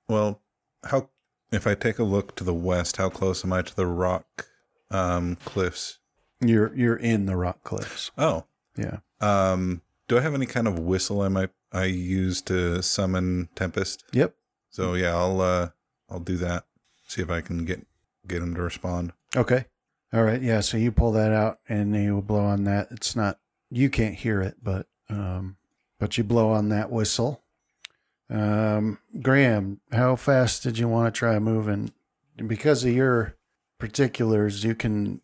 [0.08, 0.40] Well,
[0.84, 1.08] how
[1.50, 4.46] if I take a look to the west, how close am I to the rock
[4.90, 5.98] um, cliffs?
[6.40, 8.10] You're you're in the rock cliffs.
[8.16, 8.44] Oh,
[8.76, 8.98] Yeah.
[9.20, 14.04] um, do I have any kind of whistle I might I use to summon Tempest?
[14.12, 14.34] Yep.
[14.70, 15.68] So yeah, I'll uh,
[16.08, 16.64] I'll do that.
[17.06, 17.86] See if I can get
[18.26, 19.12] get him to respond.
[19.36, 19.66] Okay.
[20.12, 20.42] All right.
[20.42, 20.60] Yeah.
[20.60, 22.88] So you pull that out, and you will blow on that.
[22.90, 23.38] It's not
[23.70, 25.56] you can't hear it, but um,
[25.98, 27.42] but you blow on that whistle.
[28.28, 31.92] Um, Graham, how fast did you want to try moving?
[32.36, 33.36] Because of your
[33.78, 35.20] particulars, you can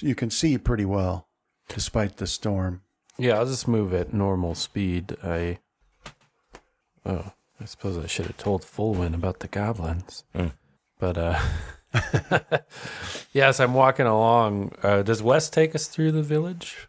[0.00, 1.28] you can see pretty well
[1.68, 2.82] despite the storm.
[3.20, 5.16] Yeah, I'll just move at normal speed.
[5.22, 5.58] I.
[7.04, 10.24] Oh, I suppose I should have told Fulwin about the goblins.
[10.34, 10.52] Mm.
[10.98, 11.40] But, uh.
[13.32, 14.72] yes, I'm walking along.
[14.82, 16.88] Uh, does West take us through the village?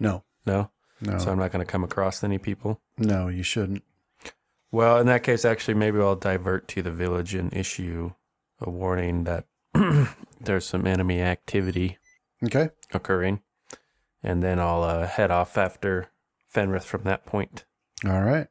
[0.00, 0.70] No, No?
[1.00, 2.80] no, So I'm not going to come across any people?
[2.98, 3.28] no.
[3.28, 3.82] You shouldn't.
[4.70, 8.12] Well, in that case, actually, maybe I'll divert to the village and issue
[8.60, 9.44] a warning that
[10.40, 11.98] there's some enemy activity
[12.44, 12.70] Okay.
[12.92, 13.42] occurring.
[14.22, 16.08] And then I'll uh, head off after
[16.52, 17.64] Fenrith from that point.
[18.04, 18.48] All right.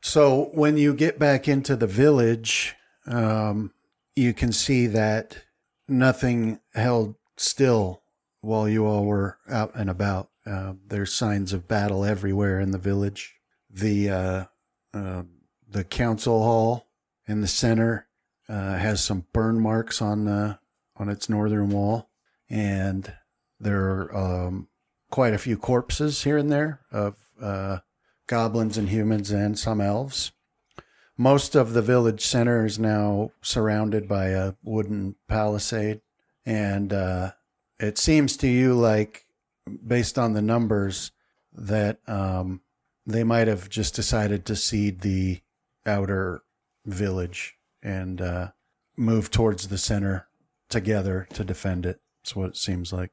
[0.00, 2.74] So when you get back into the village,
[3.06, 3.72] um,
[4.14, 5.44] you can see that
[5.88, 8.02] nothing held still
[8.40, 10.30] while you all were out and about.
[10.46, 13.34] Uh, there's signs of battle everywhere in the village.
[13.68, 14.44] The uh,
[14.94, 15.22] uh,
[15.68, 16.88] the council hall
[17.26, 18.08] in the center
[18.48, 20.56] uh, has some burn marks on uh,
[20.96, 22.10] on its northern wall,
[22.48, 23.12] and
[23.60, 24.68] there are um,
[25.10, 27.78] quite a few corpses here and there of uh,
[28.26, 30.32] goblins and humans and some elves.
[31.16, 36.00] Most of the village center is now surrounded by a wooden palisade,
[36.46, 37.32] and uh,
[37.78, 39.26] it seems to you like,
[39.86, 41.10] based on the numbers,
[41.52, 42.62] that um,
[43.04, 45.40] they might have just decided to cede the
[45.84, 46.42] outer
[46.86, 48.52] village and uh,
[48.96, 50.26] move towards the center
[50.70, 52.00] together to defend it.
[52.22, 53.10] That's what it seems like.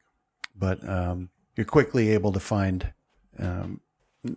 [0.58, 2.94] But um, you're quickly able to find
[3.40, 3.82] um,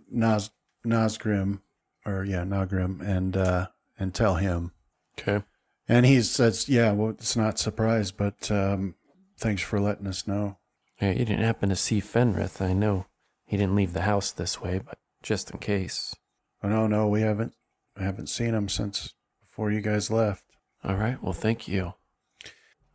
[0.09, 0.51] Nas
[0.85, 1.61] Nasgrim,
[2.05, 3.67] or yeah, Nagrim, and uh,
[3.97, 4.71] and tell him.
[5.19, 5.43] Okay.
[5.87, 8.95] And he says, "Yeah, well, it's not surprised, but um,
[9.37, 10.57] thanks for letting us know."
[11.01, 12.61] Yeah, you didn't happen to see Fenrith.
[12.61, 13.07] I know
[13.45, 16.15] he didn't leave the house this way, but just in case.
[16.63, 17.53] Oh, no, no, we haven't
[17.97, 20.45] I haven't seen him since before you guys left.
[20.83, 21.21] All right.
[21.21, 21.93] Well, thank you.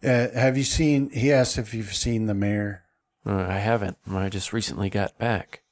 [0.02, 1.10] Uh, have you seen?
[1.10, 2.84] He asked if you've seen the mayor.
[3.26, 3.98] Uh, I haven't.
[4.10, 5.62] I just recently got back.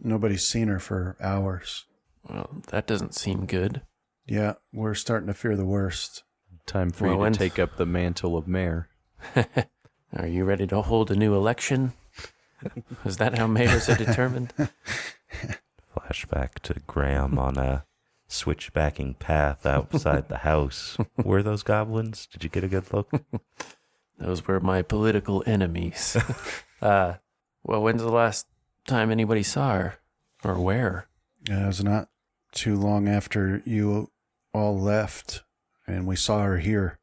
[0.00, 1.86] Nobody's seen her for hours.
[2.28, 3.82] Well, that doesn't seem good.
[4.26, 6.24] Yeah, we're starting to fear the worst.
[6.66, 8.88] Time for Well, you to take up the mantle of mayor.
[10.16, 11.94] Are you ready to hold a new election?
[13.06, 14.52] Is that how mayors are determined?
[15.96, 17.84] Flashback to Graham on a
[18.26, 20.98] switchbacking path outside the house.
[21.22, 22.26] Were those goblins?
[22.26, 23.10] Did you get a good look?
[24.18, 26.16] Those were my political enemies.
[26.80, 27.14] Uh,
[27.62, 28.46] well, when's the last
[28.86, 29.94] time anybody saw her?
[30.44, 31.08] Or where?
[31.48, 32.08] Yeah, it was not
[32.52, 34.10] too long after you
[34.52, 35.42] all left,
[35.86, 36.98] and we saw her here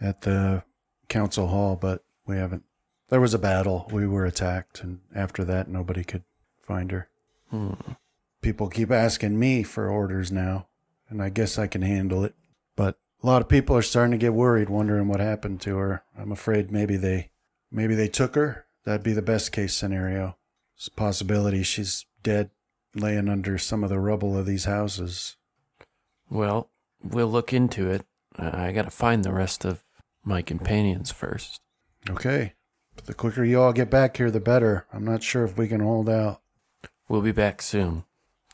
[0.00, 0.64] at the
[1.08, 2.64] council hall, but we haven't.
[3.08, 3.88] There was a battle.
[3.92, 6.24] We were attacked, and after that, nobody could
[6.62, 7.08] find her.
[7.50, 7.74] Hmm.
[8.42, 10.66] People keep asking me for orders now,
[11.08, 12.34] and I guess I can handle it.
[12.74, 16.04] But a lot of people are starting to get worried, wondering what happened to her.
[16.18, 17.30] I'm afraid maybe they,
[17.70, 18.65] maybe they took her.
[18.86, 20.36] That'd be the best case scenario.
[20.76, 22.50] It's a possibility she's dead,
[22.94, 25.36] laying under some of the rubble of these houses.
[26.30, 26.70] Well,
[27.02, 28.06] we'll look into it.
[28.38, 29.82] Uh, I gotta find the rest of
[30.24, 31.60] my companions first.
[32.08, 32.54] Okay.
[32.94, 34.86] But the quicker you all get back here, the better.
[34.92, 36.40] I'm not sure if we can hold out.
[37.08, 38.04] We'll be back soon.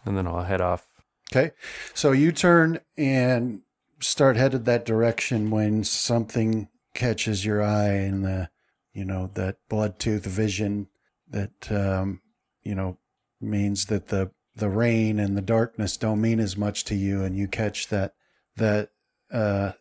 [0.04, 0.86] And then I'll head off.
[1.30, 1.52] Okay.
[1.92, 3.60] So you turn and
[4.00, 8.48] start headed that direction when something catches your eye and the,
[8.92, 10.88] you know, that Bloodtooth vision
[11.28, 12.20] that, um,
[12.62, 12.98] you know,
[13.40, 17.22] means that the, the rain and the darkness don't mean as much to you.
[17.22, 18.14] And you catch that,
[18.56, 18.90] that,
[19.32, 19.72] uh,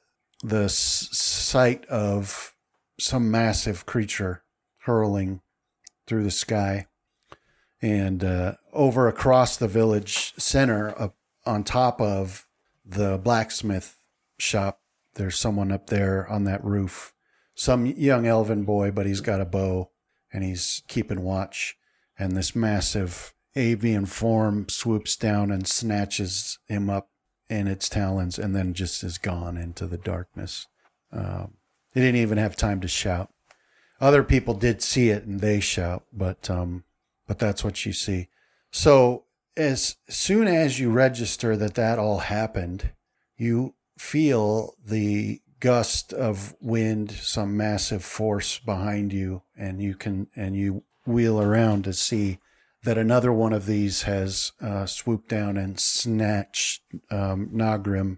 [0.44, 2.56] the s- sight of
[3.00, 4.44] some massive creature
[4.84, 5.42] hurling
[6.08, 6.88] through the sky
[7.82, 11.16] and uh, over across the village center up
[11.46, 12.48] on top of
[12.86, 13.98] the blacksmith
[14.38, 14.82] shop
[15.16, 17.14] there's someone up there on that roof
[17.62, 19.92] some young elven boy but he's got a bow
[20.34, 21.78] and he's keeping watch.
[22.18, 27.10] And this massive avian form swoops down and snatches him up
[27.50, 30.68] in its talons and then just is gone into the darkness.
[31.12, 31.54] Um,
[31.94, 33.32] he didn't even have time to shout.
[34.00, 36.84] Other people did see it and they shout but um,
[37.28, 38.30] but that's what you see.
[38.72, 39.26] So
[39.56, 42.90] as soon as you register that that all happened,
[43.38, 50.56] you feel the gust of wind, some massive force behind you, and you can and
[50.58, 52.40] you wheel around to see
[52.84, 58.18] that another one of these has uh, swooped down and snatched um, Nagrim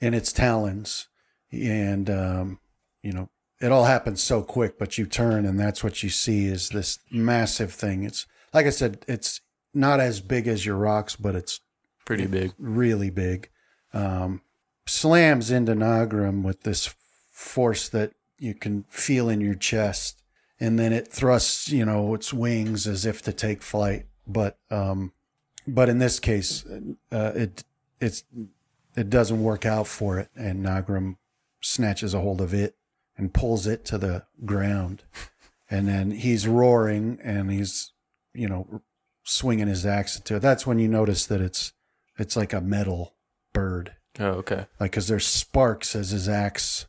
[0.00, 1.08] in its talons,
[1.50, 2.60] and um,
[3.02, 3.28] you know
[3.60, 6.98] it all happens so quick, but you turn and that's what you see is this
[7.10, 8.04] massive thing.
[8.04, 9.40] It's like I said, it's
[9.72, 11.60] not as big as your rocs, but it's
[12.04, 12.52] Pretty big.
[12.58, 13.48] really big.
[13.94, 14.42] Um,
[14.86, 16.94] slams into Nagrim with this
[17.30, 20.22] force that you can feel in your chest,
[20.58, 24.06] and then it thrusts, you know, its wings as if to take flight.
[24.26, 25.12] But um,
[25.66, 26.64] but in this case,
[27.10, 27.64] uh, it
[28.00, 28.24] it's
[28.96, 31.16] it doesn't work out for it, and Nagrim
[31.60, 32.76] snatches a hold of it
[33.16, 35.04] and pulls it to the ground,
[35.70, 37.92] and then he's roaring and he's
[38.34, 38.82] you know
[39.24, 40.40] swinging his axe into it.
[40.40, 41.72] That's when you notice that it's
[42.18, 43.14] it's like a metal
[43.52, 44.66] bird, Oh, okay.
[44.78, 46.86] like because there's sparks as his axe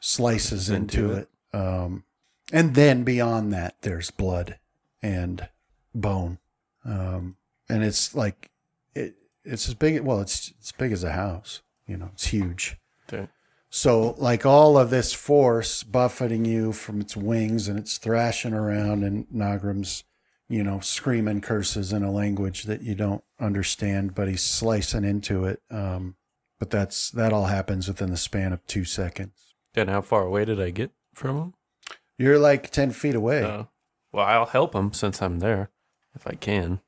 [0.00, 1.28] slices into, Into it.
[1.52, 2.04] Um,
[2.52, 4.58] and then beyond that, there's blood
[5.02, 5.48] and
[5.94, 6.38] bone,
[6.84, 7.36] um,
[7.68, 8.50] and it's like
[8.94, 10.00] it, it's as big.
[10.00, 11.62] Well, it's it's big as a house.
[11.86, 12.76] You know, it's huge.
[13.68, 19.02] So, like all of this force buffeting you from its wings and it's thrashing around,
[19.04, 20.04] and Nagrim's,
[20.48, 25.44] you know, screaming curses in a language that you don't understand, but he's slicing into
[25.44, 25.60] it.
[25.70, 26.14] Um,
[26.58, 29.54] but that's that all happens within the span of two seconds.
[29.74, 31.54] And how far away did I get from him?
[32.18, 33.42] You're like 10 feet away.
[33.42, 33.64] Uh,
[34.12, 35.70] well, I'll help him since I'm there,
[36.14, 36.80] if I can.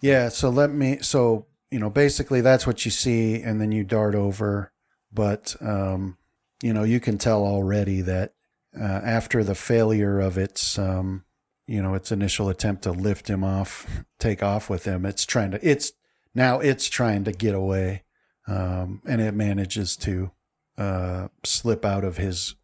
[0.00, 3.82] Yeah, so let me so you know basically that's what you see and then you
[3.82, 4.72] dart over
[5.12, 6.16] but um
[6.62, 8.32] you know you can tell already that
[8.80, 11.24] uh, after the failure of its um
[11.66, 15.50] you know its initial attempt to lift him off take off with him it's trying
[15.50, 15.92] to it's
[16.32, 18.04] now it's trying to get away
[18.46, 20.30] um and it manages to
[20.78, 22.54] uh slip out of his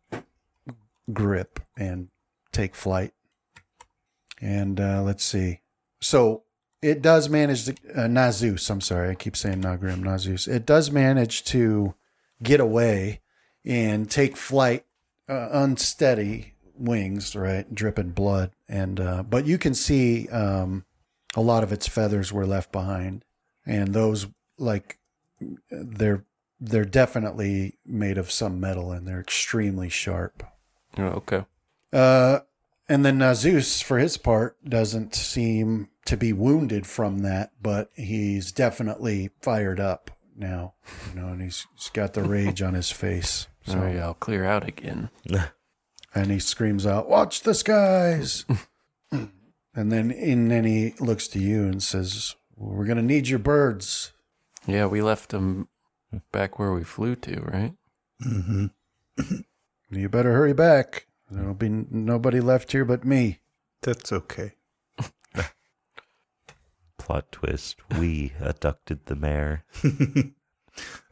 [1.12, 2.08] grip and
[2.52, 3.12] take flight.
[4.40, 5.60] And uh let's see.
[6.00, 6.44] So
[6.82, 8.70] it does manage to uh, Nazus.
[8.70, 10.48] I'm sorry, I keep saying Nagrim Nazus.
[10.48, 11.94] It does manage to
[12.42, 13.20] get away
[13.64, 14.86] and take flight,
[15.28, 20.84] uh, unsteady wings, right, dripping blood, and uh, but you can see um,
[21.36, 23.24] a lot of its feathers were left behind,
[23.66, 24.26] and those
[24.58, 24.98] like
[25.70, 26.24] they're
[26.60, 30.42] they're definitely made of some metal and they're extremely sharp.
[30.98, 31.44] Oh, okay.
[31.92, 32.40] Uh,
[32.88, 38.52] and then Zeus, for his part, doesn't seem to be wounded from that, but he's
[38.52, 40.74] definitely fired up now,
[41.08, 43.46] you know, and he's, he's got the rage on his face.
[43.64, 45.10] So, Oh, yeah, I'll clear out again.
[46.12, 48.44] And he screams out, Watch the skies.
[49.12, 49.30] and
[49.92, 54.10] then and then he looks to you and says, We're gonna need your birds.
[54.66, 55.68] Yeah, we left them
[56.32, 57.74] back where we flew to, right?
[58.24, 58.66] Mm-hmm.
[59.92, 61.08] You better hurry back.
[61.28, 63.40] There'll be nobody left here but me.
[63.82, 64.52] That's okay.
[66.98, 67.78] Plot twist.
[67.98, 69.64] We abducted the mayor.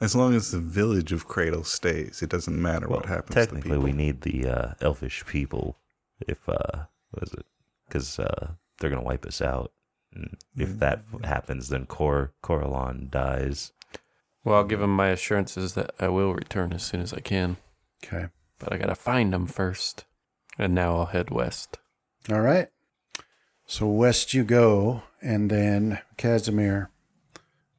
[0.01, 3.35] as long as the village of Cradle stays, it doesn't matter what happens.
[3.35, 3.83] to technically, people.
[3.83, 5.77] we need the uh, elfish people.
[6.21, 7.47] If uh, what is it?
[7.89, 9.73] Because uh, they're gonna wipe us out.
[10.19, 13.73] And if that happens, then Cor Coralon dies.
[14.45, 17.57] Well, I'll give him my assurances that I will return as soon as I can,
[18.05, 18.27] Okay.
[18.59, 20.05] but I gotta find them first.
[20.59, 21.79] And now I'll head west.
[22.31, 22.69] All right.
[23.67, 26.91] So west you go, and then Casimir,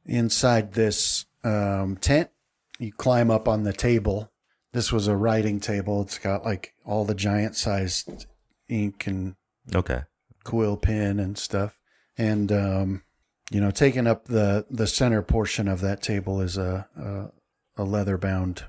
[0.06, 2.30] inside this um, tent,
[2.78, 4.30] you climb up on the table.
[4.72, 6.00] This was a writing table.
[6.02, 8.26] It's got like all the giant sized
[8.68, 9.34] ink and
[9.74, 10.02] Okay.
[10.44, 11.79] quill pen and stuff.
[12.18, 13.02] And um,
[13.50, 17.84] you know, taking up the the center portion of that table is a a, a
[17.84, 18.64] leather bound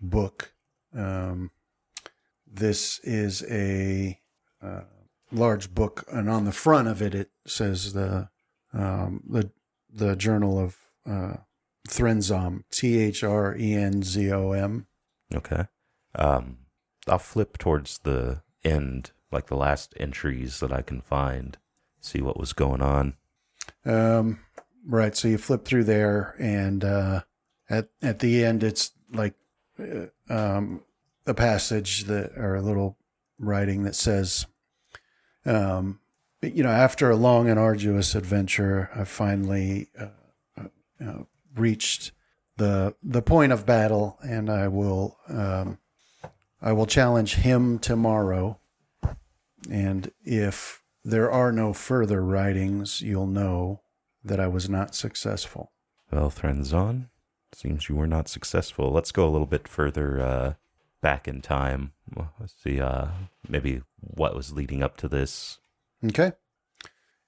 [0.00, 0.52] book.
[0.94, 1.50] Um,
[2.46, 4.18] this is a
[4.62, 4.82] uh,
[5.30, 8.28] large book, and on the front of it, it says the
[8.72, 9.50] um, the
[9.92, 11.36] the Journal of uh,
[11.88, 14.86] Threnzom, T H R E N Z O M.
[15.34, 15.66] Okay.
[16.14, 16.58] Um,
[17.06, 21.56] I'll flip towards the end, like the last entries that I can find,
[22.06, 23.14] see what was going on.
[23.84, 24.40] Um,
[24.86, 25.16] right.
[25.16, 27.20] So you flip through there, and uh,
[27.68, 29.34] at at the end, it's like
[29.78, 30.82] uh, um,
[31.26, 32.96] a passage that or a little
[33.38, 34.46] writing that says,
[35.44, 36.00] um,
[36.42, 40.68] you know, after a long and arduous adventure, I finally uh,
[41.04, 41.24] uh,
[41.54, 42.12] reached
[42.56, 45.78] the the point of battle, and I will um,
[46.60, 48.58] I will challenge him tomorrow.
[49.68, 53.80] And if there are no further writings, you'll know
[54.24, 55.70] that I was not successful.
[56.10, 57.10] Well, Threnzom,
[57.52, 58.90] seems you were not successful.
[58.90, 60.54] Let's go a little bit further uh,
[61.00, 61.92] back in time.
[62.40, 63.06] Let's see, uh,
[63.48, 65.58] maybe what was leading up to this.
[66.04, 66.32] Okay.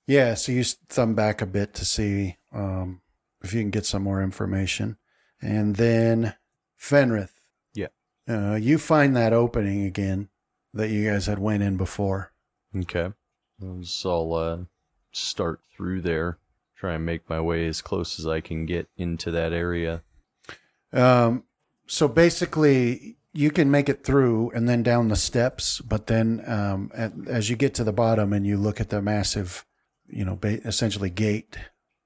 [0.09, 3.01] Yeah, so you thumb back a bit to see um,
[3.43, 4.97] if you can get some more information.
[5.41, 6.35] And then
[6.81, 7.35] Fenrith.
[7.75, 7.89] Yeah.
[8.29, 10.31] Uh, you find that opening again
[10.75, 12.33] that you guys had went in before.
[12.77, 13.13] Okay.
[13.83, 14.59] So I'll uh,
[15.13, 16.39] start through there,
[16.77, 20.03] try and make my way as close as I can get into that area.
[20.93, 21.45] Um,
[21.87, 26.91] so basically, you can make it through and then down the steps, but then um,
[26.95, 29.65] at, as you get to the bottom and you look at the massive,
[30.07, 31.59] you know, ba- essentially gate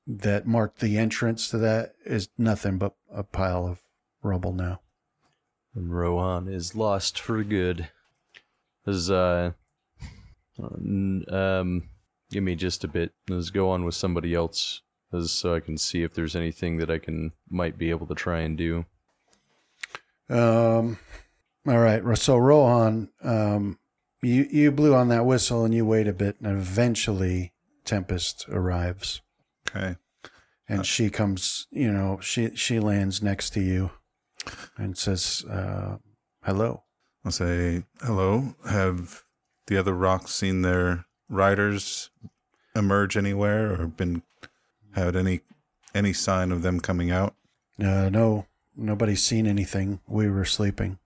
[0.06, 3.82] that marked the entrance to that is nothing but a pile of
[4.22, 4.80] rubble now.
[5.74, 7.88] And Rohan is lost for good.
[8.86, 9.52] As uh,
[10.58, 11.88] um,
[12.30, 13.12] give me just a bit.
[13.28, 16.90] Let's go on with somebody else, as so I can see if there's anything that
[16.90, 18.84] I can might be able to try and do.
[20.28, 20.98] Um,
[21.66, 22.02] all right.
[22.18, 23.78] So Rohan, um,
[24.22, 27.52] you you blew on that whistle and you wait a bit, and eventually
[27.84, 29.20] Tempest arrives,
[29.68, 29.96] Okay.
[30.68, 31.66] and she comes.
[31.70, 33.90] You know, she she lands next to you,
[34.76, 35.98] and says, uh,
[36.44, 36.84] "Hello."
[37.24, 38.56] I'll say hello.
[38.68, 39.22] Have
[39.66, 42.10] the other rocs seen their riders
[42.74, 44.22] emerge anywhere, or been
[44.94, 45.40] had any
[45.94, 47.34] any sign of them coming out?
[47.78, 50.00] Uh, no, nobody's seen anything.
[50.06, 50.98] We were sleeping.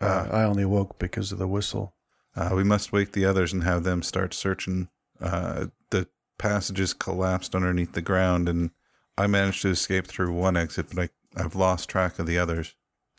[0.00, 1.94] Uh, I only woke because of the whistle.
[2.34, 4.88] Uh, we must wake the others and have them start searching.
[5.20, 6.08] Uh, the
[6.38, 8.70] passages collapsed underneath the ground, and
[9.16, 12.74] I managed to escape through one exit, but I, I've lost track of the others.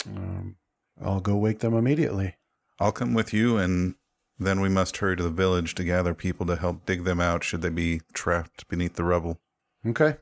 [0.06, 0.58] Um,
[1.04, 2.36] I'll go wake them immediately.
[2.80, 3.96] I'll come with you, and
[4.40, 7.44] then we must hurry to the village to gather people to help dig them out
[7.44, 9.40] should they be trapped beneath the rubble.
[9.86, 10.18] Okay.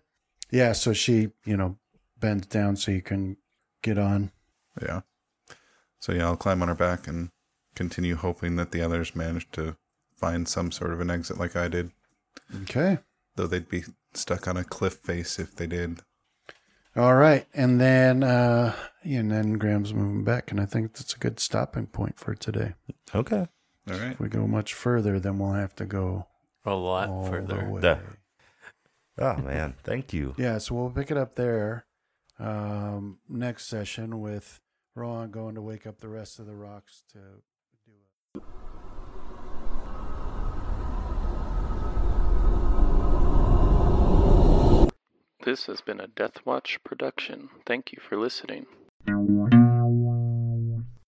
[0.52, 0.72] Yeah.
[0.74, 1.78] So she, you know,
[2.20, 3.38] bends down so you can
[3.82, 4.32] get on.
[4.82, 5.02] Yeah.
[6.00, 7.30] So yeah, I'll climb on her back and
[7.76, 9.76] continue hoping that the others manage to
[10.16, 11.92] find some sort of an exit like I did.
[12.64, 13.00] Okay.
[13.36, 13.84] Though they'd be
[14.14, 16.00] stuck on a cliff face if they did.
[16.96, 17.46] All right.
[17.54, 18.74] And then, uh,
[19.04, 22.76] and then Graham's moving back, and I think that's a good stopping point for today.
[23.14, 23.48] Okay.
[23.90, 24.12] All right.
[24.14, 26.28] If we go much further, then we'll have to go
[26.66, 27.70] A lot all the further.
[27.70, 27.82] way.
[27.84, 28.00] Yeah.
[29.18, 30.34] Oh man, thank you.
[30.38, 31.86] Yeah, so we'll pick it up there
[32.40, 34.60] um, next session with
[34.96, 37.20] Ron going to wake up the rest of the rocs to
[37.86, 37.92] do
[38.36, 38.44] it.
[45.44, 47.50] This has been a Death Watch production.
[47.68, 48.66] Thank you for listening.